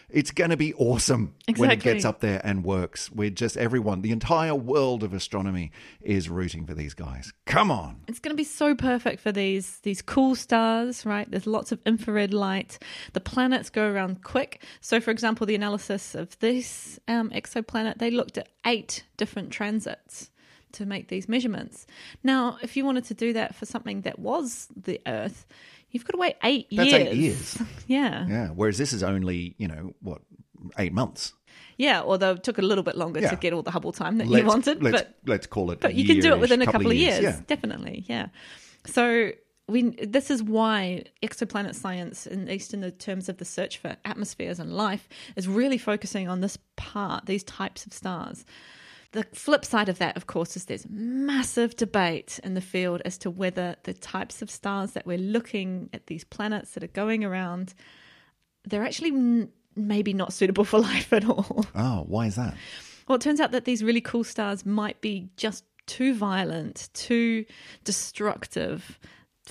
It's 0.10 0.32
going 0.32 0.50
to 0.50 0.58
be 0.58 0.74
awesome 0.74 1.36
when 1.56 1.72
it 1.72 1.80
gets 1.80 2.04
up 2.04 2.20
there 2.20 2.41
and 2.44 2.65
works. 2.65 3.10
We're 3.12 3.30
just 3.30 3.56
everyone, 3.56 4.02
the 4.02 4.12
entire 4.12 4.54
world 4.54 5.04
of 5.04 5.13
astronomy 5.13 5.72
is 6.02 6.27
rooting 6.27 6.65
for 6.65 6.73
these 6.73 6.94
guys. 6.94 7.32
Come 7.46 7.71
on. 7.71 8.02
It's 8.10 8.19
going 8.19 8.34
to 8.34 8.38
be 8.38 8.44
so 8.44 8.75
perfect 8.75 9.21
for 9.21 9.32
these 9.32 9.79
these 9.79 10.02
cool 10.02 10.36
stars, 10.36 11.06
right? 11.06 11.29
There's 11.32 11.48
lots 11.48 11.71
of 11.71 11.79
infrared 11.86 12.34
light. 12.34 12.77
The 13.13 13.21
planets 13.21 13.69
go 13.69 13.90
around 13.90 14.23
quick. 14.23 14.62
So, 14.82 15.00
for 15.00 15.12
example, 15.12 15.48
the 15.48 15.56
analysis 15.56 16.13
of 16.13 16.38
this 16.40 17.00
um, 17.08 17.29
exoplanet, 17.29 17.98
they 18.00 18.12
looked 18.12 18.38
at 18.38 18.50
eight 18.65 19.06
different 19.15 19.52
transits 19.52 20.29
to 20.74 20.86
make 20.86 21.08
these 21.08 21.28
measurements. 21.30 21.86
Now, 22.24 22.58
if 22.62 22.76
you 22.78 22.86
wanted 22.86 23.06
to 23.06 23.13
do 23.13 23.34
that 23.34 23.56
for 23.56 23.65
something 23.65 24.02
that 24.02 24.19
was 24.19 24.67
the 24.76 25.00
Earth, 25.08 25.46
you've 25.92 26.06
got 26.06 26.12
to 26.13 26.17
wait 26.17 26.36
eight 26.44 26.67
That's 26.72 26.92
years. 26.92 27.08
eight 27.08 27.15
years. 27.15 27.58
yeah. 27.88 28.28
Yeah. 28.28 28.48
Whereas 28.50 28.78
this 28.78 28.94
is 28.94 29.04
only, 29.04 29.56
you 29.58 29.67
know, 29.67 29.94
what, 30.02 30.22
eight 30.78 30.94
months. 30.94 31.34
Yeah, 31.78 32.02
although 32.02 32.34
it 32.34 32.44
took 32.44 32.60
a 32.60 32.62
little 32.62 32.84
bit 32.84 32.96
longer 32.96 33.19
Yeah. 33.22 33.32
to 33.32 33.36
get 33.36 33.54
all 33.54 33.63
the 33.63 33.72
Hubble 33.72 33.92
time 33.92 34.17
that 34.19 34.28
let's, 34.28 34.44
you 34.44 34.48
wanted, 34.48 34.84
let's, 34.84 34.98
but 35.02 35.15
let's 35.26 35.48
call 35.48 35.72
it. 35.72 35.80
but 35.80 35.96
you 35.96 36.06
can 36.06 36.19
do 36.19 36.32
it 36.34 36.40
within 36.40 36.62
a 36.62 36.65
couple, 36.65 36.92
of 36.92 36.98
years, 36.98 37.22
Yeah. 37.22 37.40
definitely. 37.48 38.06
Yeah. 38.08 38.28
So 38.86 39.32
we 39.67 39.90
this 40.06 40.30
is 40.30 40.44
why 40.44 41.06
exoplanet 41.24 41.76
science, 41.76 42.28
at 42.28 42.38
least 42.46 42.74
in 42.74 42.82
the 42.82 42.92
terms 42.92 43.30
of 43.30 43.38
the 43.38 43.46
search 43.46 43.78
for 43.78 43.96
atmospheres 44.06 44.60
and 44.60 44.74
life, 44.74 45.08
is 45.36 45.48
really 45.48 45.78
focusing 45.78 46.28
on 46.28 46.42
this 46.42 46.58
part, 46.76 47.26
these 47.26 47.44
types 47.44 47.86
of 47.86 47.94
stars. 47.94 48.46
The 49.13 49.23
flip 49.33 49.65
side 49.65 49.89
of 49.89 49.97
that, 49.99 50.15
of 50.15 50.27
course, 50.27 50.55
is 50.55 50.65
there's 50.65 50.87
massive 50.89 51.75
debate 51.75 52.39
in 52.43 52.53
the 52.53 52.62
field 52.62 53.01
as 53.03 53.17
to 53.19 53.29
whether 53.29 53.75
the 53.83 53.93
types 53.93 54.41
of 54.41 54.49
stars 54.49 54.91
that 54.91 55.05
we're 55.05 55.17
looking 55.17 55.89
at 55.93 56.07
these 56.07 56.23
planets 56.23 56.71
that 56.71 56.83
are 56.83 56.87
going 56.87 57.25
around, 57.25 57.73
they're 58.63 58.85
actually 58.85 59.09
n- 59.09 59.49
maybe 59.75 60.13
not 60.13 60.31
suitable 60.31 60.63
for 60.63 60.79
life 60.91 61.12
at 61.12 61.27
all. 61.27 61.65
Oh, 61.75 62.05
why 62.07 62.27
is 62.27 62.35
that? 62.35 62.55
Well, 63.07 63.17
it 63.17 63.21
turns 63.21 63.41
out 63.41 63.51
that 63.51 63.65
these 63.65 63.83
really 63.83 63.99
cool 64.01 64.23
stars 64.23 64.65
might 64.65 65.01
be 65.01 65.29
just 65.35 65.65
too 65.87 66.13
violent, 66.13 66.87
too 66.93 67.43
destructive 67.83 68.97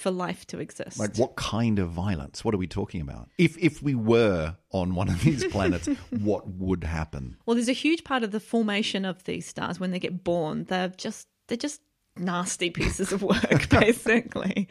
for 0.01 0.11
life 0.11 0.47
to 0.47 0.59
exist. 0.59 0.99
Like, 0.99 1.17
what 1.17 1.37
kind 1.37 1.79
of 1.79 1.91
violence? 1.91 2.45
What 2.45 2.55
are 2.55 2.59
we 2.59 2.67
talking 2.67 3.01
about? 3.01 3.29
If 3.39 3.57
if 3.59 3.83
we 3.83 3.95
were 3.95 4.57
on 4.73 4.95
one 4.95 5.09
of 5.09 5.23
these 5.23 5.45
planets, 5.53 5.87
what 6.11 6.49
would 6.49 6.85
happen? 6.85 7.37
Well, 7.47 7.55
there's 7.55 7.69
a 7.69 7.73
huge 7.73 8.03
part 8.03 8.23
of 8.23 8.31
the 8.33 8.41
formation 8.41 9.05
of 9.05 9.23
these 9.25 9.47
stars 9.47 9.79
when 9.79 9.91
they 9.91 9.99
get 9.99 10.25
born. 10.25 10.65
They're 10.65 10.89
just 10.89 11.29
they're 11.49 11.57
just 11.57 11.81
nasty 12.17 12.71
pieces 12.71 13.13
of 13.13 13.23
work, 13.23 13.69
basically. 13.71 14.69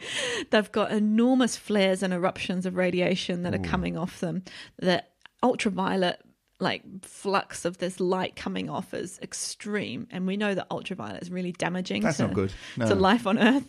They've 0.50 0.72
got 0.72 0.92
enormous 0.92 1.56
flares 1.56 2.02
and 2.02 2.12
eruptions 2.12 2.66
of 2.66 2.76
radiation 2.76 3.42
that 3.44 3.54
are 3.54 3.58
coming 3.58 3.96
off 3.96 4.20
them. 4.20 4.42
The 4.78 5.04
ultraviolet 5.42 6.20
like 6.60 6.82
flux 7.04 7.64
of 7.64 7.78
this 7.78 7.98
light 8.00 8.36
coming 8.36 8.68
off 8.68 8.92
is 8.94 9.18
extreme 9.22 10.06
and 10.10 10.26
we 10.26 10.36
know 10.36 10.54
that 10.54 10.66
ultraviolet 10.70 11.22
is 11.22 11.30
really 11.30 11.52
damaging 11.52 12.02
That's 12.02 12.18
to, 12.18 12.24
not 12.24 12.34
good. 12.34 12.52
No. 12.76 12.86
to 12.86 12.94
life 12.94 13.26
on 13.26 13.38
earth 13.38 13.64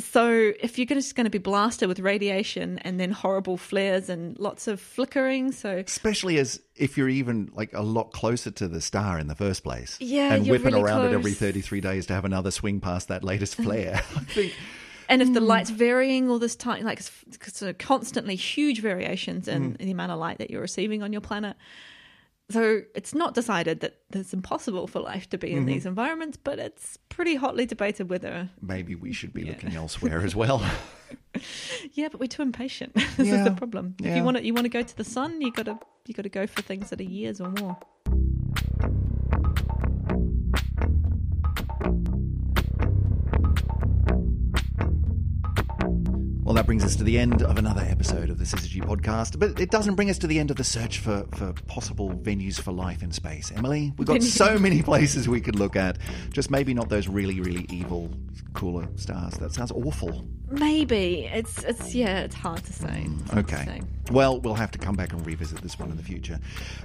so 0.00 0.52
if 0.60 0.76
you're 0.78 0.86
just 0.86 1.14
going 1.14 1.24
to 1.24 1.30
be 1.30 1.38
blasted 1.38 1.88
with 1.88 2.00
radiation 2.00 2.78
and 2.80 2.98
then 3.00 3.10
horrible 3.12 3.56
flares 3.56 4.08
and 4.08 4.38
lots 4.38 4.66
of 4.68 4.80
flickering 4.80 5.52
so 5.52 5.82
Especially 5.86 6.38
as 6.38 6.60
if 6.74 6.98
you're 6.98 7.08
even 7.08 7.50
like 7.54 7.72
a 7.72 7.82
lot 7.82 8.12
closer 8.12 8.50
to 8.50 8.68
the 8.68 8.80
star 8.80 9.18
in 9.18 9.28
the 9.28 9.34
first 9.34 9.62
place. 9.62 9.96
Yeah, 10.00 10.34
and 10.34 10.46
whipping 10.48 10.74
really 10.74 10.82
around 10.82 11.06
it 11.06 11.12
every 11.14 11.32
33 11.32 11.80
days 11.80 12.06
to 12.06 12.12
have 12.14 12.24
another 12.24 12.50
swing 12.50 12.80
past 12.80 13.08
that 13.08 13.24
latest 13.24 13.54
flare. 13.64 13.94
I 14.16 14.20
think 14.24 14.52
And 15.08 15.22
if 15.22 15.32
the 15.32 15.40
Hmm. 15.40 15.46
light's 15.46 15.70
varying 15.70 16.28
all 16.28 16.38
this 16.40 16.56
time, 16.56 16.82
like 16.84 17.00
so 17.00 17.72
constantly 17.72 18.34
huge 18.36 18.80
variations 18.80 19.46
in 19.48 19.70
Hmm. 19.72 19.84
the 19.84 19.92
amount 19.92 20.12
of 20.12 20.18
light 20.18 20.38
that 20.38 20.50
you're 20.50 20.60
receiving 20.60 21.02
on 21.02 21.12
your 21.12 21.20
planet. 21.22 21.56
So 22.48 22.82
it's 22.94 23.12
not 23.14 23.34
decided 23.34 23.80
that 23.80 23.96
it's 24.12 24.32
impossible 24.32 24.86
for 24.86 25.00
life 25.00 25.28
to 25.30 25.38
be 25.38 25.48
Mm-hmm. 25.48 25.58
in 25.58 25.66
these 25.66 25.84
environments, 25.86 26.36
but 26.36 26.58
it's 26.60 26.96
pretty 27.08 27.34
hotly 27.34 27.66
debated 27.66 28.08
whether. 28.08 28.50
maybe 28.62 28.94
we 28.94 29.12
should 29.12 29.32
be 29.34 29.44
looking 29.44 29.74
elsewhere 29.82 30.20
as 30.22 30.34
well. 30.36 30.62
Yeah, 31.92 32.08
but 32.10 32.18
we're 32.18 32.26
too 32.28 32.42
impatient. 32.42 32.94
this 33.16 33.28
is 33.30 33.44
the 33.44 33.50
problem. 33.52 33.94
If 34.02 34.16
you 34.16 34.24
want 34.24 34.38
to, 34.38 34.44
you 34.44 34.54
want 34.54 34.64
to 34.64 34.70
go 34.70 34.82
to 34.82 34.96
the 34.96 35.04
sun, 35.04 35.40
you 35.40 35.52
got 35.52 35.66
to, 35.66 35.78
you 36.06 36.14
got 36.14 36.22
to 36.22 36.28
go 36.30 36.46
for 36.46 36.62
things 36.62 36.90
that 36.90 36.98
are 37.00 37.04
years 37.04 37.40
or 37.40 37.50
more. 37.50 37.76
That 46.56 46.64
brings 46.64 46.84
us 46.84 46.96
to 46.96 47.04
the 47.04 47.18
end 47.18 47.42
of 47.42 47.58
another 47.58 47.82
episode 47.82 48.30
of 48.30 48.38
the 48.38 48.44
Syzygy 48.44 48.82
podcast, 48.82 49.38
but 49.38 49.60
it 49.60 49.70
doesn't 49.70 49.94
bring 49.94 50.08
us 50.08 50.16
to 50.16 50.26
the 50.26 50.38
end 50.38 50.50
of 50.50 50.56
the 50.56 50.64
search 50.64 50.98
for, 51.00 51.26
for 51.34 51.52
possible 51.66 52.10
venues 52.10 52.58
for 52.58 52.72
life 52.72 53.02
in 53.02 53.12
space. 53.12 53.52
Emily, 53.54 53.92
we've 53.98 54.08
got 54.08 54.22
so 54.22 54.58
many 54.58 54.80
places 54.82 55.28
we 55.28 55.42
could 55.42 55.56
look 55.56 55.76
at, 55.76 55.98
just 56.32 56.50
maybe 56.50 56.72
not 56.72 56.88
those 56.88 57.08
really, 57.08 57.40
really 57.40 57.66
evil, 57.68 58.10
cooler 58.54 58.88
stars. 58.96 59.34
That 59.34 59.52
sounds 59.52 59.70
awful. 59.70 60.26
Maybe 60.48 61.28
it's, 61.30 61.62
it's 61.64 61.94
yeah, 61.94 62.20
it's 62.20 62.34
hard 62.34 62.64
to 62.64 62.72
say. 62.72 63.06
It's 63.20 63.30
hard 63.30 63.48
to 63.48 63.54
Okay. 63.56 63.64
say. 63.66 63.82
Well, 64.12 64.40
we'll 64.40 64.54
have 64.54 64.70
to 64.70 64.78
come 64.78 64.94
back 64.94 65.12
and 65.12 65.26
revisit 65.26 65.60
this 65.62 65.80
one 65.80 65.90
in 65.90 65.96
the 65.96 66.02
future. 66.02 66.38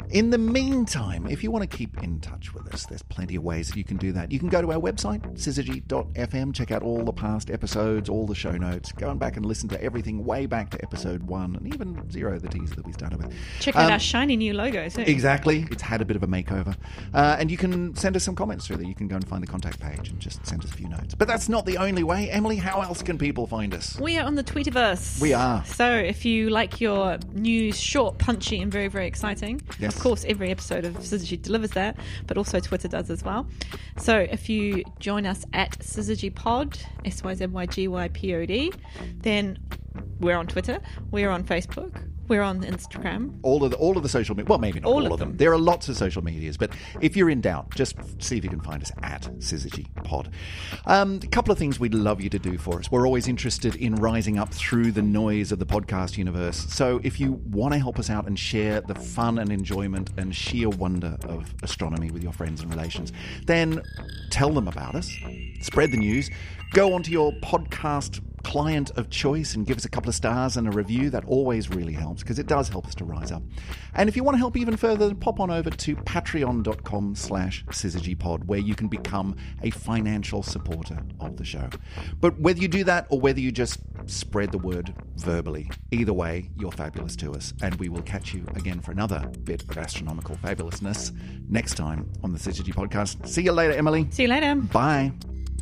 In 0.09 0.31
the 0.31 0.39
meantime, 0.39 1.27
if 1.27 1.43
you 1.43 1.51
want 1.51 1.69
to 1.69 1.77
keep 1.77 2.01
in 2.01 2.19
touch 2.19 2.51
with 2.55 2.73
us, 2.73 2.87
there's 2.87 3.03
plenty 3.03 3.35
of 3.35 3.43
ways 3.43 3.67
that 3.69 3.77
you 3.77 3.83
can 3.83 3.97
do 3.97 4.11
that. 4.13 4.31
You 4.31 4.39
can 4.39 4.49
go 4.49 4.59
to 4.63 4.71
our 4.71 4.79
website, 4.81 5.21
syzygy.fm, 5.37 6.55
check 6.55 6.71
out 6.71 6.81
all 6.81 7.03
the 7.03 7.13
past 7.13 7.51
episodes, 7.51 8.09
all 8.09 8.25
the 8.25 8.33
show 8.33 8.53
notes, 8.53 8.91
go 8.91 9.11
and 9.11 9.19
back 9.19 9.37
and 9.37 9.45
listen 9.61 9.77
to 9.77 9.83
everything 9.83 10.25
way 10.25 10.47
back 10.47 10.71
to 10.71 10.81
episode 10.81 11.21
one 11.23 11.55
and 11.55 11.71
even 11.71 12.09
zero, 12.09 12.39
the 12.39 12.47
teaser 12.47 12.73
that 12.75 12.85
we 12.87 12.91
started 12.93 13.21
with. 13.21 13.31
Check 13.59 13.75
out 13.75 13.85
Um, 13.85 13.91
our 13.91 13.99
shiny 13.99 14.35
new 14.35 14.53
logo 14.53 14.89
too. 14.89 15.01
Exactly. 15.01 15.67
It's 15.69 15.83
had 15.83 16.01
a 16.01 16.05
bit 16.05 16.15
of 16.15 16.23
a 16.23 16.27
makeover. 16.27 16.75
Uh, 17.13 17.37
and 17.39 17.51
you 17.51 17.57
can 17.57 17.95
send 17.95 18.15
us 18.15 18.23
some 18.23 18.35
comments 18.35 18.65
through 18.65 18.77
there. 18.77 18.87
You 18.87 18.95
can 18.95 19.07
go 19.07 19.17
and 19.17 19.27
find 19.27 19.43
the 19.43 19.47
contact 19.47 19.79
page 19.79 20.09
and 20.09 20.19
just 20.19 20.43
send 20.47 20.63
us 20.63 20.71
a 20.71 20.73
few 20.73 20.89
notes. 20.89 21.13
But 21.13 21.27
that's 21.27 21.47
not 21.47 21.67
the 21.67 21.77
only 21.77 22.01
way. 22.03 22.29
Emily, 22.31 22.55
how 22.55 22.81
else 22.81 23.03
can 23.03 23.19
people 23.19 23.45
find 23.45 23.73
us? 23.75 23.99
We 23.99 24.17
are 24.17 24.25
on 24.25 24.33
the 24.33 24.43
Tweetiverse. 24.43 25.21
We 25.21 25.33
are. 25.33 25.63
So 25.65 25.87
if 25.93 26.25
you 26.25 26.49
like 26.49 26.81
your 26.81 27.19
news 27.33 27.79
short, 27.79 28.17
punchy, 28.17 28.61
and 28.61 28.71
very, 28.71 28.87
very 28.87 29.05
exciting, 29.05 29.61
Yes. 29.79 29.95
of 29.95 30.01
course, 30.01 30.25
every 30.27 30.49
episode 30.49 30.85
of 30.85 30.95
Syzygy 30.97 31.39
delivers 31.39 31.71
that, 31.71 31.97
but 32.25 32.35
also 32.37 32.59
Twitter 32.59 32.87
does 32.87 33.11
as 33.11 33.23
well. 33.23 33.45
So 33.97 34.17
if 34.17 34.49
you 34.49 34.83
join 34.99 35.27
us 35.27 35.45
at 35.53 35.77
Syzygy 35.79 36.33
Pod, 36.33 36.79
S 37.05 37.23
Y 37.23 37.35
Z 37.35 37.45
Y 37.45 37.65
G 37.67 37.87
Y 37.87 38.07
P 38.07 38.33
O 38.33 38.45
D, 38.45 38.71
then 39.21 39.50
we're 40.21 40.37
on 40.37 40.47
Twitter, 40.47 40.79
we're 41.11 41.29
on 41.29 41.43
Facebook, 41.43 42.07
we're 42.27 42.41
on 42.41 42.61
Instagram. 42.63 43.37
all 43.41 43.63
of 43.65 43.71
the 43.71 43.77
all 43.77 43.97
of 43.97 44.03
the 44.03 44.09
social 44.09 44.35
media. 44.35 44.47
Well, 44.47 44.59
maybe 44.59 44.79
not 44.79 44.87
all, 44.87 44.93
All 44.99 45.05
of 45.07 45.11
of 45.13 45.19
them. 45.19 45.29
them. 45.29 45.37
There 45.37 45.51
are 45.51 45.57
lots 45.57 45.89
of 45.89 45.97
social 45.97 46.23
medias, 46.23 46.55
but 46.55 46.71
if 47.01 47.17
you're 47.17 47.29
in 47.29 47.41
doubt, 47.41 47.75
just 47.75 47.95
see 48.23 48.37
if 48.37 48.43
you 48.45 48.49
can 48.49 48.61
find 48.61 48.81
us 48.81 48.91
at 49.03 49.23
Syzygy 49.39 49.87
Pod. 50.05 50.29
Um, 50.85 51.19
a 51.23 51.27
couple 51.27 51.51
of 51.51 51.57
things 51.59 51.77
we'd 51.79 51.93
love 51.93 52.21
you 52.21 52.29
to 52.29 52.39
do 52.39 52.57
for 52.57 52.79
us. 52.79 52.89
We're 52.89 53.05
always 53.05 53.27
interested 53.27 53.75
in 53.75 53.95
rising 53.95 54.37
up 54.37 54.53
through 54.53 54.93
the 54.93 55.01
noise 55.01 55.51
of 55.51 55.59
the 55.59 55.65
podcast 55.65 56.17
universe. 56.17 56.57
So 56.73 57.01
if 57.03 57.19
you 57.19 57.33
want 57.51 57.73
to 57.73 57.79
help 57.79 57.99
us 57.99 58.09
out 58.09 58.27
and 58.27 58.39
share 58.39 58.79
the 58.79 58.95
fun 58.95 59.37
and 59.39 59.51
enjoyment 59.51 60.11
and 60.17 60.33
sheer 60.33 60.69
wonder 60.69 61.17
of 61.27 61.53
astronomy 61.63 62.11
with 62.11 62.23
your 62.23 62.31
friends 62.33 62.61
and 62.61 62.69
relations, 62.73 63.11
then 63.45 63.81
tell 64.29 64.51
them 64.53 64.69
about 64.69 64.95
us. 64.95 65.11
Spread 65.61 65.91
the 65.91 65.97
news. 65.97 66.29
Go 66.71 66.93
onto 66.93 67.11
your 67.11 67.33
podcast 67.43 68.21
client 68.43 68.91
of 68.91 69.09
choice 69.09 69.55
and 69.55 69.65
give 69.65 69.77
us 69.77 69.85
a 69.85 69.89
couple 69.89 70.09
of 70.09 70.15
stars 70.15 70.57
and 70.57 70.67
a 70.67 70.71
review. 70.71 71.09
That 71.09 71.25
always 71.25 71.69
really 71.69 71.93
helps 71.93 72.21
because 72.21 72.39
it 72.39 72.47
does 72.47 72.69
help 72.69 72.87
us 72.87 72.95
to 72.95 73.05
rise 73.05 73.31
up. 73.31 73.43
And 73.93 74.09
if 74.09 74.15
you 74.15 74.23
want 74.23 74.35
to 74.35 74.39
help 74.39 74.57
even 74.57 74.77
further, 74.77 75.07
then 75.07 75.17
pop 75.17 75.39
on 75.39 75.51
over 75.51 75.69
to 75.69 75.95
patreon.com 75.95 77.15
slash 77.15 77.65
syzygypod 77.65 78.45
where 78.45 78.59
you 78.59 78.75
can 78.75 78.87
become 78.87 79.35
a 79.63 79.69
financial 79.69 80.43
supporter 80.43 80.97
of 81.19 81.37
the 81.37 81.45
show. 81.45 81.69
But 82.19 82.39
whether 82.39 82.59
you 82.59 82.67
do 82.67 82.83
that 82.85 83.07
or 83.09 83.19
whether 83.19 83.39
you 83.39 83.51
just 83.51 83.79
spread 84.05 84.51
the 84.51 84.57
word 84.57 84.93
verbally, 85.17 85.69
either 85.91 86.13
way, 86.13 86.49
you're 86.57 86.71
fabulous 86.71 87.15
to 87.17 87.33
us. 87.33 87.53
And 87.61 87.75
we 87.75 87.89
will 87.89 88.03
catch 88.03 88.33
you 88.33 88.45
again 88.55 88.81
for 88.81 88.91
another 88.91 89.27
bit 89.43 89.63
of 89.63 89.77
astronomical 89.77 90.35
fabulousness 90.37 91.11
next 91.49 91.75
time 91.75 92.11
on 92.23 92.31
the 92.31 92.39
Syzygy 92.39 92.73
podcast. 92.73 93.27
See 93.27 93.43
you 93.43 93.51
later, 93.51 93.73
Emily. 93.73 94.07
See 94.11 94.23
you 94.23 94.29
later. 94.29 94.55
Bye. 94.55 95.11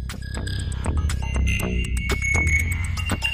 Thank 0.09 1.87
you. 3.23 3.28